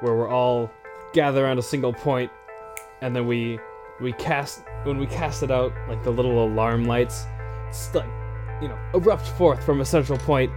where 0.00 0.14
we're 0.14 0.28
all 0.28 0.70
gather 1.12 1.44
around 1.44 1.58
a 1.58 1.62
single 1.62 1.92
point, 1.92 2.30
and 3.00 3.14
then 3.14 3.26
we 3.26 3.58
we 4.00 4.12
cast 4.12 4.64
when 4.84 4.98
we 4.98 5.06
cast 5.06 5.42
it 5.42 5.50
out 5.50 5.72
like 5.88 6.02
the 6.02 6.10
little 6.10 6.44
alarm 6.44 6.84
lights, 6.84 7.26
like 7.94 8.04
you 8.60 8.68
know 8.68 8.78
erupt 8.94 9.28
forth 9.28 9.64
from 9.64 9.80
a 9.80 9.84
central 9.84 10.18
point 10.18 10.50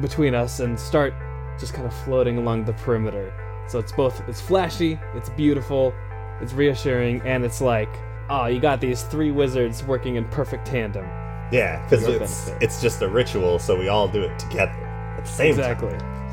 between 0.00 0.34
us 0.34 0.60
and 0.60 0.78
start 0.78 1.14
just 1.58 1.72
kind 1.72 1.86
of 1.86 1.94
floating 2.04 2.38
along 2.38 2.64
the 2.64 2.72
perimeter. 2.74 3.32
So 3.68 3.78
it's 3.78 3.92
both 3.92 4.20
it's 4.28 4.40
flashy, 4.40 4.98
it's 5.14 5.30
beautiful, 5.30 5.94
it's 6.40 6.52
reassuring, 6.52 7.22
and 7.22 7.44
it's 7.44 7.60
like 7.60 7.88
oh 8.28 8.46
you 8.46 8.60
got 8.60 8.80
these 8.80 9.02
three 9.02 9.30
wizards 9.30 9.82
working 9.82 10.16
in 10.16 10.24
perfect 10.26 10.66
tandem. 10.66 11.04
Yeah, 11.52 11.82
because 11.84 12.06
it's 12.08 12.46
benefit. 12.46 12.62
it's 12.62 12.82
just 12.82 13.02
a 13.02 13.08
ritual, 13.08 13.58
so 13.58 13.78
we 13.78 13.88
all 13.88 14.08
do 14.08 14.22
it 14.22 14.38
together 14.38 14.72
at 14.72 15.24
the 15.24 15.30
same 15.30 15.54
time. 15.56 15.72
Exactly. 15.72 16.23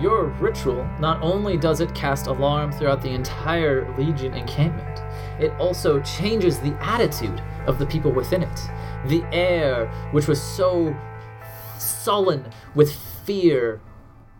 Your 0.00 0.26
ritual 0.40 0.88
not 1.00 1.20
only 1.22 1.56
does 1.56 1.80
it 1.80 1.92
cast 1.92 2.28
alarm 2.28 2.70
throughout 2.70 3.02
the 3.02 3.10
entire 3.10 3.92
Legion 3.98 4.32
encampment, 4.34 5.00
it 5.40 5.52
also 5.58 6.00
changes 6.02 6.60
the 6.60 6.72
attitude 6.80 7.42
of 7.66 7.80
the 7.80 7.86
people 7.86 8.12
within 8.12 8.44
it. 8.44 8.60
The 9.06 9.24
air, 9.32 9.88
which 10.12 10.28
was 10.28 10.40
so 10.40 10.94
sullen 11.78 12.50
with 12.76 12.94
fear, 13.24 13.80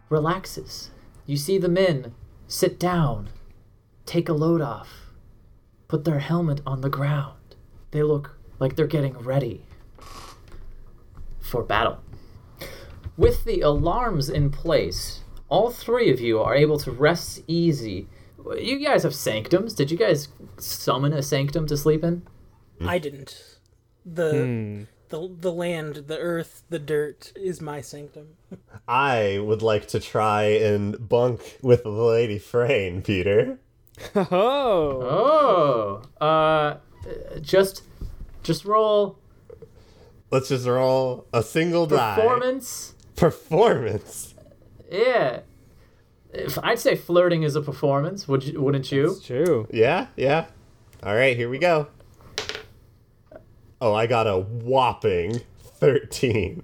relaxes. 0.08 0.90
You 1.26 1.36
see 1.36 1.58
the 1.58 1.68
men 1.68 2.14
sit 2.46 2.78
down, 2.78 3.30
take 4.06 4.28
a 4.28 4.32
load 4.32 4.60
off, 4.60 5.12
put 5.88 6.04
their 6.04 6.20
helmet 6.20 6.60
on 6.64 6.82
the 6.82 6.88
ground. 6.88 7.56
They 7.90 8.04
look 8.04 8.38
like 8.60 8.76
they're 8.76 8.86
getting 8.86 9.18
ready 9.18 9.66
for 11.40 11.64
battle. 11.64 11.98
With 13.16 13.44
the 13.44 13.62
alarms 13.62 14.28
in 14.30 14.50
place, 14.50 15.24
all 15.48 15.70
three 15.70 16.10
of 16.10 16.20
you 16.20 16.40
are 16.40 16.54
able 16.54 16.78
to 16.80 16.90
rest 16.90 17.42
easy. 17.46 18.06
You 18.56 18.78
guys 18.78 19.02
have 19.02 19.14
sanctums. 19.14 19.74
Did 19.74 19.90
you 19.90 19.96
guys 19.98 20.28
summon 20.58 21.12
a 21.12 21.22
sanctum 21.22 21.66
to 21.66 21.76
sleep 21.76 22.02
in? 22.04 22.22
I 22.80 22.98
didn't. 22.98 23.56
The 24.06 24.30
Hmm. 24.30 24.82
the 25.10 25.28
the 25.40 25.52
land, 25.52 26.04
the 26.06 26.18
earth, 26.18 26.62
the 26.70 26.78
dirt 26.78 27.32
is 27.36 27.60
my 27.60 27.80
sanctum. 27.80 28.36
I 28.88 29.38
would 29.42 29.62
like 29.62 29.88
to 29.88 30.00
try 30.00 30.42
and 30.44 31.08
bunk 31.08 31.58
with 31.62 31.82
the 31.82 31.90
Lady 31.90 32.38
Frayne, 32.38 33.02
Peter. 33.02 33.58
Oh. 34.14 36.02
Oh, 36.20 36.24
uh, 36.24 36.76
just, 37.40 37.82
just 38.44 38.64
roll 38.64 39.18
Let's 40.30 40.50
just 40.50 40.66
roll 40.66 41.26
a 41.32 41.42
single 41.42 41.86
die. 41.86 42.14
performance. 42.14 42.94
Performance. 43.16 44.27
Yeah, 44.90 45.40
if 46.32 46.58
I'd 46.62 46.78
say 46.78 46.96
flirting 46.96 47.42
is 47.42 47.56
a 47.56 47.60
performance, 47.62 48.26
would 48.28 48.44
you, 48.44 48.60
wouldn't 48.60 48.90
you? 48.92 49.10
It's 49.12 49.26
true. 49.26 49.66
Yeah, 49.72 50.06
yeah. 50.16 50.46
All 51.02 51.14
right, 51.14 51.36
here 51.36 51.48
we 51.48 51.58
go. 51.58 51.88
Oh, 53.80 53.94
I 53.94 54.06
got 54.06 54.26
a 54.26 54.36
whopping 54.38 55.40
13. 55.62 56.62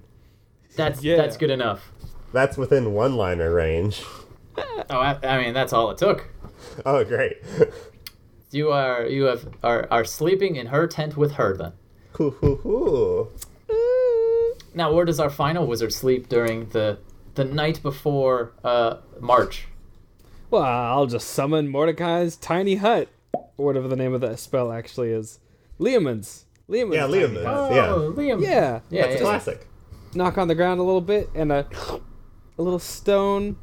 That's 0.75 1.03
Yeah. 1.03 1.15
that's 1.17 1.37
good 1.37 1.49
enough. 1.51 1.91
That's 2.33 2.57
within 2.57 2.93
one 2.93 3.15
liner 3.15 3.53
range. 3.53 4.03
Oh, 4.89 4.97
I, 4.99 5.17
I 5.23 5.41
mean 5.41 5.53
that's 5.53 5.71
all 5.71 5.89
it 5.91 5.97
took. 5.97 6.29
Oh, 6.85 7.03
great. 7.05 7.37
You 8.51 8.71
are 8.71 9.05
you 9.05 9.23
have 9.23 9.47
are 9.63 9.87
are 9.91 10.03
sleeping 10.05 10.55
in 10.57 10.67
her 10.67 10.87
tent 10.87 11.15
with 11.17 11.33
her 11.33 11.55
then. 11.55 11.73
hoo, 12.13 12.31
hoo, 12.31 12.55
hoo. 12.57 13.29
Now, 14.73 14.91
where 14.93 15.05
does 15.05 15.19
our 15.21 15.29
final 15.29 15.65
wizard 15.67 15.93
sleep 15.93 16.27
during 16.27 16.67
the 16.69 16.97
the 17.35 17.45
night 17.45 17.81
before 17.83 18.53
uh, 18.63 18.97
March? 19.19 19.67
Well, 20.49 20.63
I'll 20.63 21.05
just 21.07 21.29
summon 21.29 21.67
Mordecai's 21.69 22.35
tiny 22.35 22.75
hut, 22.75 23.09
or 23.33 23.65
whatever 23.65 23.87
the 23.87 23.95
name 23.95 24.13
of 24.13 24.21
that 24.21 24.39
spell 24.39 24.71
actually 24.71 25.11
is. 25.11 25.39
Leomund's. 25.79 26.45
Leomund's. 26.69 26.95
Yeah, 26.95 27.01
tiny 27.07 27.13
Leomund's. 27.17 27.45
hut. 27.45 27.71
Yeah. 27.73 27.87
Oh, 27.89 28.13
Liam. 28.13 28.41
Yeah. 28.41 28.79
yeah, 28.89 29.01
That's 29.01 29.13
yeah. 29.13 29.17
a 29.17 29.21
classic. 29.21 29.67
Knock 30.13 30.37
on 30.37 30.47
the 30.47 30.55
ground 30.55 30.79
a 30.79 30.83
little 30.83 31.01
bit, 31.01 31.29
and 31.35 31.51
a 31.51 31.67
a 32.57 32.61
little 32.61 32.79
stone 32.79 33.57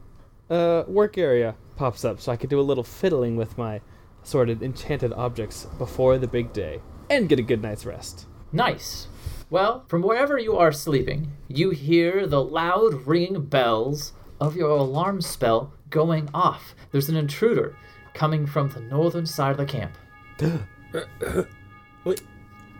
uh, 0.50 0.84
work 0.86 1.16
area 1.16 1.54
pops 1.76 2.04
up, 2.04 2.20
so 2.20 2.30
I 2.30 2.36
can 2.36 2.50
do 2.50 2.60
a 2.60 2.62
little 2.62 2.84
fiddling 2.84 3.36
with 3.36 3.56
my 3.56 3.80
assorted 4.22 4.62
enchanted 4.62 5.12
objects 5.14 5.66
before 5.78 6.18
the 6.18 6.26
big 6.28 6.52
day, 6.52 6.80
and 7.08 7.28
get 7.28 7.38
a 7.38 7.42
good 7.42 7.62
night's 7.62 7.86
rest. 7.86 8.26
Nice. 8.52 9.06
Well, 9.52 9.84
from 9.86 10.00
wherever 10.00 10.38
you 10.38 10.56
are 10.56 10.72
sleeping, 10.72 11.30
you 11.46 11.72
hear 11.72 12.26
the 12.26 12.42
loud 12.42 13.06
ringing 13.06 13.44
bells 13.44 14.14
of 14.40 14.56
your 14.56 14.70
alarm 14.70 15.20
spell 15.20 15.74
going 15.90 16.30
off. 16.32 16.74
There's 16.90 17.10
an 17.10 17.16
intruder 17.16 17.76
coming 18.14 18.46
from 18.46 18.70
the 18.70 18.80
northern 18.80 19.26
side 19.26 19.50
of 19.50 19.58
the 19.58 19.66
camp. 19.66 19.92
Wait. 22.04 22.22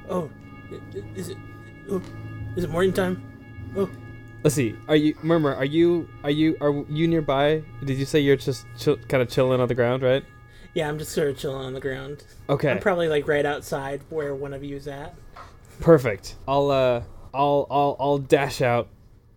Oh, 0.08 0.30
Is 1.14 1.28
it? 1.28 1.36
Oh, 1.90 2.00
is 2.56 2.64
it 2.64 2.70
morning 2.70 2.94
time? 2.94 3.22
Oh, 3.76 3.90
Let's 4.42 4.56
see. 4.56 4.74
Are 4.88 4.96
you 4.96 5.14
Murmur? 5.22 5.54
Are 5.54 5.66
you 5.66 6.08
are 6.24 6.30
you 6.30 6.56
are 6.62 6.86
you 6.88 7.06
nearby? 7.06 7.62
Did 7.84 7.98
you 7.98 8.06
say 8.06 8.20
you're 8.20 8.36
just 8.36 8.64
chill, 8.78 8.96
kind 9.08 9.22
of 9.22 9.28
chilling 9.28 9.60
on 9.60 9.68
the 9.68 9.74
ground, 9.74 10.02
right? 10.02 10.24
yeah. 10.72 10.88
I'm 10.88 10.98
just 10.98 11.12
sort 11.12 11.28
of 11.28 11.36
chilling 11.36 11.66
on 11.66 11.74
the 11.74 11.80
ground. 11.80 12.24
Okay. 12.48 12.70
I'm 12.70 12.78
probably 12.80 13.08
like 13.08 13.28
right 13.28 13.44
outside 13.44 14.00
where 14.08 14.34
one 14.34 14.54
of 14.54 14.64
you's 14.64 14.88
at. 14.88 15.14
Perfect. 15.80 16.36
I'll 16.46 16.70
uh 16.70 17.02
I'll 17.34 17.66
I'll 17.70 17.96
I'll 17.98 18.18
dash 18.18 18.60
out 18.60 18.88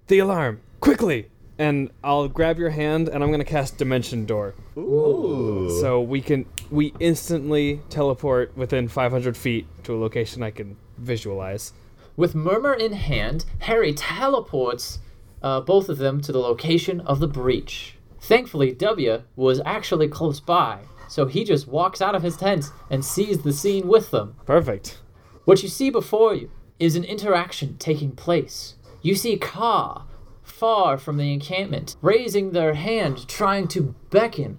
the 0.07 0.19
alarm 0.19 0.61
quickly 0.79 1.29
and 1.57 1.89
I'll 2.03 2.27
grab 2.27 2.59
your 2.59 2.69
hand 2.69 3.07
and 3.07 3.23
I'm 3.23 3.29
going 3.29 3.39
to 3.39 3.45
cast 3.45 3.77
dimension 3.77 4.25
door. 4.25 4.55
Ooh. 4.77 5.77
So 5.81 6.01
we 6.01 6.21
can 6.21 6.45
we 6.69 6.93
instantly 6.99 7.81
teleport 7.89 8.55
within 8.57 8.87
500 8.87 9.37
feet 9.37 9.67
to 9.83 9.95
a 9.95 9.97
location 9.97 10.43
I 10.43 10.51
can 10.51 10.77
visualize. 10.97 11.73
With 12.17 12.35
Murmur 12.35 12.73
in 12.73 12.93
hand, 12.93 13.45
Harry 13.59 13.93
teleports 13.93 14.99
uh, 15.41 15.61
both 15.61 15.89
of 15.89 15.97
them 15.97 16.21
to 16.21 16.31
the 16.31 16.39
location 16.39 17.01
of 17.01 17.19
the 17.19 17.27
breach. 17.27 17.97
Thankfully, 18.21 18.71
W 18.73 19.21
was 19.35 19.61
actually 19.65 20.07
close 20.07 20.39
by, 20.39 20.79
so 21.07 21.27
he 21.27 21.43
just 21.43 21.67
walks 21.67 22.01
out 22.01 22.15
of 22.15 22.23
his 22.23 22.37
tent 22.37 22.71
and 22.89 23.05
sees 23.05 23.43
the 23.43 23.53
scene 23.53 23.87
with 23.87 24.11
them. 24.11 24.35
Perfect. 24.45 24.99
What 25.45 25.61
you 25.63 25.69
see 25.69 25.89
before 25.89 26.33
you 26.33 26.49
is 26.79 26.95
an 26.95 27.03
interaction 27.03 27.77
taking 27.77 28.11
place. 28.11 28.75
You 29.01 29.15
see 29.15 29.37
Ka, 29.37 30.05
far 30.41 30.97
from 30.97 31.17
the 31.17 31.31
encampment, 31.31 31.95
raising 32.01 32.51
their 32.51 32.73
hand, 32.73 33.27
trying 33.27 33.67
to 33.69 33.95
beckon 34.09 34.57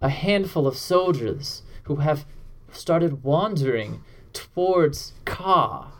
a 0.00 0.08
handful 0.08 0.66
of 0.66 0.76
soldiers 0.76 1.62
who 1.84 1.96
have 1.96 2.26
started 2.72 3.22
wandering 3.22 4.02
towards 4.32 5.12
Ka. 5.24 5.92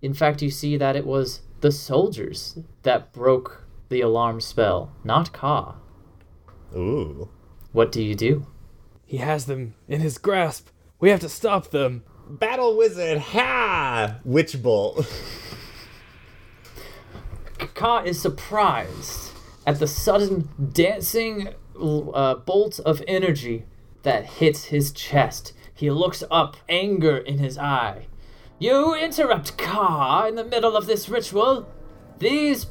In 0.00 0.14
fact, 0.14 0.42
you 0.42 0.50
see 0.50 0.76
that 0.76 0.96
it 0.96 1.06
was 1.06 1.40
the 1.60 1.72
soldiers 1.72 2.58
that 2.82 3.12
broke 3.12 3.64
the 3.88 4.00
alarm 4.00 4.40
spell, 4.40 4.92
not 5.04 5.32
Ka. 5.32 5.76
Ooh. 6.74 7.28
What 7.72 7.90
do 7.90 8.02
you 8.02 8.14
do? 8.14 8.46
He 9.04 9.18
has 9.18 9.46
them 9.46 9.74
in 9.88 10.00
his 10.00 10.18
grasp. 10.18 10.68
We 11.00 11.10
have 11.10 11.20
to 11.20 11.28
stop 11.28 11.70
them. 11.70 12.04
Battle 12.32 12.78
wizard, 12.78 13.18
ha! 13.18 14.16
Witch 14.24 14.62
bolt. 14.62 15.06
Ka 17.74 18.02
is 18.06 18.18
surprised 18.18 19.32
at 19.66 19.78
the 19.78 19.86
sudden 19.86 20.48
dancing 20.72 21.50
uh, 21.78 22.36
bolt 22.36 22.80
of 22.80 23.02
energy 23.06 23.66
that 24.02 24.24
hits 24.24 24.64
his 24.64 24.92
chest. 24.92 25.52
He 25.74 25.90
looks 25.90 26.24
up, 26.30 26.56
anger 26.70 27.18
in 27.18 27.36
his 27.36 27.58
eye. 27.58 28.06
You 28.58 28.94
interrupt 28.94 29.58
Ka 29.58 30.24
in 30.26 30.36
the 30.36 30.44
middle 30.44 30.74
of 30.74 30.86
this 30.86 31.10
ritual. 31.10 31.68
These 32.18 32.68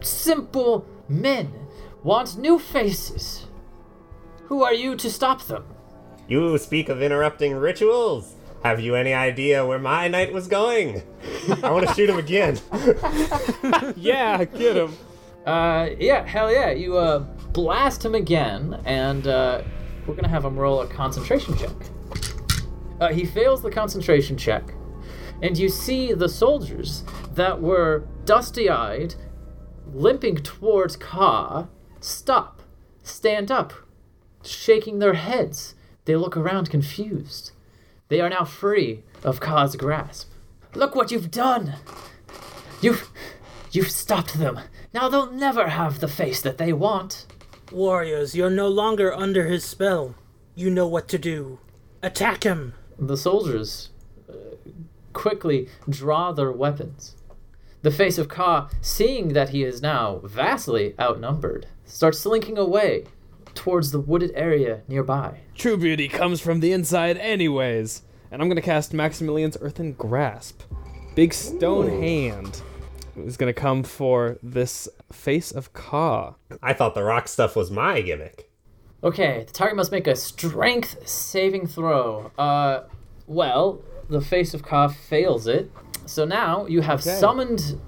simple 0.00 0.86
men 1.10 1.52
want 2.02 2.38
new 2.38 2.58
faces. 2.58 3.48
Who 4.44 4.64
are 4.64 4.72
you 4.72 4.96
to 4.96 5.10
stop 5.10 5.42
them? 5.42 5.66
You 6.26 6.56
speak 6.56 6.88
of 6.88 7.02
interrupting 7.02 7.54
rituals. 7.54 8.33
Have 8.64 8.80
you 8.80 8.94
any 8.94 9.12
idea 9.12 9.66
where 9.66 9.78
my 9.78 10.08
night 10.08 10.32
was 10.32 10.48
going? 10.48 11.02
I 11.62 11.70
want 11.70 11.86
to 11.86 11.92
shoot 11.92 12.08
him 12.08 12.16
again. 12.16 12.58
Yeah, 13.96 14.42
get 14.44 14.76
him. 14.76 14.96
Uh, 15.44 15.90
yeah, 15.98 16.26
hell 16.26 16.50
yeah. 16.50 16.70
You 16.70 16.96
uh, 16.96 17.18
blast 17.52 18.02
him 18.02 18.14
again, 18.14 18.80
and 18.86 19.26
uh, 19.26 19.62
we're 20.06 20.14
gonna 20.14 20.28
have 20.28 20.44
him 20.44 20.56
roll 20.56 20.80
a 20.80 20.86
concentration 20.86 21.56
check. 21.58 21.72
Uh, 23.00 23.12
he 23.12 23.26
fails 23.26 23.62
the 23.62 23.70
concentration 23.70 24.38
check, 24.38 24.72
and 25.42 25.58
you 25.58 25.68
see 25.68 26.14
the 26.14 26.28
soldiers 26.28 27.04
that 27.34 27.60
were 27.60 28.06
dusty 28.24 28.70
eyed, 28.70 29.14
limping 29.92 30.36
towards 30.36 30.96
Ka, 30.96 31.66
stop, 32.00 32.62
stand 33.02 33.50
up, 33.50 33.74
shaking 34.42 34.98
their 35.00 35.14
heads. 35.14 35.74
They 36.06 36.16
look 36.16 36.36
around 36.36 36.70
confused. 36.70 37.52
They 38.14 38.20
are 38.20 38.30
now 38.30 38.44
free 38.44 39.02
of 39.24 39.40
Ka's 39.40 39.74
grasp. 39.74 40.30
Look 40.72 40.94
what 40.94 41.10
you've 41.10 41.32
done! 41.32 41.74
You've. 42.80 43.10
You've 43.72 43.90
stopped 43.90 44.34
them. 44.34 44.60
Now 44.92 45.08
they'll 45.08 45.32
never 45.32 45.66
have 45.70 45.98
the 45.98 46.06
face 46.06 46.40
that 46.40 46.56
they 46.56 46.72
want. 46.72 47.26
Warriors, 47.72 48.36
you're 48.36 48.50
no 48.50 48.68
longer 48.68 49.12
under 49.12 49.48
his 49.48 49.64
spell. 49.64 50.14
You 50.54 50.70
know 50.70 50.86
what 50.86 51.08
to 51.08 51.18
do. 51.18 51.58
Attack 52.04 52.44
him. 52.44 52.74
The 53.00 53.16
soldiers 53.16 53.90
uh, 54.30 54.34
quickly 55.12 55.68
draw 55.90 56.30
their 56.30 56.52
weapons. 56.52 57.16
The 57.82 57.90
face 57.90 58.16
of 58.16 58.28
Ka, 58.28 58.70
seeing 58.80 59.32
that 59.32 59.48
he 59.48 59.64
is 59.64 59.82
now 59.82 60.20
vastly 60.22 60.94
outnumbered, 61.00 61.66
starts 61.84 62.20
slinking 62.20 62.58
away 62.58 63.06
towards 63.54 63.90
the 63.92 64.00
wooded 64.00 64.32
area 64.34 64.82
nearby. 64.88 65.40
True 65.54 65.76
beauty 65.76 66.08
comes 66.08 66.40
from 66.40 66.60
the 66.60 66.72
inside, 66.72 67.16
anyways. 67.18 68.02
And 68.30 68.42
I'm 68.42 68.48
gonna 68.48 68.60
cast 68.62 68.92
Maximilian's 68.92 69.56
Earthen 69.60 69.92
Grasp. 69.92 70.62
Big 71.14 71.32
stone 71.32 71.88
hand 72.02 72.60
is 73.16 73.36
gonna 73.36 73.52
come 73.52 73.82
for 73.84 74.38
this 74.42 74.88
face 75.12 75.52
of 75.52 75.72
Ka. 75.72 76.34
I 76.62 76.72
thought 76.72 76.94
the 76.94 77.04
rock 77.04 77.28
stuff 77.28 77.54
was 77.54 77.70
my 77.70 78.00
gimmick. 78.00 78.50
Okay, 79.04 79.44
the 79.46 79.52
target 79.52 79.76
must 79.76 79.92
make 79.92 80.06
a 80.06 80.16
strength 80.16 81.06
saving 81.08 81.66
throw. 81.66 82.32
Uh, 82.38 82.84
well, 83.26 83.82
the 84.08 84.20
face 84.20 84.54
of 84.54 84.62
Ka 84.62 84.88
fails 84.88 85.46
it. 85.46 85.70
So 86.06 86.24
now 86.24 86.66
you 86.66 86.80
have 86.80 87.00
Okay. 87.00 87.14
summoned 87.20 87.78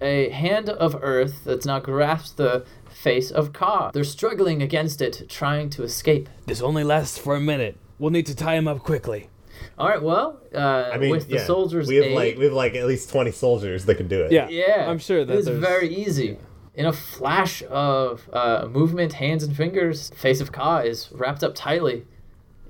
a 0.00 0.28
hand 0.30 0.68
of 0.68 0.96
earth 1.02 1.44
that's 1.44 1.66
now 1.66 1.80
grasped 1.80 2.36
the 2.36 2.64
face 3.06 3.30
of 3.30 3.52
Ka. 3.52 3.92
They're 3.94 4.02
struggling 4.02 4.62
against 4.62 5.00
it, 5.00 5.28
trying 5.28 5.70
to 5.70 5.84
escape. 5.84 6.28
This 6.46 6.60
only 6.60 6.82
lasts 6.82 7.16
for 7.16 7.36
a 7.36 7.40
minute. 7.40 7.76
We'll 8.00 8.10
need 8.10 8.26
to 8.26 8.34
tie 8.34 8.56
him 8.56 8.66
up 8.66 8.80
quickly. 8.80 9.30
All 9.78 9.88
right, 9.88 10.02
well, 10.02 10.40
uh, 10.52 10.90
I 10.92 10.98
mean, 10.98 11.12
with 11.12 11.28
the 11.28 11.36
yeah, 11.36 11.44
soldiers' 11.44 11.86
we 11.86 11.96
have 11.96 12.06
aid, 12.06 12.16
like 12.16 12.36
we 12.36 12.44
have 12.46 12.52
like 12.52 12.74
at 12.74 12.84
least 12.84 13.08
twenty 13.08 13.30
soldiers 13.30 13.84
that 13.84 13.94
can 13.94 14.08
do 14.08 14.22
it. 14.22 14.32
Yeah, 14.32 14.48
yeah, 14.48 14.90
I'm 14.90 14.98
sure 14.98 15.24
that 15.24 15.32
it 15.32 15.38
is 15.38 15.46
very 15.46 15.88
easy. 15.94 16.36
In 16.74 16.84
a 16.84 16.92
flash 16.92 17.62
of 17.70 18.28
uh, 18.32 18.66
movement, 18.68 19.12
hands 19.12 19.44
and 19.44 19.56
fingers, 19.56 20.10
face 20.10 20.40
of 20.40 20.50
Ka 20.50 20.78
is 20.78 21.08
wrapped 21.12 21.44
up 21.44 21.54
tightly 21.54 22.04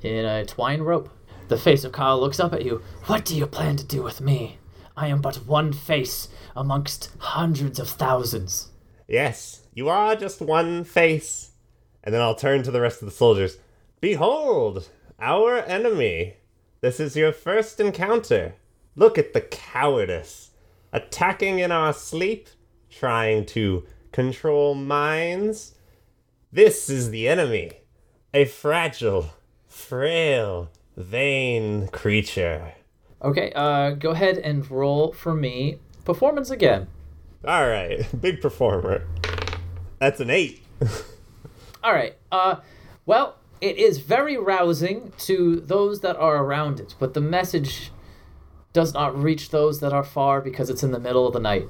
in 0.03 0.27
a 0.27 0.45
twine 0.45 0.83
rope. 0.83 1.09
The 1.49 1.57
face 1.57 1.83
of 1.83 1.93
Ka 1.93 2.15
looks 2.15 2.39
up 2.39 2.53
at 2.53 2.63
you. 2.63 2.83
What 3.07 3.25
do 3.25 3.35
you 3.35 3.47
plan 3.47 3.77
to 3.77 3.85
do 3.85 4.03
with 4.03 4.21
me? 4.21 4.59
I 4.99 5.07
am 5.07 5.23
but 5.23 5.47
one 5.47 5.73
face 5.73 6.29
amongst 6.55 7.11
hundreds 7.19 7.79
of 7.79 7.89
thousands. 7.89 8.71
Yes, 9.09 9.66
you 9.77 9.91
are 9.91 10.17
just 10.17 10.41
one 10.41 10.85
face. 10.85 11.51
And 12.03 12.15
then 12.15 12.23
I'll 12.23 12.35
turn 12.35 12.63
to 12.63 12.71
the 12.71 12.81
rest 12.81 13.03
of 13.03 13.07
the 13.07 13.15
soldiers. 13.15 13.59
Behold, 14.01 14.89
our 15.21 15.59
enemy. 15.59 16.39
This 16.81 16.99
is 16.99 17.15
your 17.15 17.31
first 17.31 17.79
encounter. 17.79 18.55
Look 18.95 19.19
at 19.19 19.35
the 19.35 19.43
cowardice. 19.43 20.53
Attacking 20.95 21.59
in 21.59 21.73
our 21.73 21.93
sleep, 21.93 22.49
trying 22.89 23.45
to 23.47 23.85
control 24.13 24.75
minds. 24.75 25.75
This 26.51 26.89
is 26.89 27.11
the 27.11 27.29
enemy. 27.29 27.73
A 28.33 28.47
fragile, 28.47 29.29
frail, 29.67 30.71
vain 30.97 31.89
creature. 31.89 32.73
Okay, 33.21 33.53
uh, 33.55 33.91
go 33.91 34.13
ahead 34.13 34.39
and 34.39 34.71
roll 34.71 35.13
for 35.13 35.35
me. 35.35 35.81
Performance 36.07 36.51
again. 36.51 36.89
All 37.47 37.69
right, 37.69 38.07
big 38.21 38.41
performer. 38.41 39.05
That's 39.99 40.21
an 40.21 40.31
eight. 40.31 40.63
All 41.85 41.93
right. 41.93 42.17
Uh, 42.31 42.57
well, 43.05 43.37
it 43.61 43.79
is 43.79 43.99
very 43.99 44.37
rousing 44.37 45.13
to 45.19 45.61
those 45.61 46.01
that 46.01 46.17
are 46.17 46.43
around 46.45 46.81
it, 46.81 46.95
but 46.99 47.15
the 47.15 47.21
message 47.21 47.91
does 48.73 48.93
not 48.93 49.17
reach 49.19 49.51
those 49.51 49.81
that 49.81 49.93
are 49.93 50.05
far 50.05 50.41
because 50.41 50.69
it's 50.69 50.83
in 50.83 50.91
the 50.91 50.99
middle 51.01 51.27
of 51.27 51.33
the 51.33 51.41
night. 51.41 51.67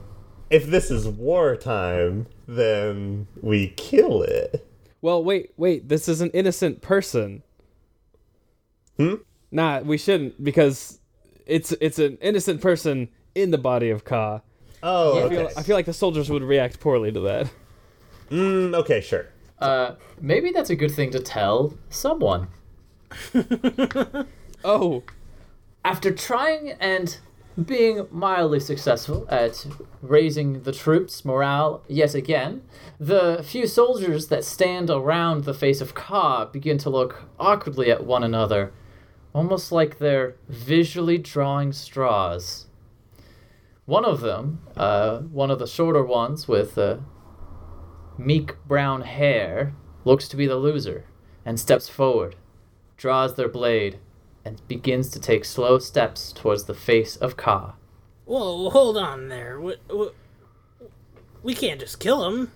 If 0.50 0.66
this 0.66 0.90
is 0.90 1.06
wartime, 1.06 2.26
then 2.48 3.28
we 3.40 3.68
kill 3.76 4.22
it. 4.22 4.66
Well, 5.02 5.22
wait, 5.22 5.52
wait. 5.56 5.88
This 5.88 6.08
is 6.08 6.20
an 6.20 6.30
innocent 6.30 6.82
person. 6.82 7.42
Hmm? 8.96 9.14
Nah, 9.52 9.80
we 9.80 9.98
shouldn't 9.98 10.42
because 10.42 10.98
it's 11.46 11.72
it's 11.80 11.98
an 11.98 12.18
innocent 12.20 12.60
person 12.60 13.08
in 13.34 13.50
the 13.50 13.58
body 13.58 13.90
of 13.90 14.04
Ka. 14.04 14.40
Oh, 14.82 15.18
Yeah. 15.18 15.24
I 15.24 15.28
feel, 15.28 15.40
okay. 15.40 15.54
I 15.56 15.62
feel 15.62 15.76
like 15.76 15.86
the 15.86 15.92
soldiers 15.92 16.30
would 16.30 16.42
react 16.42 16.80
poorly 16.80 17.12
to 17.12 17.20
that. 17.20 17.50
Mm, 18.30 18.74
okay, 18.74 19.00
sure. 19.00 19.26
Uh, 19.58 19.94
maybe 20.20 20.50
that's 20.50 20.70
a 20.70 20.76
good 20.76 20.90
thing 20.90 21.10
to 21.10 21.20
tell 21.20 21.74
someone. 21.90 22.48
Oh, 24.64 25.04
After 25.84 26.10
trying 26.10 26.72
and 26.80 27.18
being 27.62 28.06
mildly 28.10 28.58
successful 28.58 29.24
at 29.30 29.64
raising 30.02 30.62
the 30.64 30.72
troops' 30.72 31.24
morale 31.24 31.84
yet 31.86 32.14
again, 32.14 32.62
the 32.98 33.44
few 33.44 33.68
soldiers 33.68 34.26
that 34.26 34.44
stand 34.44 34.90
around 34.90 35.44
the 35.44 35.54
face 35.54 35.80
of 35.80 35.94
Ka 35.94 36.46
begin 36.46 36.78
to 36.78 36.90
look 36.90 37.28
awkwardly 37.38 37.90
at 37.92 38.04
one 38.04 38.24
another, 38.24 38.72
almost 39.32 39.70
like 39.70 39.98
they're 39.98 40.34
visually 40.48 41.18
drawing 41.18 41.72
straws. 41.72 42.66
One 43.84 44.04
of 44.04 44.20
them, 44.20 44.62
uh, 44.76 45.18
one 45.20 45.50
of 45.52 45.60
the 45.60 45.66
shorter 45.68 46.02
ones 46.02 46.48
with 46.48 46.76
uh, 46.76 46.96
meek 48.18 48.54
brown 48.66 49.02
hair, 49.02 49.74
looks 50.04 50.28
to 50.28 50.36
be 50.36 50.46
the 50.46 50.56
loser 50.56 51.04
and 51.44 51.60
steps 51.60 51.88
forward, 51.88 52.36
draws 52.96 53.36
their 53.36 53.48
blade, 53.48 53.98
and 54.44 54.66
begins 54.68 55.10
to 55.10 55.20
take 55.20 55.44
slow 55.44 55.78
steps 55.78 56.32
towards 56.32 56.64
the 56.64 56.74
face 56.74 57.16
of 57.16 57.36
Ka. 57.36 57.74
Whoa, 58.24 58.70
hold 58.70 58.96
on 58.96 59.28
there. 59.28 59.60
What, 59.60 59.78
what, 59.88 60.14
we 61.42 61.54
can't 61.54 61.80
just 61.80 62.00
kill 62.00 62.28
him. 62.28 62.50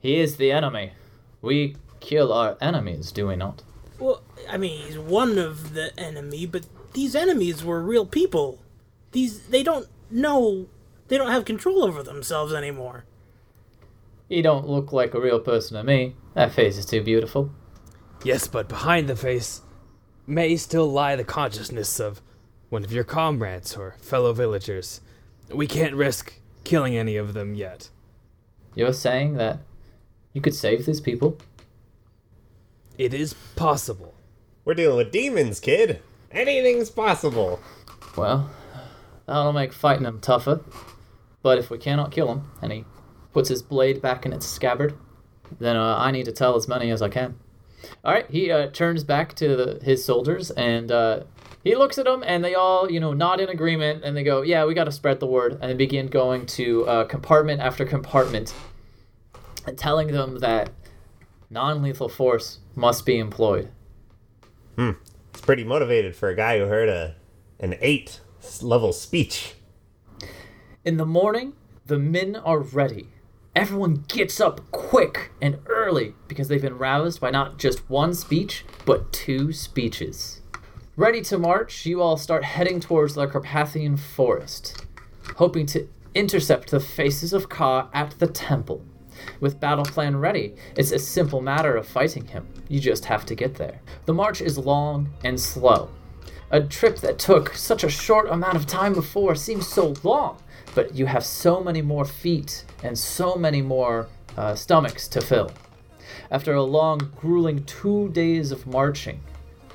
He 0.00 0.18
is 0.18 0.36
the 0.36 0.50
enemy. 0.50 0.92
We 1.40 1.76
kill 2.00 2.32
our 2.32 2.56
enemies, 2.60 3.12
do 3.12 3.28
we 3.28 3.36
not? 3.36 3.62
Well, 3.98 4.22
I 4.48 4.56
mean, 4.56 4.86
he's 4.86 4.98
one 4.98 5.38
of 5.38 5.74
the 5.74 5.98
enemy, 5.98 6.46
but 6.46 6.66
these 6.92 7.14
enemies 7.14 7.64
were 7.64 7.82
real 7.82 8.06
people. 8.06 8.58
These 9.12 9.48
they 9.48 9.62
don't 9.62 9.88
know, 10.10 10.66
they 11.08 11.16
don't 11.16 11.30
have 11.30 11.44
control 11.44 11.84
over 11.84 12.02
themselves 12.02 12.52
anymore. 12.52 13.04
He 14.28 14.42
don't 14.42 14.68
look 14.68 14.92
like 14.92 15.14
a 15.14 15.20
real 15.20 15.40
person 15.40 15.76
to 15.76 15.84
me. 15.84 16.16
That 16.34 16.52
face 16.52 16.76
is 16.76 16.86
too 16.86 17.02
beautiful. 17.02 17.50
Yes, 18.24 18.46
but 18.46 18.68
behind 18.68 19.08
the 19.08 19.16
face 19.16 19.62
may 20.26 20.56
still 20.56 20.90
lie 20.90 21.16
the 21.16 21.24
consciousness 21.24 21.98
of 21.98 22.20
one 22.68 22.84
of 22.84 22.92
your 22.92 23.04
comrades 23.04 23.74
or 23.76 23.96
fellow 24.00 24.32
villagers. 24.32 25.00
We 25.50 25.66
can't 25.66 25.94
risk 25.94 26.34
killing 26.64 26.96
any 26.96 27.16
of 27.16 27.32
them 27.32 27.54
yet. 27.54 27.88
You're 28.74 28.92
saying 28.92 29.34
that 29.34 29.60
you 30.34 30.42
could 30.42 30.54
save 30.54 30.84
these 30.84 31.00
people? 31.00 31.38
It 32.98 33.14
is 33.14 33.34
possible. 33.56 34.14
We're 34.64 34.74
dealing 34.74 34.98
with 34.98 35.12
demons, 35.12 35.60
kid. 35.60 36.02
Anything's 36.30 36.90
possible. 36.90 37.60
Well, 38.16 38.50
that'll 39.26 39.52
make 39.52 39.72
fighting 39.72 40.02
them 40.02 40.20
tougher. 40.20 40.60
But 41.42 41.58
if 41.58 41.70
we 41.70 41.78
cannot 41.78 42.10
kill 42.10 42.26
them, 42.26 42.50
and 42.60 42.72
he 42.72 42.84
puts 43.38 43.48
his 43.48 43.62
blade 43.62 44.02
back 44.02 44.26
in 44.26 44.32
its 44.32 44.44
scabbard, 44.46 44.98
then 45.60 45.76
uh, 45.76 45.96
I 45.96 46.10
need 46.10 46.24
to 46.24 46.32
tell 46.32 46.56
as 46.56 46.66
many 46.66 46.90
as 46.90 47.00
I 47.00 47.08
can. 47.08 47.38
All 48.04 48.12
right, 48.12 48.28
he 48.28 48.50
uh, 48.50 48.66
turns 48.70 49.04
back 49.04 49.34
to 49.34 49.54
the, 49.54 49.80
his 49.80 50.04
soldiers 50.04 50.50
and 50.50 50.90
uh, 50.90 51.20
he 51.62 51.76
looks 51.76 51.98
at 51.98 52.04
them, 52.04 52.24
and 52.26 52.44
they 52.44 52.56
all, 52.56 52.90
you 52.90 52.98
know, 52.98 53.12
nod 53.12 53.38
in 53.38 53.48
agreement, 53.48 54.02
and 54.02 54.16
they 54.16 54.24
go, 54.24 54.42
"Yeah, 54.42 54.64
we 54.64 54.74
got 54.74 54.84
to 54.84 54.92
spread 54.92 55.20
the 55.20 55.28
word," 55.28 55.52
and 55.60 55.70
they 55.70 55.74
begin 55.74 56.08
going 56.08 56.46
to 56.46 56.84
uh, 56.88 57.04
compartment 57.04 57.60
after 57.60 57.84
compartment, 57.84 58.52
and 59.64 59.78
telling 59.78 60.08
them 60.08 60.40
that 60.40 60.70
non-lethal 61.48 62.08
force 62.08 62.58
must 62.74 63.06
be 63.06 63.18
employed. 63.18 63.70
Hmm, 64.74 64.92
it's 65.30 65.42
pretty 65.42 65.62
motivated 65.62 66.16
for 66.16 66.28
a 66.28 66.34
guy 66.34 66.58
who 66.58 66.64
heard 66.64 66.88
a 66.88 67.14
an 67.60 67.76
eight 67.80 68.20
level 68.62 68.92
speech. 68.92 69.54
In 70.84 70.96
the 70.96 71.06
morning, 71.06 71.52
the 71.86 71.98
men 71.98 72.36
are 72.36 72.58
ready. 72.60 73.08
Everyone 73.58 74.04
gets 74.06 74.40
up 74.40 74.60
quick 74.70 75.32
and 75.42 75.58
early 75.66 76.14
because 76.28 76.46
they've 76.46 76.62
been 76.62 76.78
roused 76.78 77.20
by 77.20 77.32
not 77.32 77.58
just 77.58 77.90
one 77.90 78.14
speech, 78.14 78.64
but 78.86 79.12
two 79.12 79.52
speeches. 79.52 80.42
Ready 80.94 81.20
to 81.22 81.38
march, 81.38 81.84
you 81.84 82.00
all 82.00 82.16
start 82.16 82.44
heading 82.44 82.78
towards 82.78 83.16
the 83.16 83.26
Carpathian 83.26 83.96
forest, 83.96 84.86
hoping 85.38 85.66
to 85.66 85.88
intercept 86.14 86.70
the 86.70 86.78
faces 86.78 87.32
of 87.32 87.48
Ka 87.48 87.88
at 87.92 88.12
the 88.20 88.28
temple. 88.28 88.84
With 89.40 89.58
battle 89.58 89.84
plan 89.84 90.18
ready, 90.18 90.54
it's 90.76 90.92
a 90.92 90.98
simple 91.00 91.40
matter 91.40 91.74
of 91.74 91.84
fighting 91.84 92.28
him. 92.28 92.46
You 92.68 92.78
just 92.78 93.06
have 93.06 93.26
to 93.26 93.34
get 93.34 93.56
there. 93.56 93.80
The 94.06 94.14
march 94.14 94.40
is 94.40 94.56
long 94.56 95.12
and 95.24 95.40
slow. 95.40 95.90
A 96.52 96.62
trip 96.62 96.98
that 96.98 97.18
took 97.18 97.54
such 97.54 97.82
a 97.82 97.90
short 97.90 98.30
amount 98.30 98.54
of 98.54 98.66
time 98.66 98.94
before 98.94 99.34
seems 99.34 99.66
so 99.66 99.94
long, 100.04 100.38
but 100.78 100.94
you 100.94 101.06
have 101.06 101.24
so 101.24 101.60
many 101.60 101.82
more 101.82 102.04
feet 102.04 102.64
and 102.84 102.96
so 102.96 103.34
many 103.34 103.60
more 103.60 104.06
uh, 104.36 104.54
stomachs 104.54 105.08
to 105.08 105.20
fill. 105.20 105.50
After 106.30 106.54
a 106.54 106.62
long, 106.62 107.10
grueling 107.20 107.64
two 107.64 108.10
days 108.10 108.52
of 108.52 108.64
marching, 108.64 109.18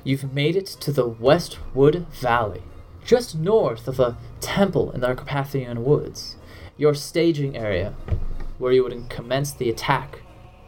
you've 0.05 0.33
made 0.33 0.55
it 0.55 0.65
to 0.65 0.93
the 0.93 1.05
Westwood 1.05 2.07
Valley, 2.21 2.63
just 3.03 3.35
north 3.35 3.85
of 3.89 3.97
the 3.97 4.15
temple 4.39 4.91
in 4.91 5.01
the 5.01 5.13
Carpathian 5.13 5.83
Woods, 5.83 6.37
your 6.77 6.93
staging 6.93 7.57
area 7.57 7.93
where 8.57 8.71
you 8.71 8.81
would 8.85 9.09
commence 9.09 9.51
the 9.51 9.69
attack 9.69 10.21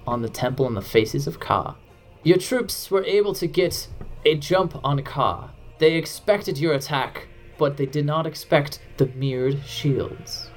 on 0.05 0.21
the 0.21 0.27
temple 0.27 0.67
and 0.67 0.75
the 0.75 0.81
faces 0.81 1.27
of 1.27 1.39
Ka. 1.39 1.77
Your 2.23 2.39
troops 2.39 2.91
were 2.91 3.05
able 3.05 3.33
to 3.35 3.47
get 3.47 3.87
a 4.25 4.35
jump 4.35 4.81
on 4.83 5.01
Ka. 5.01 5.51
They 5.79 5.93
expected 5.93 6.57
your 6.57 6.73
attack, 6.73 7.29
but 7.57 7.77
they 7.77 7.85
did 7.85 8.05
not 8.05 8.27
expect 8.27 8.79
the 8.97 9.07
mirrored 9.07 9.63
shields. 9.65 10.49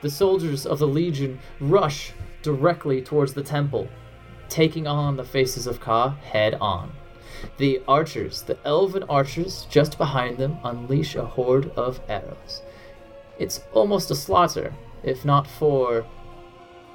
The 0.00 0.10
soldiers 0.10 0.66
of 0.66 0.78
the 0.78 0.86
Legion 0.86 1.38
rush 1.60 2.12
directly 2.42 3.00
towards 3.00 3.34
the 3.34 3.42
temple, 3.42 3.88
taking 4.48 4.86
on 4.86 5.16
the 5.16 5.24
faces 5.24 5.66
of 5.66 5.80
Ka 5.80 6.10
head 6.22 6.54
on. 6.54 6.92
The 7.56 7.82
archers, 7.88 8.42
the 8.42 8.58
elven 8.64 9.04
archers 9.04 9.66
just 9.70 9.98
behind 9.98 10.38
them, 10.38 10.58
unleash 10.64 11.14
a 11.14 11.24
horde 11.24 11.70
of 11.76 12.00
arrows. 12.08 12.62
It's 13.38 13.62
almost 13.72 14.10
a 14.10 14.14
slaughter, 14.14 14.74
if 15.02 15.24
not 15.24 15.46
for 15.46 16.04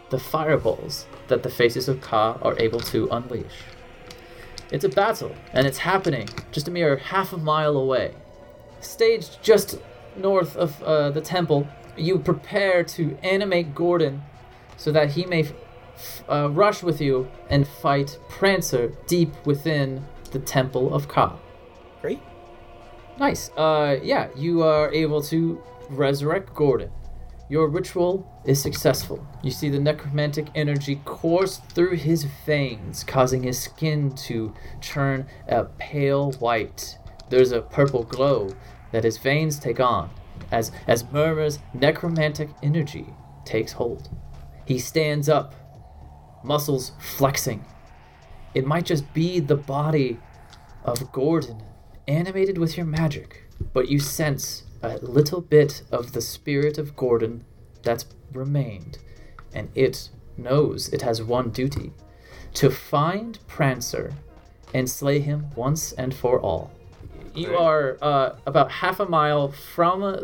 the 0.10 0.20
fireballs 0.20 1.06
that 1.28 1.44
the 1.44 1.50
faces 1.50 1.90
of 1.90 2.02
Ka 2.02 2.38
are 2.42 2.58
able 2.60 2.80
to 2.80 3.08
unleash. 3.12 3.64
It's 4.72 4.86
a 4.86 4.90
battle, 4.90 5.34
and 5.54 5.66
it's 5.66 5.78
happening 5.78 6.28
just 6.52 6.68
a 6.68 6.72
mere 6.72 6.98
half 6.98 7.32
a 7.34 7.38
mile 7.38 7.78
away. 7.78 8.14
Staged 8.88 9.44
just 9.44 9.80
north 10.16 10.56
of 10.56 10.82
uh, 10.82 11.12
the 11.12 11.20
temple, 11.20 11.68
you 11.98 12.18
prepare 12.18 12.84
to 12.86 13.18
animate 13.22 13.76
Gordon 13.76 14.22
so 14.78 14.94
that 14.94 15.12
he 15.12 15.26
may 15.26 15.42
f- 15.42 16.24
uh, 16.30 16.50
rush 16.52 16.82
with 16.84 17.02
you 17.02 17.28
and 17.50 17.68
fight 17.68 18.18
Prancer 18.30 18.94
deep 19.06 19.34
within 19.46 20.06
the 20.32 20.40
temple 20.40 20.94
of 20.94 21.10
Ka. 21.10 21.38
Great. 22.02 22.22
Nice. 23.20 23.50
Uh, 23.58 23.98
yeah, 24.02 24.30
you 24.38 24.64
are 24.64 24.92
able 24.94 25.22
to 25.24 25.62
resurrect 25.90 26.56
Gordon. 26.56 26.90
Your 27.50 27.68
ritual 27.68 28.26
is 28.46 28.62
successful. 28.62 29.26
You 29.44 29.52
see 29.52 29.70
the 29.70 29.80
necromantic 29.80 30.48
energy 30.56 31.02
course 31.04 31.58
through 31.74 31.96
his 31.98 32.24
veins, 32.46 33.04
causing 33.04 33.44
his 33.44 33.60
skin 33.60 34.16
to 34.28 34.54
turn 34.80 35.28
a 35.48 35.66
pale 35.78 36.32
white. 36.34 36.98
There's 37.30 37.52
a 37.52 37.62
purple 37.62 38.04
glow 38.04 38.52
that 38.92 39.04
his 39.04 39.18
veins 39.18 39.60
take 39.60 39.80
on 39.80 40.10
as 40.52 40.72
as 40.88 41.10
Murmur's 41.12 41.60
necromantic 41.74 42.50
energy 42.62 43.08
takes 43.46 43.74
hold. 43.74 44.10
He 44.66 44.80
stands 44.80 45.30
up, 45.30 45.54
muscles 46.44 46.92
flexing. 47.00 47.66
It 48.54 48.66
might 48.66 48.86
just 48.86 49.14
be 49.14 49.40
the 49.40 49.56
body 49.56 50.20
of 50.84 51.12
Gordon 51.12 51.64
animated 52.08 52.58
with 52.58 52.78
your 52.78 52.86
magic, 52.86 53.44
but 53.74 53.90
you 53.90 54.00
sense 54.00 54.64
a 54.82 54.98
little 54.98 55.42
bit 55.42 55.84
of 55.92 56.14
the 56.14 56.22
spirit 56.22 56.78
of 56.78 56.96
Gordon 56.96 57.44
that's 57.84 58.06
remained, 58.32 59.00
and 59.54 59.70
it 59.76 60.10
knows 60.38 60.90
it 60.90 61.02
has 61.02 61.22
one 61.22 61.50
duty 61.50 61.94
to 62.54 62.70
find 62.70 63.40
Prancer 63.48 64.14
and 64.74 64.90
slay 64.90 65.20
him 65.20 65.48
once 65.56 65.92
and 65.94 66.14
for 66.14 66.40
all. 66.40 66.72
You 67.38 67.50
Right. 67.52 67.60
are 67.62 67.98
uh, 68.02 68.36
about 68.46 68.72
half 68.72 69.00
a 69.00 69.06
mile 69.06 69.52
from 69.52 70.02
uh, 70.02 70.18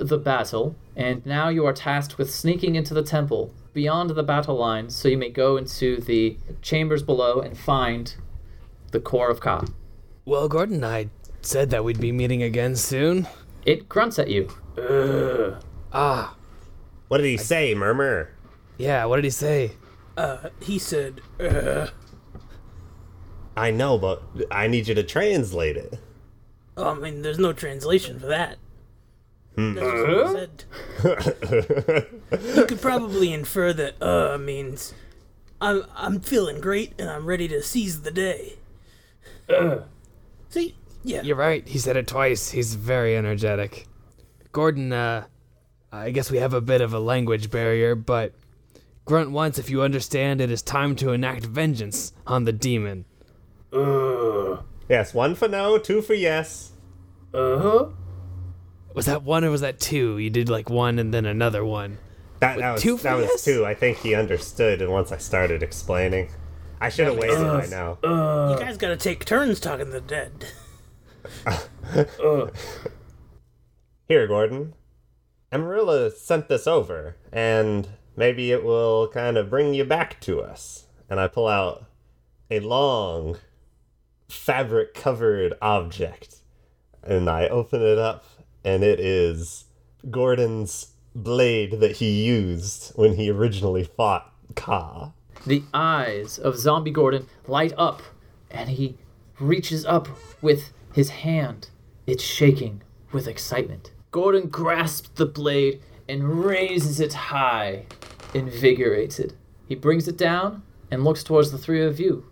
the 0.00 0.18
battle, 0.18 0.74
and 0.96 1.24
now 1.24 1.48
you 1.48 1.64
are 1.64 1.72
tasked 1.72 2.18
with 2.18 2.28
sneaking 2.30 2.74
into 2.74 2.92
the 2.92 3.02
temple 3.04 3.52
beyond 3.72 4.10
the 4.10 4.22
battle 4.22 4.56
line 4.56 4.90
so 4.90 5.06
you 5.08 5.16
may 5.18 5.28
go 5.30 5.56
into 5.56 6.00
the 6.00 6.36
chambers 6.62 7.02
below 7.02 7.40
and 7.40 7.56
find 7.56 8.16
the 8.90 8.98
core 9.00 9.30
of 9.30 9.40
Ka. 9.40 9.64
Well, 10.24 10.48
Gordon, 10.48 10.82
I 10.82 11.08
said 11.42 11.70
that 11.70 11.84
we'd 11.84 12.00
be 12.00 12.10
meeting 12.10 12.42
again 12.42 12.74
soon. 12.74 13.28
It 13.64 13.88
grunts 13.88 14.18
at 14.18 14.28
you. 14.28 14.48
Ugh. 14.78 15.62
Ah, 15.92 16.34
What 17.08 17.18
did 17.18 17.26
he 17.26 17.36
say, 17.36 17.74
Murmur? 17.74 18.30
yeah, 18.78 19.04
what 19.04 19.16
did 19.16 19.24
he 19.24 19.30
say? 19.30 19.72
Uh, 20.16 20.48
he 20.60 20.78
said, 20.78 21.20
uh, 21.38 21.88
I 23.56 23.70
know, 23.70 23.98
but 23.98 24.22
I 24.50 24.66
need 24.66 24.88
you 24.88 24.94
to 24.94 25.02
translate 25.02 25.76
it. 25.76 25.98
Oh, 26.76 26.90
I 26.90 26.94
mean, 26.94 27.22
there's 27.22 27.38
no 27.38 27.52
translation 27.52 28.18
for 28.18 28.26
that. 28.26 28.58
That's 29.56 29.80
just 29.80 30.34
what 30.34 30.60
said. 31.80 32.06
You 32.56 32.66
could 32.66 32.80
probably 32.82 33.32
infer 33.32 33.72
that 33.72 34.02
uh 34.02 34.36
means 34.36 34.92
I'm 35.60 35.84
I'm 35.94 36.20
feeling 36.20 36.60
great 36.60 36.92
and 36.98 37.08
I'm 37.08 37.24
ready 37.24 37.48
to 37.48 37.62
seize 37.62 38.02
the 38.02 38.10
day. 38.10 38.58
See? 40.50 40.74
Yeah. 41.02 41.22
You're 41.22 41.36
right, 41.36 41.66
he 41.66 41.78
said 41.78 41.96
it 41.96 42.06
twice. 42.06 42.50
He's 42.50 42.74
very 42.74 43.16
energetic. 43.16 43.86
Gordon, 44.52 44.92
uh, 44.92 45.26
I 45.92 46.10
guess 46.10 46.30
we 46.30 46.38
have 46.38 46.52
a 46.52 46.60
bit 46.60 46.80
of 46.80 46.92
a 46.92 46.98
language 46.98 47.50
barrier, 47.50 47.94
but 47.94 48.34
grunt 49.04 49.30
once 49.30 49.58
if 49.58 49.70
you 49.70 49.82
understand 49.82 50.40
it 50.40 50.50
is 50.50 50.62
time 50.62 50.96
to 50.96 51.12
enact 51.12 51.46
vengeance 51.46 52.12
on 52.26 52.44
the 52.44 52.52
demon. 52.52 53.04
Yes, 54.88 55.14
one 55.14 55.34
for 55.34 55.48
no, 55.48 55.78
two 55.78 56.02
for 56.02 56.14
yes. 56.14 56.72
Uh 57.32 57.58
huh. 57.58 57.86
Was 58.94 59.06
that 59.06 59.22
one 59.22 59.44
or 59.44 59.50
was 59.50 59.60
that 59.60 59.78
two? 59.78 60.18
You 60.18 60.30
did 60.30 60.48
like 60.48 60.70
one 60.70 60.98
and 60.98 61.12
then 61.12 61.26
another 61.26 61.64
one. 61.64 61.98
That, 62.40 62.58
that 62.58 62.72
was 62.72 62.82
two 62.82 62.96
that 62.98 63.16
was 63.16 63.44
two. 63.44 63.64
I 63.64 63.74
think 63.74 63.98
he 63.98 64.14
understood, 64.14 64.82
and 64.82 64.90
once 64.90 65.12
I 65.12 65.18
started 65.18 65.62
explaining, 65.62 66.30
I 66.80 66.88
should 66.88 67.06
have 67.06 67.18
waited 67.18 67.38
by 67.38 67.66
now. 67.66 67.98
you 68.50 68.58
guys 68.58 68.76
gotta 68.76 68.96
take 68.96 69.24
turns 69.24 69.60
talking 69.60 69.86
to 69.86 69.92
the 69.92 70.00
dead. 70.00 70.46
Here, 74.08 74.26
Gordon. 74.26 74.74
Amarilla 75.52 76.12
sent 76.12 76.48
this 76.48 76.66
over, 76.66 77.16
and 77.32 77.88
maybe 78.16 78.52
it 78.52 78.64
will 78.64 79.08
kind 79.08 79.36
of 79.36 79.50
bring 79.50 79.74
you 79.74 79.84
back 79.84 80.20
to 80.22 80.40
us. 80.40 80.86
And 81.08 81.20
I 81.20 81.28
pull 81.28 81.48
out 81.48 81.86
a 82.50 82.60
long, 82.60 83.36
fabric 84.28 84.94
covered 84.94 85.54
object, 85.62 86.36
and 87.02 87.28
I 87.28 87.48
open 87.48 87.82
it 87.82 87.98
up, 87.98 88.24
and 88.64 88.82
it 88.82 89.00
is 89.00 89.64
Gordon's 90.10 90.92
blade 91.14 91.80
that 91.80 91.96
he 91.96 92.24
used 92.24 92.92
when 92.96 93.14
he 93.14 93.30
originally 93.30 93.84
fought 93.84 94.32
Ka. 94.54 95.12
The 95.46 95.62
eyes 95.72 96.38
of 96.38 96.56
Zombie 96.58 96.90
Gordon 96.90 97.26
light 97.46 97.72
up, 97.76 98.02
and 98.50 98.70
he 98.70 98.98
reaches 99.38 99.84
up 99.86 100.08
with 100.42 100.72
his 100.92 101.10
hand. 101.10 101.70
It's 102.06 102.22
shaking 102.22 102.82
with 103.12 103.28
excitement. 103.28 103.92
Gordon 104.10 104.48
grasps 104.48 105.10
the 105.10 105.26
blade 105.26 105.82
and 106.08 106.44
raises 106.44 107.00
it 107.00 107.12
high, 107.12 107.86
invigorated. 108.34 109.34
He 109.66 109.74
brings 109.74 110.08
it 110.08 110.16
down 110.16 110.62
and 110.90 111.04
looks 111.04 111.24
towards 111.24 111.50
the 111.50 111.58
three 111.58 111.84
of 111.84 111.98
you. 111.98 112.24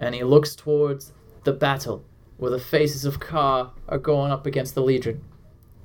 And 0.00 0.14
he 0.14 0.24
looks 0.24 0.56
towards 0.56 1.12
the 1.44 1.52
battle 1.52 2.04
where 2.36 2.50
the 2.50 2.58
faces 2.58 3.04
of 3.04 3.20
Ka 3.20 3.70
are 3.88 3.98
going 3.98 4.32
up 4.32 4.46
against 4.46 4.74
the 4.74 4.82
Legion. 4.82 5.22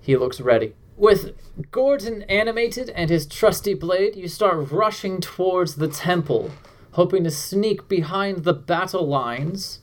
He 0.02 0.16
looks 0.16 0.42
ready. 0.42 0.74
With 0.96 1.36
Gordon 1.70 2.24
animated 2.24 2.90
and 2.90 3.10
his 3.10 3.28
trusty 3.28 3.76
blade, 3.76 4.16
you 4.16 4.28
start 4.28 4.72
rushing 4.72 5.22
towards 5.22 5.76
the 5.76 5.88
temple, 5.88 6.52
hoping 6.92 7.24
to 7.26 7.32
sneak 7.32 7.88
behind 7.88 8.44
the 8.44 8.54
battle 8.54 9.08
lines 9.08 9.82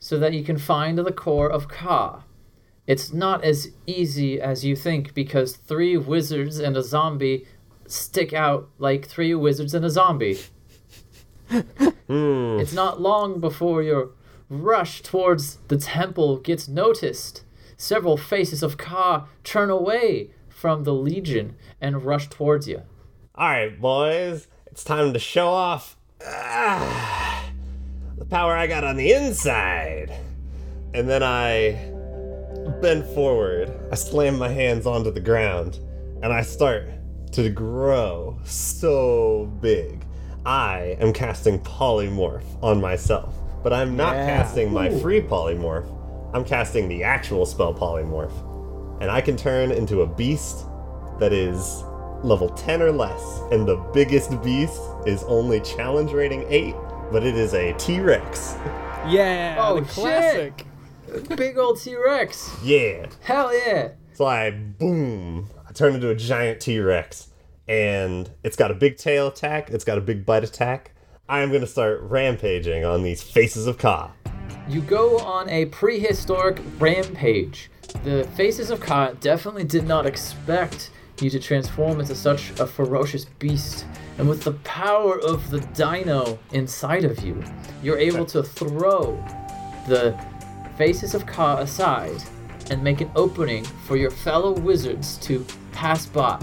so 0.00 0.18
that 0.18 0.32
you 0.32 0.42
can 0.42 0.58
find 0.58 0.98
the 0.98 1.12
core 1.12 1.48
of 1.48 1.68
Ka. 1.68 2.24
It's 2.86 3.12
not 3.12 3.44
as 3.44 3.70
easy 3.86 4.40
as 4.40 4.64
you 4.64 4.74
think 4.74 5.14
because 5.14 5.56
three 5.56 5.96
wizards 5.96 6.58
and 6.58 6.76
a 6.76 6.82
zombie 6.82 7.46
stick 7.86 8.32
out 8.32 8.68
like 8.78 9.06
three 9.06 9.34
wizards 9.34 9.74
and 9.74 9.84
a 9.84 9.90
zombie. 9.90 10.38
Hmm. 12.08 12.58
It's 12.60 12.72
not 12.72 13.00
long 13.00 13.40
before 13.40 13.82
your 13.82 14.10
rush 14.48 15.02
towards 15.02 15.56
the 15.68 15.76
temple 15.76 16.38
gets 16.38 16.68
noticed. 16.68 17.42
Several 17.76 18.16
faces 18.16 18.62
of 18.62 18.78
Ka 18.78 19.28
turn 19.44 19.70
away 19.70 20.30
from 20.48 20.84
the 20.84 20.94
Legion 20.94 21.56
and 21.80 22.04
rush 22.04 22.28
towards 22.28 22.66
you. 22.66 22.82
Alright, 23.36 23.80
boys, 23.80 24.48
it's 24.66 24.82
time 24.82 25.12
to 25.12 25.18
show 25.18 25.48
off 25.48 25.96
ah, 26.24 27.50
the 28.16 28.24
power 28.24 28.56
I 28.56 28.66
got 28.66 28.84
on 28.84 28.96
the 28.96 29.12
inside. 29.12 30.12
And 30.94 31.08
then 31.08 31.22
I 31.22 31.92
bend 32.80 33.04
forward, 33.14 33.70
I 33.92 33.94
slam 33.94 34.38
my 34.38 34.48
hands 34.48 34.86
onto 34.86 35.10
the 35.10 35.20
ground, 35.20 35.78
and 36.22 36.32
I 36.32 36.42
start 36.42 36.88
to 37.32 37.50
grow 37.50 38.38
so 38.44 39.52
big. 39.60 40.04
I 40.46 40.96
am 41.00 41.12
casting 41.12 41.58
polymorph 41.60 42.44
on 42.62 42.80
myself, 42.80 43.34
but 43.66 43.72
I'm 43.72 43.96
not 43.96 44.14
Yeah. 44.14 44.26
casting 44.26 44.72
my 44.72 44.88
free 45.00 45.20
polymorph. 45.20 45.88
I'm 46.32 46.44
casting 46.44 46.86
the 46.88 47.02
actual 47.02 47.44
spell 47.44 47.74
polymorph. 47.74 48.30
And 49.00 49.10
I 49.10 49.20
can 49.20 49.36
turn 49.36 49.72
into 49.72 50.02
a 50.02 50.06
beast 50.06 50.66
that 51.18 51.32
is 51.32 51.82
level 52.22 52.48
10 52.50 52.80
or 52.80 52.92
less, 52.92 53.40
and 53.50 53.66
the 53.66 53.74
biggest 53.92 54.40
beast 54.40 54.80
is 55.04 55.24
only 55.24 55.58
challenge 55.62 56.12
rating 56.12 56.44
8, 56.48 56.76
but 57.10 57.24
it 57.24 57.34
is 57.34 57.54
a 57.54 57.72
T 57.72 57.98
Rex. 57.98 58.54
Yeah. 59.08 59.56
Oh, 59.58 59.80
the 59.80 59.86
shit. 59.86 59.94
classic. 59.94 60.66
Big 61.36 61.58
old 61.58 61.80
T 61.80 61.96
Rex! 61.96 62.48
Yeah. 62.62 63.06
Hell 63.22 63.52
yeah! 63.52 63.88
So 64.14 64.26
I 64.26 64.50
boom, 64.52 65.50
I 65.68 65.72
turn 65.72 65.94
into 65.96 66.10
a 66.10 66.14
giant 66.14 66.60
T 66.60 66.78
Rex, 66.78 67.30
and 67.66 68.30
it's 68.44 68.56
got 68.56 68.70
a 68.70 68.74
big 68.74 68.96
tail 68.96 69.26
attack, 69.26 69.70
it's 69.70 69.84
got 69.84 69.98
a 69.98 70.00
big 70.00 70.24
bite 70.24 70.44
attack. 70.44 70.92
I 71.28 71.40
am 71.40 71.50
gonna 71.50 71.66
start 71.66 72.02
rampaging 72.02 72.84
on 72.84 73.02
these 73.02 73.20
faces 73.20 73.66
of 73.66 73.78
Ka. 73.78 74.12
You 74.68 74.80
go 74.80 75.18
on 75.18 75.48
a 75.48 75.64
prehistoric 75.66 76.60
rampage. 76.78 77.68
The 78.04 78.28
Faces 78.36 78.70
of 78.70 78.78
Ka 78.78 79.10
definitely 79.20 79.64
did 79.64 79.88
not 79.88 80.06
expect 80.06 80.90
you 81.20 81.28
to 81.30 81.40
transform 81.40 81.98
into 81.98 82.14
such 82.14 82.50
a 82.60 82.66
ferocious 82.66 83.24
beast. 83.24 83.86
And 84.18 84.28
with 84.28 84.44
the 84.44 84.52
power 84.52 85.18
of 85.18 85.50
the 85.50 85.58
dino 85.74 86.38
inside 86.52 87.04
of 87.04 87.18
you, 87.24 87.42
you're 87.82 87.98
able 87.98 88.26
to 88.26 88.44
throw 88.44 89.16
the 89.88 90.16
Faces 90.78 91.12
of 91.16 91.26
Ka 91.26 91.58
aside 91.58 92.22
and 92.70 92.84
make 92.84 93.00
an 93.00 93.10
opening 93.16 93.64
for 93.64 93.96
your 93.96 94.12
fellow 94.12 94.52
wizards 94.52 95.16
to 95.18 95.44
pass 95.72 96.06
by. 96.06 96.38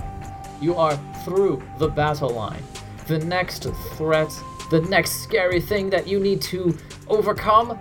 You 0.62 0.76
are 0.76 1.00
through 1.24 1.64
the 1.78 1.88
battle 1.88 2.32
line. 2.32 2.64
The 3.08 3.20
next 3.20 3.68
threat, 3.96 4.32
the 4.70 4.82
next 4.90 5.22
scary 5.24 5.62
thing 5.62 5.90
that 5.92 6.08
you 6.08 6.20
need 6.20 6.42
to 6.44 6.76
overcome 7.08 7.80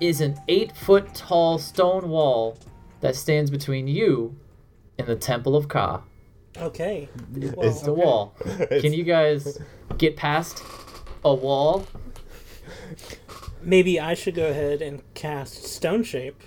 is 0.00 0.20
an 0.20 0.36
eight 0.48 0.76
foot 0.76 1.14
tall 1.14 1.58
stone 1.58 2.08
wall 2.08 2.58
that 3.00 3.14
stands 3.14 3.50
between 3.50 3.86
you 3.86 4.34
and 4.98 5.06
the 5.06 5.16
Temple 5.16 5.56
of 5.56 5.68
Ka. 5.68 6.02
Okay. 6.56 7.08
It's 7.36 7.82
The 7.82 7.92
wall. 7.92 8.34
Can 8.80 8.92
you 8.92 9.02
guys 9.04 9.58
get 9.98 10.16
past 10.16 10.62
a 11.24 11.34
wall? 11.34 11.86
Maybe 13.62 13.98
I 13.98 14.14
should 14.14 14.34
go 14.34 14.46
ahead 14.48 14.82
and 14.82 15.02
cast 15.14 15.64
Stone 15.64 16.04
Shape, 16.04 16.42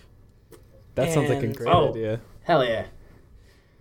That 0.95 1.11
sounds 1.13 1.29
like 1.29 1.43
a 1.43 1.47
great 1.47 1.67
Oh. 1.69 1.89
idea. 1.89 2.21
Hell 2.43 2.63
yeah. 2.63 2.85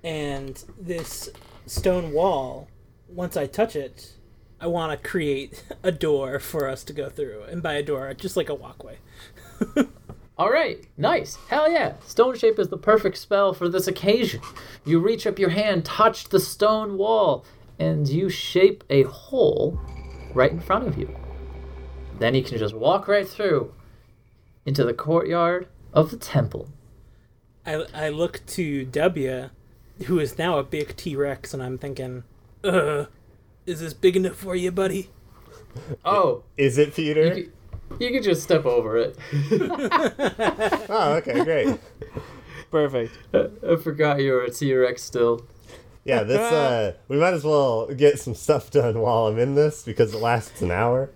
and 0.02 0.62
this 0.80 1.28
stone 1.66 2.12
wall, 2.12 2.68
once 3.08 3.36
I 3.36 3.46
touch 3.46 3.74
it, 3.76 4.15
I 4.60 4.66
want 4.68 4.90
to 4.92 5.08
create 5.08 5.64
a 5.82 5.92
door 5.92 6.38
for 6.38 6.68
us 6.68 6.82
to 6.84 6.92
go 6.92 7.08
through. 7.08 7.42
And 7.44 7.62
by 7.62 7.74
a 7.74 7.82
door, 7.82 8.12
just 8.14 8.36
like 8.36 8.48
a 8.48 8.54
walkway. 8.54 8.98
All 10.38 10.50
right, 10.50 10.86
nice. 10.96 11.36
Hell 11.48 11.70
yeah. 11.70 11.94
Stone 12.06 12.36
Shape 12.36 12.58
is 12.58 12.68
the 12.68 12.76
perfect 12.76 13.16
spell 13.18 13.54
for 13.54 13.68
this 13.68 13.86
occasion. 13.86 14.40
You 14.84 15.00
reach 15.00 15.26
up 15.26 15.38
your 15.38 15.50
hand, 15.50 15.84
touch 15.84 16.28
the 16.28 16.40
stone 16.40 16.98
wall, 16.98 17.44
and 17.78 18.08
you 18.08 18.28
shape 18.28 18.84
a 18.90 19.04
hole 19.04 19.80
right 20.34 20.50
in 20.50 20.60
front 20.60 20.86
of 20.86 20.98
you. 20.98 21.14
Then 22.18 22.34
you 22.34 22.42
can 22.42 22.58
just 22.58 22.74
walk 22.74 23.08
right 23.08 23.28
through 23.28 23.72
into 24.64 24.84
the 24.84 24.94
courtyard 24.94 25.68
of 25.92 26.10
the 26.10 26.16
temple. 26.16 26.68
I, 27.64 27.84
I 27.94 28.08
look 28.10 28.44
to 28.48 28.84
W, 28.84 29.50
who 30.04 30.18
is 30.18 30.38
now 30.38 30.58
a 30.58 30.64
big 30.64 30.96
T 30.96 31.16
Rex, 31.16 31.52
and 31.52 31.62
I'm 31.62 31.78
thinking, 31.78 32.24
uh, 32.62 33.06
is 33.66 33.80
this 33.80 33.92
big 33.94 34.16
enough 34.16 34.36
for 34.36 34.54
you, 34.56 34.70
buddy? 34.72 35.10
Oh, 36.04 36.42
Is 36.56 36.78
it 36.78 36.88
you 36.88 36.92
Peter? 36.92 37.34
could, 37.34 37.52
you 38.00 38.10
could 38.10 38.22
just 38.22 38.42
step 38.42 38.64
over 38.64 38.96
it. 38.96 39.16
Oh, 40.88 41.14
okay, 41.16 41.44
great. 41.44 41.78
Perfect. 42.70 43.12
I 43.34 43.76
forgot 43.76 44.20
you 44.20 44.32
were 44.32 44.44
a 44.44 44.50
T 44.50 44.72
Rex 44.74 45.02
still. 45.02 45.44
Yeah, 46.04 46.22
this 46.22 46.38
uh 46.52 46.94
we 47.08 47.16
might 47.16 47.34
as 47.34 47.44
well 47.44 47.86
get 47.94 48.18
some 48.18 48.34
stuff 48.34 48.70
done 48.70 49.00
while 49.00 49.26
I'm 49.26 49.38
in 49.38 49.54
this 49.54 49.82
because 49.82 50.14
it 50.14 50.18
lasts 50.18 50.62
an 50.62 50.70
hour. 50.70 51.10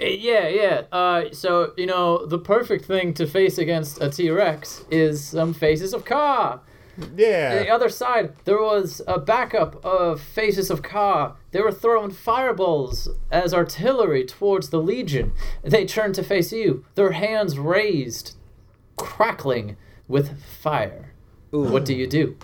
Uh, 0.00 0.04
Yeah, 0.06 0.48
yeah. 0.48 0.82
Uh, 0.92 1.32
so 1.32 1.72
you 1.76 1.86
know 1.86 2.26
the 2.26 2.38
perfect 2.38 2.84
thing 2.84 3.14
to 3.14 3.26
face 3.26 3.58
against 3.58 4.00
a 4.00 4.10
T 4.10 4.30
Rex 4.30 4.84
is 4.90 5.24
some 5.24 5.52
faces 5.54 5.92
of 5.94 6.04
Ka. 6.04 6.60
On 6.98 7.16
the 7.16 7.70
other 7.70 7.88
side, 7.88 8.34
there 8.44 8.60
was 8.60 9.02
a 9.06 9.18
backup 9.18 9.84
of 9.84 10.20
faces 10.20 10.70
of 10.70 10.82
Ka. 10.82 11.36
They 11.50 11.60
were 11.60 11.72
throwing 11.72 12.10
fireballs 12.10 13.08
as 13.30 13.52
artillery 13.54 14.24
towards 14.24 14.70
the 14.70 14.80
Legion. 14.80 15.32
They 15.62 15.86
turned 15.86 16.14
to 16.16 16.22
face 16.22 16.52
you, 16.52 16.84
their 16.94 17.12
hands 17.12 17.58
raised, 17.58 18.36
crackling 18.96 19.76
with 20.08 20.42
fire. 20.42 21.12
What 21.50 21.84
do 21.84 21.94
you 21.94 22.06
do? 22.06 22.36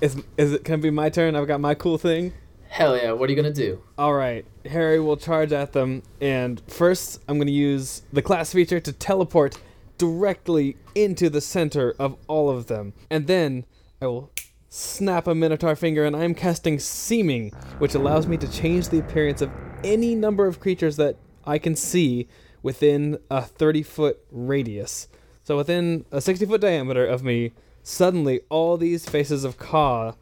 Is 0.00 0.22
is 0.36 0.52
it 0.52 0.64
can 0.64 0.74
it 0.74 0.82
be 0.82 0.90
my 0.90 1.08
turn? 1.08 1.34
I've 1.34 1.48
got 1.48 1.60
my 1.60 1.74
cool 1.74 1.98
thing. 1.98 2.32
Hell 2.68 2.96
yeah! 2.96 3.12
What 3.12 3.28
are 3.28 3.32
you 3.32 3.36
gonna 3.36 3.52
do? 3.52 3.80
All 3.96 4.14
right, 4.14 4.44
Harry 4.66 4.98
will 4.98 5.16
charge 5.16 5.52
at 5.52 5.72
them, 5.72 6.02
and 6.20 6.60
first 6.66 7.20
I'm 7.28 7.38
going 7.38 7.46
to 7.46 7.52
use 7.52 8.02
the 8.12 8.22
class 8.22 8.52
feature 8.52 8.80
to 8.80 8.92
teleport 8.92 9.56
directly 9.98 10.76
into 10.94 11.30
the 11.30 11.40
center 11.40 11.94
of 11.98 12.16
all 12.26 12.50
of 12.50 12.66
them, 12.66 12.92
and 13.10 13.26
then 13.26 13.64
I 14.00 14.06
will 14.06 14.30
snap 14.68 15.26
a 15.28 15.34
Minotaur 15.34 15.76
finger, 15.76 16.04
and 16.04 16.16
I'm 16.16 16.34
casting 16.34 16.78
Seeming, 16.78 17.50
which 17.78 17.94
allows 17.94 18.26
me 18.26 18.36
to 18.38 18.50
change 18.50 18.88
the 18.88 18.98
appearance 18.98 19.40
of 19.40 19.52
any 19.84 20.14
number 20.14 20.46
of 20.46 20.58
creatures 20.58 20.96
that 20.96 21.16
I 21.44 21.58
can 21.58 21.76
see 21.76 22.26
within 22.62 23.18
a 23.30 23.42
30 23.42 23.82
foot 23.82 24.18
radius. 24.32 25.06
So 25.44 25.56
within 25.58 26.06
a 26.10 26.20
60 26.20 26.46
foot 26.46 26.60
diameter 26.60 27.06
of 27.06 27.22
me, 27.22 27.52
suddenly 27.82 28.40
all 28.48 28.76
these 28.76 29.08
faces 29.08 29.44
of 29.44 29.58
Ka 29.58 30.14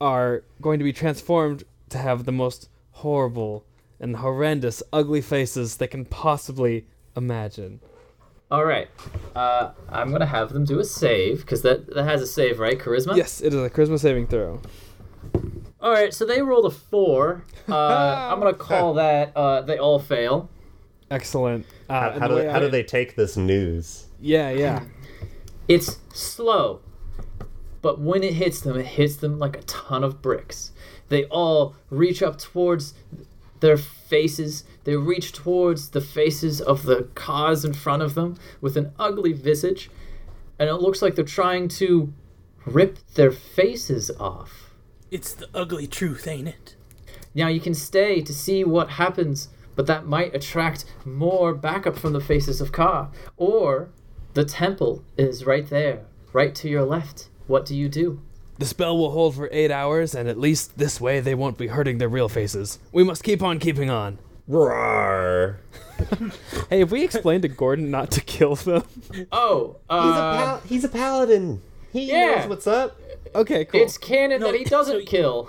are 0.00 0.44
going 0.62 0.78
to 0.78 0.84
be 0.84 0.92
transformed 0.92 1.64
to 1.90 1.98
have 1.98 2.24
the 2.24 2.32
most 2.32 2.70
horrible 2.92 3.66
and 4.00 4.16
horrendous, 4.16 4.82
ugly 4.92 5.20
faces 5.20 5.76
they 5.76 5.88
can 5.88 6.04
possibly 6.04 6.86
imagine. 7.16 7.80
All 8.50 8.64
right. 8.64 8.88
Uh, 9.36 9.72
I'm 9.90 10.10
gonna 10.10 10.26
have 10.26 10.52
them 10.52 10.64
do 10.64 10.78
a 10.78 10.84
save 10.84 11.40
because 11.40 11.62
that 11.62 11.92
that 11.94 12.04
has 12.04 12.22
a 12.22 12.26
save, 12.26 12.58
right? 12.58 12.78
Charisma. 12.78 13.16
Yes, 13.16 13.40
it 13.42 13.52
is 13.52 13.60
a 13.62 13.68
charisma 13.70 13.98
saving 13.98 14.26
throw. 14.28 14.60
All 15.80 15.92
right. 15.92 16.12
So 16.14 16.24
they 16.24 16.40
rolled 16.42 16.66
a 16.66 16.70
four. 16.70 17.44
Uh, 17.68 18.30
I'm 18.32 18.38
gonna 18.40 18.54
call 18.54 18.94
that 18.94 19.36
uh, 19.36 19.60
they 19.60 19.76
all 19.76 19.98
fail. 19.98 20.48
Excellent. 21.10 21.66
Uh, 21.90 22.12
How, 22.12 22.20
how 22.20 22.28
do 22.28 22.34
way 22.36 22.46
how 22.46 22.56
I- 22.56 22.60
do 22.60 22.70
they 22.70 22.82
take 22.82 23.14
this 23.14 23.36
news? 23.36 24.06
Yeah, 24.20 24.50
yeah. 24.50 24.84
It's 25.68 25.98
slow, 26.14 26.80
but 27.82 28.00
when 28.00 28.22
it 28.22 28.32
hits 28.32 28.62
them, 28.62 28.78
it 28.78 28.86
hits 28.86 29.16
them 29.16 29.38
like 29.38 29.54
a 29.58 29.60
ton 29.64 30.02
of 30.02 30.22
bricks. 30.22 30.72
They 31.10 31.24
all 31.26 31.76
reach 31.90 32.22
up 32.22 32.38
towards 32.38 32.94
their 33.60 33.76
faces. 33.76 34.64
They 34.84 34.96
reach 34.96 35.32
towards 35.32 35.90
the 35.90 36.00
faces 36.00 36.60
of 36.60 36.84
the 36.84 37.08
cars 37.14 37.64
in 37.64 37.74
front 37.74 38.02
of 38.02 38.14
them 38.14 38.36
with 38.60 38.76
an 38.76 38.92
ugly 38.98 39.32
visage, 39.32 39.90
and 40.58 40.68
it 40.68 40.74
looks 40.76 41.02
like 41.02 41.14
they're 41.14 41.24
trying 41.24 41.68
to 41.68 42.12
rip 42.66 42.98
their 43.14 43.30
faces 43.30 44.10
off. 44.18 44.70
It's 45.10 45.32
the 45.32 45.48
ugly 45.54 45.86
truth, 45.86 46.26
ain't 46.26 46.48
it? 46.48 46.76
Now 47.34 47.48
you 47.48 47.60
can 47.60 47.74
stay 47.74 48.20
to 48.22 48.34
see 48.34 48.64
what 48.64 48.90
happens, 48.90 49.48
but 49.76 49.86
that 49.86 50.06
might 50.06 50.34
attract 50.34 50.84
more 51.04 51.54
backup 51.54 51.96
from 51.96 52.12
the 52.12 52.20
faces 52.20 52.60
of 52.60 52.72
Ka. 52.72 53.10
Or 53.36 53.90
the 54.34 54.44
temple 54.44 55.04
is 55.16 55.46
right 55.46 55.68
there, 55.68 56.04
right 56.32 56.54
to 56.56 56.68
your 56.68 56.84
left. 56.84 57.28
What 57.46 57.64
do 57.64 57.74
you 57.76 57.88
do? 57.88 58.20
The 58.58 58.66
spell 58.66 58.98
will 58.98 59.10
hold 59.12 59.36
for 59.36 59.48
eight 59.52 59.70
hours, 59.70 60.14
and 60.14 60.28
at 60.28 60.38
least 60.38 60.78
this 60.78 61.00
way 61.00 61.20
they 61.20 61.34
won't 61.34 61.56
be 61.58 61.68
hurting 61.68 61.98
their 61.98 62.08
real 62.08 62.28
faces. 62.28 62.78
We 62.92 63.04
must 63.04 63.22
keep 63.22 63.42
on 63.42 63.58
keeping 63.58 63.88
on. 63.90 64.18
Roar! 64.46 65.60
Hey, 66.70 66.78
have 66.80 66.92
we 66.92 67.02
explained 67.02 67.42
to 67.42 67.48
Gordon 67.48 67.90
not 67.90 68.10
to 68.12 68.20
kill 68.20 68.54
them? 68.54 68.84
Oh, 69.32 69.76
He's 69.88 69.90
a 69.90 69.92
uh, 69.94 70.36
pal- 70.36 70.62
he's 70.68 70.84
a 70.84 70.88
paladin. 70.88 71.60
He 71.92 72.04
Yeah. 72.04 72.36
knows 72.36 72.48
what's 72.48 72.66
up. 72.68 73.00
Okay, 73.34 73.64
cool. 73.64 73.80
it's 73.80 73.98
canon 73.98 74.40
No, 74.40 74.52
that 74.52 74.58
he 74.58 74.64
doesn't 74.64 75.00
so- 75.00 75.04
kill. 75.06 75.48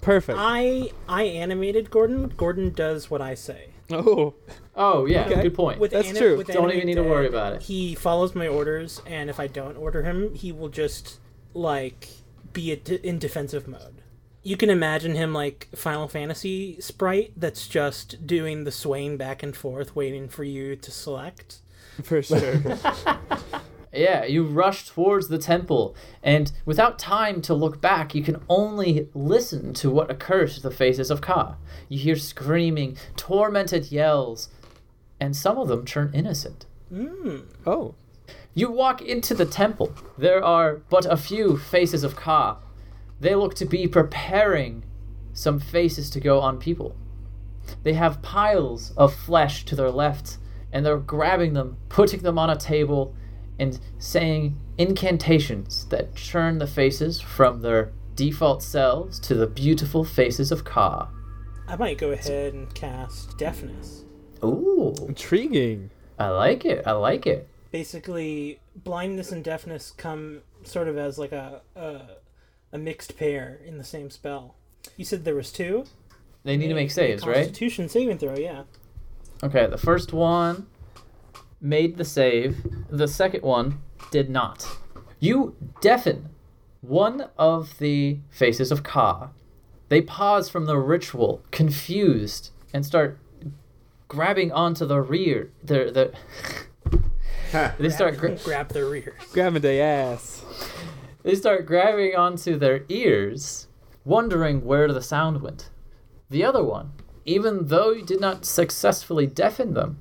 Perfect. 0.00 0.38
I 0.40 0.90
I 1.08 1.24
animated 1.24 1.90
Gordon. 1.90 2.32
Gordon 2.36 2.70
does 2.72 3.10
what 3.10 3.20
I 3.20 3.34
say. 3.34 3.70
oh, 3.90 4.34
Oh 4.76 5.06
yeah, 5.06 5.26
Okay. 5.26 5.42
good 5.42 5.54
point. 5.54 5.80
With 5.80 5.90
That's 5.92 6.08
ani- 6.08 6.18
true. 6.18 6.36
with 6.36 6.46
Don't 6.48 6.64
even 6.70 6.70
Animate 6.82 6.86
need 6.86 6.94
to 6.94 7.02
worry 7.02 7.26
about 7.26 7.54
it. 7.54 7.62
He 7.62 7.94
follows 7.96 8.34
my 8.36 8.46
orders, 8.46 9.00
and 9.06 9.28
if 9.30 9.40
I 9.40 9.46
don't 9.48 9.76
order 9.76 10.02
him, 10.04 10.34
he 10.34 10.52
will 10.52 10.68
just 10.68 11.18
like 11.54 12.08
be 12.52 12.72
a 12.72 12.76
d- 12.76 13.00
in 13.02 13.18
defensive 13.18 13.66
mode. 13.66 14.02
You 14.42 14.56
can 14.56 14.70
imagine 14.70 15.14
him 15.14 15.32
like 15.32 15.68
Final 15.74 16.08
Fantasy 16.08 16.80
sprite 16.80 17.32
that's 17.36 17.68
just 17.68 18.26
doing 18.26 18.64
the 18.64 18.72
swaying 18.72 19.16
back 19.16 19.42
and 19.42 19.56
forth, 19.56 19.94
waiting 19.94 20.28
for 20.28 20.42
you 20.44 20.74
to 20.76 20.90
select. 20.90 21.60
for 22.02 22.22
sure. 22.22 22.60
Yeah, 23.92 24.24
you 24.24 24.44
rush 24.44 24.88
towards 24.88 25.28
the 25.28 25.36
temple, 25.36 25.94
and 26.22 26.50
without 26.64 26.98
time 26.98 27.42
to 27.42 27.52
look 27.52 27.82
back, 27.82 28.14
you 28.14 28.22
can 28.22 28.42
only 28.48 29.08
listen 29.12 29.74
to 29.74 29.90
what 29.90 30.10
occurs 30.10 30.54
to 30.54 30.62
the 30.62 30.70
faces 30.70 31.10
of 31.10 31.20
Ka. 31.20 31.56
You 31.90 31.98
hear 31.98 32.16
screaming, 32.16 32.96
tormented 33.16 33.92
yells, 33.92 34.48
and 35.20 35.36
some 35.36 35.58
of 35.58 35.68
them 35.68 35.84
turn 35.84 36.10
innocent. 36.14 36.64
Hmm. 36.88 37.40
oh, 37.66 37.94
You 38.54 38.70
walk 38.70 39.00
into 39.00 39.34
the 39.34 39.46
temple. 39.46 39.94
There 40.18 40.44
are 40.44 40.82
but 40.90 41.06
a 41.06 41.16
few 41.16 41.56
faces 41.56 42.04
of 42.04 42.16
Ka. 42.16 42.58
They 43.18 43.34
look 43.34 43.54
to 43.54 43.64
be 43.64 43.86
preparing 43.86 44.84
some 45.32 45.58
faces 45.58 46.10
to 46.10 46.20
go 46.20 46.40
on 46.40 46.58
people. 46.58 46.94
They 47.82 47.94
have 47.94 48.20
piles 48.20 48.92
of 48.96 49.14
flesh 49.14 49.64
to 49.66 49.76
their 49.76 49.90
left, 49.90 50.36
and 50.72 50.84
they're 50.84 50.98
grabbing 50.98 51.54
them, 51.54 51.78
putting 51.88 52.20
them 52.20 52.38
on 52.38 52.50
a 52.50 52.56
table, 52.56 53.14
and 53.58 53.78
saying 53.98 54.58
incantations 54.76 55.86
that 55.86 56.14
turn 56.16 56.58
the 56.58 56.66
faces 56.66 57.20
from 57.20 57.62
their 57.62 57.92
default 58.16 58.62
selves 58.62 59.18
to 59.20 59.34
the 59.34 59.46
beautiful 59.46 60.04
faces 60.04 60.52
of 60.52 60.64
Ka. 60.64 61.08
I 61.66 61.76
might 61.76 61.96
go 61.96 62.10
ahead 62.10 62.52
and 62.52 62.74
cast 62.74 63.38
Deafness. 63.38 64.04
Ooh, 64.44 64.94
intriguing. 65.08 65.90
I 66.18 66.28
like 66.28 66.64
it. 66.66 66.82
I 66.86 66.92
like 66.92 67.26
it. 67.26 67.48
Basically, 67.72 68.60
blindness 68.76 69.32
and 69.32 69.42
deafness 69.42 69.90
come 69.90 70.42
sort 70.62 70.86
of 70.86 70.96
as 70.96 71.18
like 71.18 71.32
a 71.32 71.62
a, 71.74 72.00
a 72.72 72.78
mixed 72.78 73.16
pair 73.16 73.58
in 73.64 73.78
the 73.78 73.84
same 73.84 74.10
spell. 74.10 74.54
You 74.96 75.04
said 75.04 75.24
there 75.24 75.34
was 75.34 75.50
two. 75.50 75.84
They 76.44 76.56
need 76.56 76.68
to 76.68 76.74
make 76.74 76.90
saves, 76.90 77.26
right? 77.26 77.36
Constitution 77.36 77.88
saving 77.88 78.18
throw, 78.18 78.36
yeah. 78.36 78.64
Okay, 79.42 79.66
the 79.66 79.78
first 79.78 80.12
one 80.12 80.66
made 81.60 81.96
the 81.96 82.04
save. 82.04 82.58
The 82.90 83.08
second 83.08 83.42
one 83.42 83.80
did 84.10 84.28
not. 84.28 84.66
You 85.18 85.56
deafen 85.80 86.28
one 86.80 87.28
of 87.38 87.78
the 87.78 88.18
faces 88.28 88.70
of 88.72 88.82
Ka. 88.82 89.30
They 89.88 90.00
pause 90.00 90.48
from 90.48 90.66
the 90.66 90.78
ritual, 90.78 91.42
confused, 91.50 92.50
and 92.74 92.84
start 92.84 93.18
grabbing 94.08 94.50
onto 94.52 94.84
the 94.84 95.00
rear. 95.00 95.50
Their 95.62 95.90
the 95.90 96.12
they 97.78 97.90
start 97.90 98.16
gra- 98.16 98.36
grab 98.44 98.68
their 98.70 98.94
ears. 98.94 99.14
Grabbing 99.32 99.62
their 99.62 99.82
ass. 99.84 100.42
they 101.22 101.34
start 101.34 101.66
grabbing 101.66 102.16
onto 102.16 102.56
their 102.56 102.84
ears, 102.88 103.68
wondering 104.04 104.64
where 104.64 104.92
the 104.92 105.02
sound 105.02 105.42
went. 105.42 105.70
The 106.30 106.44
other 106.44 106.64
one, 106.64 106.92
even 107.24 107.66
though 107.68 107.90
you 107.90 108.04
did 108.04 108.20
not 108.20 108.44
successfully 108.44 109.26
deafen 109.26 109.74
them, 109.74 109.98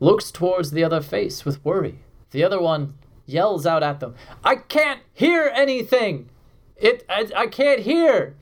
looks 0.00 0.30
towards 0.30 0.70
the 0.70 0.82
other 0.84 1.00
face 1.02 1.44
with 1.44 1.64
worry. 1.64 2.00
The 2.30 2.42
other 2.44 2.60
one 2.60 2.94
yells 3.26 3.66
out 3.66 3.82
at 3.82 4.00
them, 4.00 4.14
I 4.42 4.56
can't 4.56 5.00
hear 5.12 5.52
anything! 5.54 6.30
It 6.76 7.04
I, 7.08 7.28
I 7.36 7.46
can't 7.46 7.80
hear! 7.80 8.34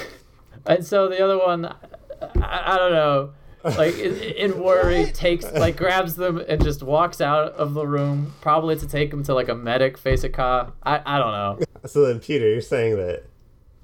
and 0.66 0.84
so 0.84 1.08
the 1.08 1.22
other 1.22 1.38
one, 1.38 1.66
I, 1.66 2.74
I 2.74 2.76
don't 2.76 2.92
know, 2.92 3.32
like 3.64 3.98
in, 3.98 4.14
in 4.14 4.58
worry, 4.58 5.06
takes 5.06 5.50
like 5.52 5.76
grabs 5.76 6.16
them 6.16 6.42
and 6.48 6.62
just 6.62 6.82
walks 6.82 7.20
out 7.20 7.52
of 7.54 7.74
the 7.74 7.86
room, 7.86 8.34
probably 8.40 8.76
to 8.76 8.86
take 8.86 9.10
them 9.10 9.22
to 9.24 9.34
like 9.34 9.48
a 9.48 9.54
medic 9.54 9.96
face 9.96 10.22
a 10.24 10.28
car. 10.28 10.72
I, 10.82 11.00
I 11.04 11.18
don't 11.18 11.32
know. 11.32 11.66
So 11.86 12.06
then, 12.06 12.18
Peter, 12.18 12.48
you're 12.48 12.62
saying 12.62 12.96
that 12.96 13.24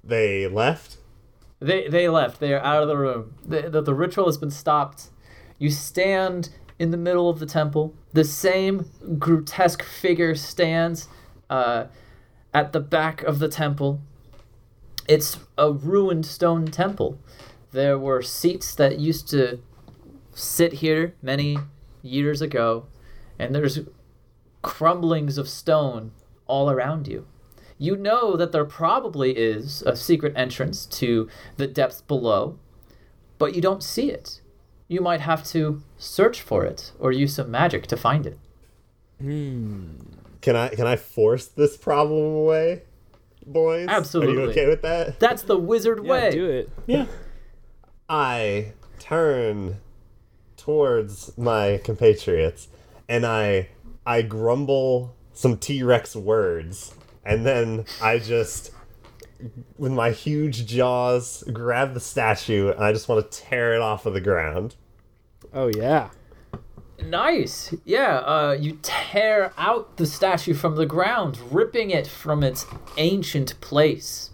they 0.02 0.48
left? 0.48 0.96
They 1.58 1.86
they 1.86 2.08
left. 2.08 2.40
They 2.40 2.54
are 2.54 2.60
out 2.60 2.82
of 2.82 2.88
the 2.88 2.96
room. 2.96 3.34
The, 3.44 3.68
the, 3.68 3.82
the 3.82 3.94
ritual 3.94 4.24
has 4.24 4.38
been 4.38 4.50
stopped. 4.50 5.10
You 5.58 5.68
stand 5.68 6.48
in 6.78 6.90
the 6.90 6.96
middle 6.96 7.28
of 7.28 7.40
the 7.40 7.46
temple. 7.46 7.94
The 8.14 8.24
same 8.24 8.86
grotesque 9.18 9.82
figure 9.82 10.34
stands 10.34 11.08
uh, 11.50 11.88
at 12.54 12.72
the 12.72 12.80
back 12.80 13.22
of 13.22 13.38
the 13.38 13.48
temple. 13.48 14.00
It's 15.06 15.38
a 15.58 15.70
ruined 15.70 16.24
stone 16.24 16.66
temple. 16.66 17.18
There 17.72 17.98
were 17.98 18.22
seats 18.22 18.74
that 18.76 18.98
used 18.98 19.28
to 19.28 19.60
sit 20.40 20.74
here 20.74 21.14
many 21.22 21.58
years 22.02 22.40
ago, 22.42 22.86
and 23.38 23.54
there's 23.54 23.80
crumblings 24.62 25.38
of 25.38 25.48
stone 25.48 26.12
all 26.46 26.70
around 26.70 27.06
you. 27.08 27.26
You 27.78 27.96
know 27.96 28.36
that 28.36 28.52
there 28.52 28.64
probably 28.64 29.32
is 29.36 29.82
a 29.86 29.96
secret 29.96 30.34
entrance 30.36 30.84
to 30.86 31.28
the 31.56 31.66
depths 31.66 32.02
below, 32.02 32.58
but 33.38 33.54
you 33.54 33.62
don't 33.62 33.82
see 33.82 34.10
it. 34.10 34.40
You 34.88 35.00
might 35.00 35.20
have 35.22 35.44
to 35.48 35.82
search 35.96 36.42
for 36.42 36.64
it 36.64 36.92
or 36.98 37.12
use 37.12 37.34
some 37.36 37.50
magic 37.50 37.86
to 37.86 37.96
find 37.96 38.26
it. 38.26 38.38
Hmm. 39.20 39.94
Can 40.42 40.56
I 40.56 40.68
can 40.68 40.86
I 40.86 40.96
force 40.96 41.46
this 41.46 41.76
problem 41.76 42.22
away, 42.34 42.82
boys? 43.46 43.86
Absolutely. 43.88 43.88
Are 43.88 43.96
Absolutely. 43.96 44.42
you 44.42 44.50
okay 44.50 44.68
with 44.68 44.82
that? 44.82 45.20
That's 45.20 45.42
the 45.42 45.56
wizard 45.58 46.00
Yeah, 46.04 46.10
way. 46.10 46.30
do 46.32 46.46
it. 46.46 46.70
Yeah. 46.86 47.06
I 48.08 48.72
turn 48.98 49.76
towards 50.60 51.36
my 51.38 51.80
compatriots 51.82 52.68
and 53.08 53.24
I 53.24 53.68
I 54.06 54.22
grumble 54.22 55.14
some 55.32 55.56
T-Rex 55.56 56.14
words 56.14 56.94
and 57.24 57.46
then 57.46 57.86
I 58.02 58.18
just 58.18 58.72
with 59.78 59.92
my 59.92 60.10
huge 60.10 60.66
jaws 60.66 61.42
grab 61.52 61.94
the 61.94 62.00
statue 62.00 62.70
and 62.70 62.84
I 62.84 62.92
just 62.92 63.08
want 63.08 63.30
to 63.30 63.38
tear 63.40 63.74
it 63.74 63.80
off 63.80 64.04
of 64.04 64.12
the 64.12 64.20
ground. 64.20 64.76
Oh 65.52 65.70
yeah. 65.74 66.10
Nice. 67.02 67.74
Yeah, 67.86 68.18
uh, 68.18 68.56
you 68.60 68.78
tear 68.82 69.54
out 69.56 69.96
the 69.96 70.04
statue 70.04 70.52
from 70.52 70.76
the 70.76 70.84
ground, 70.84 71.38
ripping 71.50 71.90
it 71.90 72.06
from 72.06 72.42
its 72.42 72.66
ancient 72.98 73.58
place. 73.62 74.30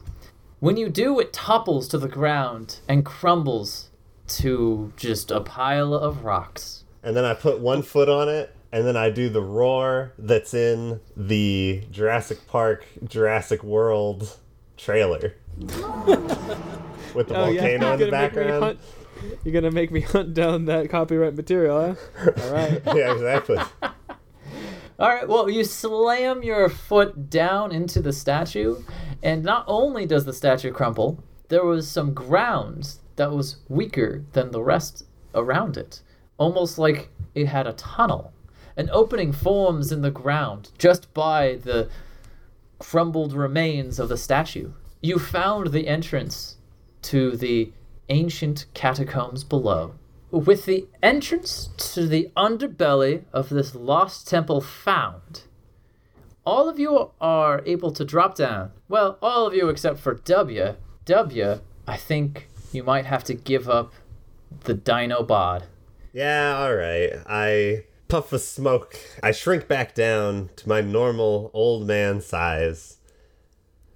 When 0.58 0.76
you 0.76 0.88
do, 0.88 1.20
it 1.20 1.32
topples 1.32 1.86
to 1.88 1.98
the 1.98 2.08
ground 2.08 2.80
and 2.88 3.04
crumbles 3.04 3.85
to 4.28 4.92
just 4.96 5.30
a 5.30 5.40
pile 5.40 5.94
of 5.94 6.24
rocks. 6.24 6.84
And 7.02 7.16
then 7.16 7.24
I 7.24 7.34
put 7.34 7.60
one 7.60 7.82
foot 7.82 8.08
on 8.08 8.28
it 8.28 8.54
and 8.72 8.86
then 8.86 8.96
I 8.96 9.10
do 9.10 9.28
the 9.28 9.40
roar 9.42 10.12
that's 10.18 10.52
in 10.54 11.00
the 11.16 11.82
Jurassic 11.90 12.46
Park, 12.48 12.84
Jurassic 13.04 13.62
World 13.62 14.36
trailer. 14.76 15.34
With 17.14 17.28
the 17.28 17.34
Oh, 17.36 17.44
volcano 17.46 17.52
yeah, 17.52 17.64
in 17.66 17.80
the 17.80 17.86
gonna 17.86 17.98
make 17.98 18.00
me 18.00 18.10
background. 18.10 18.62
hunt- 18.64 18.78
You're 19.44 19.54
gonna 19.54 19.70
make 19.70 19.90
me 19.90 20.00
hunt 20.02 20.34
down 20.34 20.66
that 20.66 20.90
copyright 20.90 21.34
material, 21.34 21.96
huh? 22.16 22.30
All 22.44 22.52
right. 22.52 22.82
yeah, 22.94 23.12
exactly. 23.12 23.58
All 24.98 25.08
right, 25.08 25.28
well, 25.28 25.48
you 25.50 25.62
slam 25.64 26.42
your 26.42 26.68
foot 26.68 27.28
down 27.30 27.70
into 27.72 28.00
the 28.00 28.12
statue, 28.12 28.82
and 29.22 29.42
not 29.42 29.64
only 29.66 30.06
does 30.06 30.24
the 30.24 30.32
statue 30.32 30.72
crumple, 30.72 31.22
there 31.48 31.64
was 31.64 31.86
some 31.88 32.14
ground 32.14 32.94
that 33.16 33.32
was 33.32 33.56
weaker 33.68 34.24
than 34.32 34.50
the 34.50 34.62
rest 34.62 35.04
around 35.34 35.76
it, 35.76 36.00
almost 36.38 36.78
like 36.78 37.10
it 37.34 37.46
had 37.46 37.66
a 37.66 37.72
tunnel. 37.72 38.32
An 38.76 38.90
opening 38.92 39.32
forms 39.32 39.90
in 39.90 40.02
the 40.02 40.10
ground 40.10 40.70
just 40.78 41.12
by 41.14 41.58
the 41.62 41.88
crumbled 42.78 43.32
remains 43.32 43.98
of 43.98 44.08
the 44.08 44.16
statue. 44.16 44.72
You 45.00 45.18
found 45.18 45.72
the 45.72 45.88
entrance 45.88 46.56
to 47.02 47.36
the 47.36 47.72
ancient 48.08 48.66
catacombs 48.74 49.44
below. 49.44 49.94
With 50.30 50.66
the 50.66 50.86
entrance 51.02 51.70
to 51.94 52.06
the 52.06 52.30
underbelly 52.36 53.24
of 53.32 53.48
this 53.48 53.74
lost 53.74 54.28
temple 54.28 54.60
found, 54.60 55.44
all 56.44 56.68
of 56.68 56.78
you 56.78 57.10
are 57.20 57.62
able 57.64 57.92
to 57.92 58.04
drop 58.04 58.34
down. 58.36 58.72
Well, 58.88 59.18
all 59.22 59.46
of 59.46 59.54
you 59.54 59.68
except 59.68 59.98
for 59.98 60.14
W. 60.14 60.74
W, 61.04 61.60
I 61.86 61.96
think 61.96 62.48
you 62.72 62.82
might 62.82 63.06
have 63.06 63.24
to 63.24 63.34
give 63.34 63.68
up 63.68 63.92
the 64.64 64.74
dino 64.74 65.22
bod. 65.22 65.64
Yeah, 66.12 66.58
alright. 66.58 67.12
I 67.26 67.84
puff 68.08 68.32
a 68.32 68.38
smoke. 68.38 68.96
I 69.22 69.32
shrink 69.32 69.68
back 69.68 69.94
down 69.94 70.50
to 70.56 70.68
my 70.68 70.80
normal 70.80 71.50
old 71.52 71.86
man 71.86 72.20
size. 72.20 72.98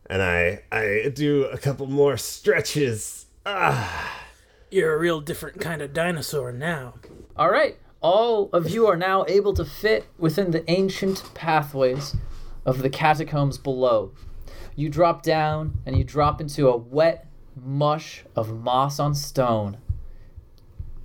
And 0.09 0.23
I 0.23 0.63
I 0.73 1.11
do 1.15 1.45
a 1.45 1.59
couple 1.59 1.87
more 1.87 2.17
stretches. 2.17 3.27
Ah. 3.47 4.27
You're 4.71 4.95
a 4.95 4.99
real 4.99 5.21
different 5.21 5.61
kind 5.61 5.83
of 5.83 5.93
dinosaur 5.93 6.53
now. 6.53 6.95
All 7.37 7.51
right, 7.51 7.79
all 8.01 8.51
of 8.53 8.71
you 8.71 8.87
are 8.87 8.97
now 8.97 9.25
able 9.29 9.55
to 9.55 9.65
fit 9.65 10.07
within 10.19 10.51
the 10.51 10.69
ancient 10.71 11.23
pathways 11.35 12.17
of 12.65 12.83
the 12.83 12.91
catacombs 12.91 13.59
below. 13.59 14.13
You 14.77 14.89
drop 14.89 15.23
down 15.23 15.79
and 15.87 15.97
you 15.97 16.05
drop 16.05 16.41
into 16.41 16.69
a 16.69 16.77
wet 16.77 17.27
mush 17.57 18.25
of 18.37 18.63
moss 18.63 18.99
on 18.99 19.15
stone. 19.15 19.79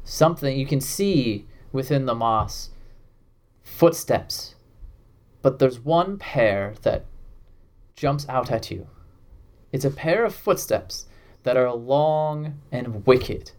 Something 0.03 0.57
you 0.57 0.65
can 0.65 0.81
see 0.81 1.47
within 1.72 2.05
the 2.05 2.15
moss 2.15 2.69
footsteps. 3.63 4.55
But 5.41 5.59
there's 5.59 5.80
one 5.80 6.17
pair 6.17 6.73
that 6.84 7.05
jumps 7.95 8.27
out 8.30 8.51
at 8.51 8.72
you. 8.72 8.88
It's 9.72 9.85
a 9.85 9.91
pair 9.91 10.26
of 10.26 10.34
footsteps 10.34 11.07
that 11.43 11.57
are 11.57 11.73
long 11.73 12.59
and 12.72 13.05
wicked, 13.05 13.51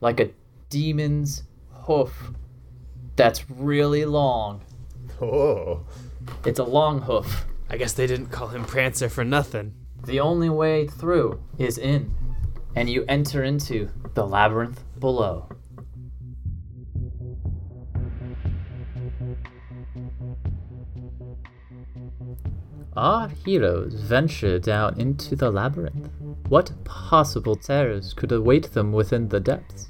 like 0.00 0.20
a 0.20 0.30
demon's 0.68 1.44
hoof 1.70 2.32
that's 3.16 3.48
really 3.50 4.04
long. 4.04 4.62
Oh. 5.20 5.84
It's 6.44 6.58
a 6.58 6.64
long 6.64 7.02
hoof. 7.02 7.46
I 7.68 7.76
guess 7.76 7.92
they 7.92 8.06
didn't 8.06 8.28
call 8.28 8.48
him 8.48 8.64
Prancer 8.64 9.08
for 9.08 9.24
nothing. 9.24 9.74
The 10.04 10.20
only 10.20 10.50
way 10.50 10.86
through 10.86 11.40
is 11.58 11.78
in, 11.78 12.14
and 12.74 12.90
you 12.90 13.04
enter 13.08 13.44
into 13.44 13.88
the 14.14 14.26
labyrinth 14.26 14.82
below. 14.98 15.48
Our 22.96 23.28
heroes 23.28 23.94
venture 23.94 24.58
down 24.58 25.00
into 25.00 25.34
the 25.34 25.50
labyrinth. 25.50 26.10
What 26.48 26.72
possible 26.84 27.56
terrors 27.56 28.12
could 28.12 28.32
await 28.32 28.72
them 28.72 28.92
within 28.92 29.28
the 29.28 29.40
depths? 29.40 29.88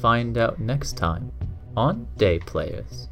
Find 0.00 0.36
out 0.36 0.58
next 0.58 0.96
time 0.96 1.32
on 1.76 2.08
Day 2.16 2.40
Players. 2.40 3.08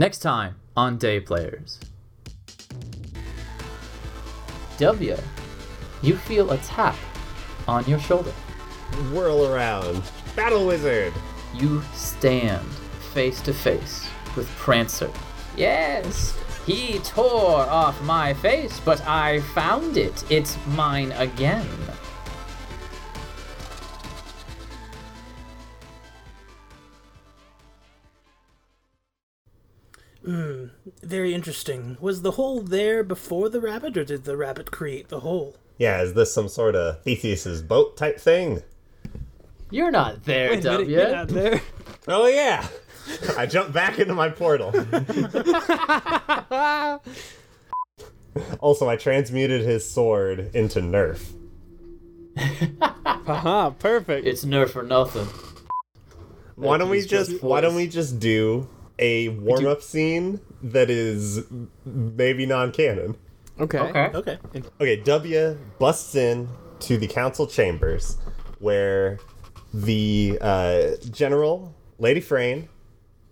Next 0.00 0.18
time 0.20 0.54
on 0.76 0.96
Day 0.96 1.18
Players. 1.18 1.80
W, 4.78 5.16
you 6.02 6.16
feel 6.16 6.52
a 6.52 6.58
tap 6.58 6.94
on 7.66 7.84
your 7.86 7.98
shoulder. 7.98 8.30
Whirl 9.12 9.52
around. 9.52 10.04
Battle 10.36 10.68
wizard. 10.68 11.12
You 11.52 11.82
stand 11.94 12.64
face 13.12 13.40
to 13.40 13.52
face 13.52 14.08
with 14.36 14.46
Prancer. 14.50 15.10
Yes, 15.56 16.38
he 16.68 16.98
tore 16.98 17.62
off 17.62 18.00
my 18.02 18.34
face, 18.34 18.78
but 18.80 19.00
I 19.06 19.40
found 19.40 19.96
it. 19.96 20.22
It's 20.30 20.56
mine 20.66 21.12
again. 21.12 21.66
Hmm, 30.24 30.66
very 31.02 31.32
interesting. 31.32 31.96
Was 32.00 32.22
the 32.22 32.32
hole 32.32 32.60
there 32.60 33.02
before 33.02 33.48
the 33.48 33.60
rabbit, 33.60 33.96
or 33.96 34.04
did 34.04 34.24
the 34.24 34.36
rabbit 34.36 34.70
create 34.70 35.08
the 35.08 35.20
hole? 35.20 35.56
Yeah, 35.78 36.02
is 36.02 36.14
this 36.14 36.34
some 36.34 36.48
sort 36.48 36.74
of 36.74 37.02
Theseus's 37.02 37.62
boat 37.62 37.96
type 37.96 38.18
thing? 38.18 38.62
You're 39.70 39.90
not 39.90 40.24
there, 40.24 40.50
Wait 40.50 40.58
a 40.60 40.62
W. 40.62 40.96
you're 40.98 41.10
not 41.12 41.28
there. 41.28 41.60
Oh 42.06 42.26
yeah. 42.26 42.66
I 43.36 43.46
jump 43.46 43.72
back 43.72 43.98
into 43.98 44.14
my 44.14 44.28
portal. 44.28 44.68
also, 48.60 48.88
I 48.88 48.96
transmuted 48.96 49.62
his 49.62 49.88
sword 49.88 50.50
into 50.54 50.80
Nerf. 50.80 51.32
Haha, 52.38 53.70
perfect. 53.78 54.26
It's 54.26 54.44
nerf 54.44 54.76
or 54.76 54.82
nothing. 54.82 55.26
Why 56.54 56.78
don't 56.78 56.90
we 56.90 57.00
just 57.00 57.30
just 57.30 57.42
why 57.42 57.60
don't 57.60 57.74
we 57.74 57.86
just 57.86 58.18
do 58.18 58.68
a 58.98 59.28
warm 59.28 59.66
up 59.66 59.82
scene 59.82 60.40
that 60.62 60.90
is 60.90 61.44
maybe 61.84 62.46
non-canon? 62.46 63.16
okay. 63.60 63.78
Okay. 63.78 64.10
Okay. 64.14 64.38
Okay, 64.80 64.96
W 65.02 65.58
busts 65.78 66.14
in 66.14 66.48
to 66.80 66.96
the 66.96 67.06
council 67.06 67.46
chambers 67.46 68.16
where 68.58 69.18
the 69.72 70.38
uh, 70.40 70.90
general, 71.10 71.74
Lady 71.98 72.20
Frayne, 72.20 72.68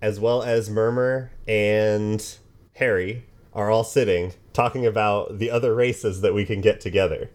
as 0.01 0.21
well 0.21 0.43
as 0.43 0.71
Murmur 0.71 1.31
and 1.47 2.37
Harry 2.75 3.25
are 3.53 3.71
all 3.71 3.85
sitting 3.85 4.35
talking 4.53 4.87
about 4.87 5.39
the 5.39 5.51
other 5.51 5.75
races 5.75 6.21
that 6.21 6.35
we 6.35 6.45
can 6.45 6.61
get 6.61 6.81
together 6.81 7.31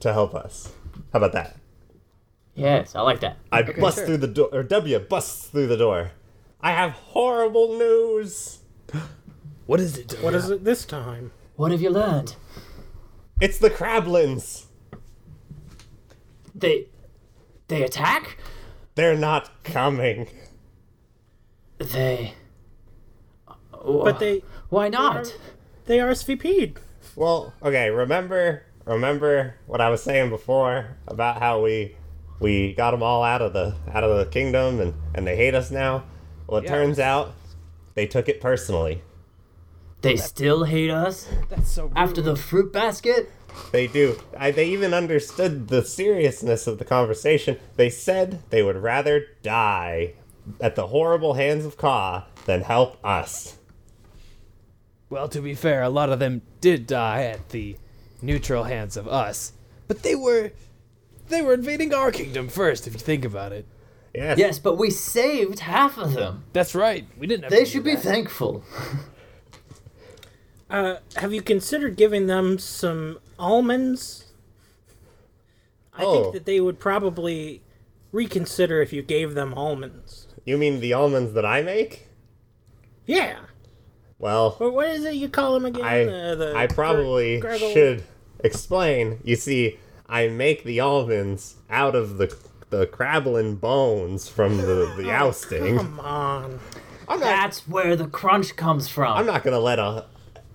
to 0.00 0.12
help 0.12 0.34
us. 0.34 0.72
How 1.12 1.18
about 1.18 1.32
that? 1.32 1.56
Yes, 2.54 2.94
I 2.94 3.00
like 3.02 3.20
that. 3.20 3.36
I 3.50 3.62
bust 3.62 3.98
sure. 3.98 4.06
through 4.06 4.16
the 4.18 4.26
door, 4.26 4.48
or 4.52 4.62
W 4.62 4.98
busts 4.98 5.46
through 5.46 5.68
the 5.68 5.76
door. 5.76 6.12
I 6.60 6.72
have 6.72 6.92
horrible 6.92 7.78
news. 7.78 8.58
What 9.66 9.78
is 9.78 9.96
it? 9.96 10.14
What 10.20 10.34
is 10.34 10.50
it 10.50 10.64
this 10.64 10.84
time? 10.84 11.30
What 11.54 11.70
have 11.70 11.80
you 11.80 11.90
learned? 11.90 12.34
It's 13.40 13.56
the 13.56 13.70
Crablins. 13.70 14.64
They. 16.52 16.88
they 17.68 17.84
attack? 17.84 18.36
They're 18.96 19.16
not 19.16 19.62
coming. 19.62 20.26
They. 21.80 22.34
But 23.72 24.18
they 24.18 24.42
Why 24.68 24.88
not? 24.88 25.34
they 25.86 25.98
are 26.00 26.10
RSVP'd. 26.10 26.78
Well, 27.16 27.52
okay, 27.62 27.90
remember 27.90 28.62
remember 28.84 29.54
what 29.66 29.80
I 29.80 29.88
was 29.90 30.02
saying 30.02 30.30
before 30.30 30.96
about 31.08 31.38
how 31.40 31.62
we 31.62 31.96
we 32.38 32.74
got 32.74 32.90
them 32.92 33.02
all 33.02 33.22
out 33.22 33.40
of 33.42 33.52
the 33.54 33.74
out 33.92 34.04
of 34.04 34.18
the 34.18 34.26
kingdom 34.30 34.80
and 34.80 34.94
and 35.14 35.26
they 35.26 35.36
hate 35.36 35.54
us 35.54 35.70
now? 35.70 36.04
Well, 36.46 36.58
it 36.58 36.64
Yeah. 36.64 36.70
turns 36.70 36.98
out 36.98 37.32
they 37.94 38.06
took 38.06 38.28
it 38.28 38.40
personally. 38.40 39.02
They 40.02 40.16
still 40.16 40.64
hate 40.64 40.90
us 40.90 41.28
That's 41.48 41.70
so 41.70 41.84
rude. 41.84 41.92
after 41.96 42.22
the 42.22 42.36
fruit 42.36 42.72
basket? 42.72 43.30
They 43.72 43.86
do. 43.86 44.18
I, 44.38 44.50
they 44.50 44.66
even 44.68 44.94
understood 44.94 45.68
the 45.68 45.82
seriousness 45.82 46.66
of 46.66 46.78
the 46.78 46.84
conversation. 46.84 47.58
They 47.76 47.90
said 47.90 48.40
they 48.50 48.62
would 48.62 48.76
rather 48.76 49.26
die 49.42 50.14
at 50.60 50.74
the 50.76 50.88
horrible 50.88 51.34
hands 51.34 51.64
of 51.64 51.76
Ka 51.76 52.26
then 52.46 52.62
help 52.62 52.96
us. 53.04 53.56
Well, 55.08 55.28
to 55.28 55.40
be 55.40 55.54
fair, 55.54 55.82
a 55.82 55.88
lot 55.88 56.10
of 56.10 56.18
them 56.18 56.42
did 56.60 56.86
die 56.86 57.24
at 57.24 57.48
the 57.50 57.76
neutral 58.22 58.64
hands 58.64 58.96
of 58.96 59.08
us, 59.08 59.52
but 59.88 60.02
they 60.02 60.14
were 60.14 60.52
they 61.28 61.42
were 61.42 61.54
invading 61.54 61.92
our 61.94 62.10
kingdom 62.12 62.48
first. 62.48 62.86
If 62.86 62.92
you 62.94 62.98
think 63.00 63.24
about 63.24 63.52
it, 63.52 63.66
Yes. 64.14 64.38
Yes, 64.38 64.58
but 64.58 64.74
we 64.76 64.90
saved 64.90 65.60
half 65.60 65.96
of 65.96 66.14
them. 66.14 66.44
that's 66.52 66.74
right. 66.74 67.06
We 67.16 67.26
didn't. 67.28 67.44
Have 67.44 67.52
They 67.52 67.60
to 67.64 67.66
should 67.70 67.84
be 67.84 67.94
that. 67.94 68.02
thankful. 68.02 68.64
Uh, 70.68 70.98
have 71.16 71.32
you 71.32 71.42
considered 71.42 71.96
giving 71.96 72.28
them 72.28 72.56
some 72.56 73.18
almonds? 73.40 74.26
I 75.92 76.04
Oh. 76.04 76.12
think 76.22 76.34
that 76.34 76.44
they 76.44 76.60
would 76.60 76.78
probably 76.78 77.62
reconsider 78.12 78.80
if 78.80 78.92
you 78.92 79.02
gave 79.02 79.34
them 79.34 79.52
almonds. 79.54 80.19
You 80.44 80.58
mean 80.58 80.80
the 80.80 80.92
almonds 80.92 81.32
that 81.34 81.44
I 81.44 81.62
make? 81.62 82.06
Yeah. 83.06 83.36
Well, 84.18 84.56
Or 84.60 84.70
what 84.70 84.88
is 84.90 85.04
it 85.04 85.14
you 85.14 85.28
call 85.28 85.54
them 85.54 85.64
again? 85.64 85.84
I 85.84 86.04
Uh, 86.04 86.34
the 86.34 86.54
I 86.56 86.66
probably 86.66 87.40
gr- 87.40 87.56
should 87.56 88.04
explain. 88.44 89.20
You 89.24 89.36
see, 89.36 89.78
I 90.08 90.28
make 90.28 90.64
the 90.64 90.80
almonds 90.80 91.56
out 91.70 91.94
of 91.94 92.18
the 92.18 92.34
the 92.70 92.86
crablin 92.86 93.58
bones 93.58 94.28
from 94.28 94.58
the, 94.58 94.94
the 94.96 95.10
ousting. 95.10 95.76
Come 95.76 95.98
on. 96.00 96.60
Not 97.08 97.18
That's 97.18 97.66
where 97.66 97.96
the 97.96 98.06
crunch 98.06 98.54
comes 98.54 98.86
from. 98.88 99.16
I'm 99.16 99.26
not 99.26 99.42
gonna 99.42 99.58
let 99.58 99.78
a 99.78 100.06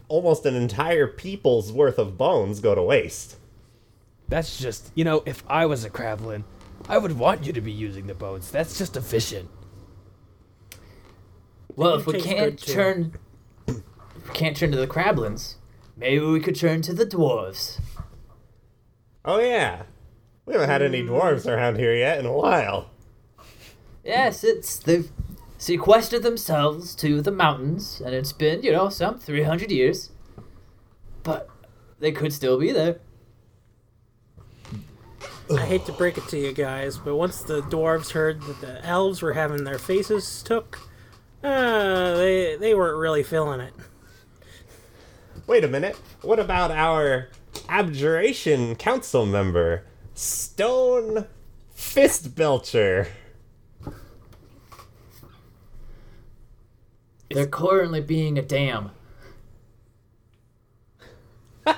almost 0.08 0.46
an 0.46 0.56
entire 0.56 1.08
people's 1.08 1.74
worth 1.74 1.98
of 1.98 2.18
bones 2.18 2.60
go 2.60 2.74
to 2.76 2.82
waste. 2.82 3.36
That's 4.30 4.58
just 4.58 4.92
you 4.96 5.04
know, 5.04 5.24
if 5.26 5.44
I 5.48 5.66
was 5.66 5.84
a 5.84 5.90
Crablin, 5.90 6.44
I 6.88 6.98
would 6.98 7.18
want 7.18 7.46
you 7.46 7.52
to 7.54 7.62
be 7.62 7.72
using 7.72 8.08
the 8.08 8.14
bones. 8.14 8.50
That's 8.52 8.78
just 8.78 8.96
efficient. 8.96 9.50
Well, 11.76 11.96
if 11.96 12.06
we 12.06 12.22
can't 12.22 12.60
turn, 12.60 13.16
if 13.68 14.28
we 14.28 14.34
can't 14.34 14.56
turn 14.56 14.72
to 14.72 14.78
the 14.78 14.88
Crablins, 14.88 15.56
maybe 15.98 16.26
we 16.26 16.40
could 16.40 16.56
turn 16.56 16.82
to 16.84 16.94
the 16.94 17.06
dwarves. 17.06 17.80
Oh 19.24 19.40
yeah. 19.40 19.84
We 20.46 20.54
haven't 20.54 20.70
had 20.70 20.82
any 20.84 21.02
dwarves 21.02 21.48
around 21.48 21.78
here 21.78 21.96
yet 21.96 22.20
in 22.20 22.26
a 22.26 22.32
while. 22.32 22.92
Yes, 24.04 24.44
it's 24.44 24.78
they've 24.78 25.12
sequestered 25.58 26.22
themselves 26.22 26.94
to 26.96 27.22
the 27.22 27.32
mountains, 27.32 28.02
and 28.06 28.14
it's 28.14 28.32
been 28.32 28.62
you 28.62 28.72
know 28.72 28.90
some 28.90 29.18
three 29.18 29.44
hundred 29.44 29.72
years, 29.72 30.12
but 31.24 31.50
they 32.00 32.12
could 32.12 32.32
still 32.32 32.60
be 32.60 32.72
there. 32.72 33.00
I 35.52 35.66
hate 35.66 35.86
to 35.86 35.92
break 35.92 36.18
it 36.18 36.28
to 36.30 36.40
you 36.40 36.54
guys, 36.54 36.98
but 36.98 37.16
once 37.16 37.42
the 37.42 37.62
dwarves 37.62 38.12
heard 38.12 38.42
that 38.44 38.62
the 38.62 38.86
elves 38.86 39.22
were 39.22 39.34
having 39.34 39.64
their 39.64 39.78
faces 39.78 40.42
took, 40.44 40.80
uh, 41.46 42.16
they 42.16 42.56
they 42.60 42.74
weren't 42.74 42.98
really 42.98 43.24
feeling 43.24 43.60
it. 43.60 43.74
Wait 45.48 45.64
a 45.64 45.68
minute. 45.68 45.96
What 46.22 46.40
about 46.40 46.72
our 46.72 47.30
abjuration 47.70 48.76
council 48.76 49.26
member, 49.26 49.84
Stone 50.16 51.28
Fist 51.74 52.36
Belcher? 52.36 53.08
They're 57.30 57.48
currently 57.48 58.02
being 58.02 58.38
a 58.38 58.42
dam. 58.42 58.92
All 61.68 61.76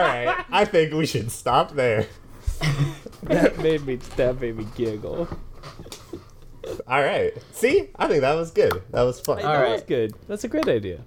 right, 0.00 0.44
I 0.50 0.64
think 0.64 0.92
we 0.94 1.06
should 1.06 1.30
stop 1.30 1.74
there. 1.74 2.06
That 3.24 3.58
made 3.58 3.84
me 3.86 3.96
that 4.16 4.40
made 4.40 4.56
me 4.56 4.66
giggle. 4.76 5.28
All 6.86 7.02
right. 7.02 7.32
See, 7.52 7.88
I 7.96 8.08
think 8.08 8.20
that 8.22 8.34
was 8.34 8.50
good. 8.50 8.82
That 8.90 9.02
was 9.02 9.20
fun. 9.20 9.38
All 9.38 9.52
that 9.52 9.62
right. 9.62 9.72
was 9.72 9.82
good. 9.82 10.14
That's 10.28 10.44
a 10.44 10.48
great 10.48 10.68
idea. 10.68 11.00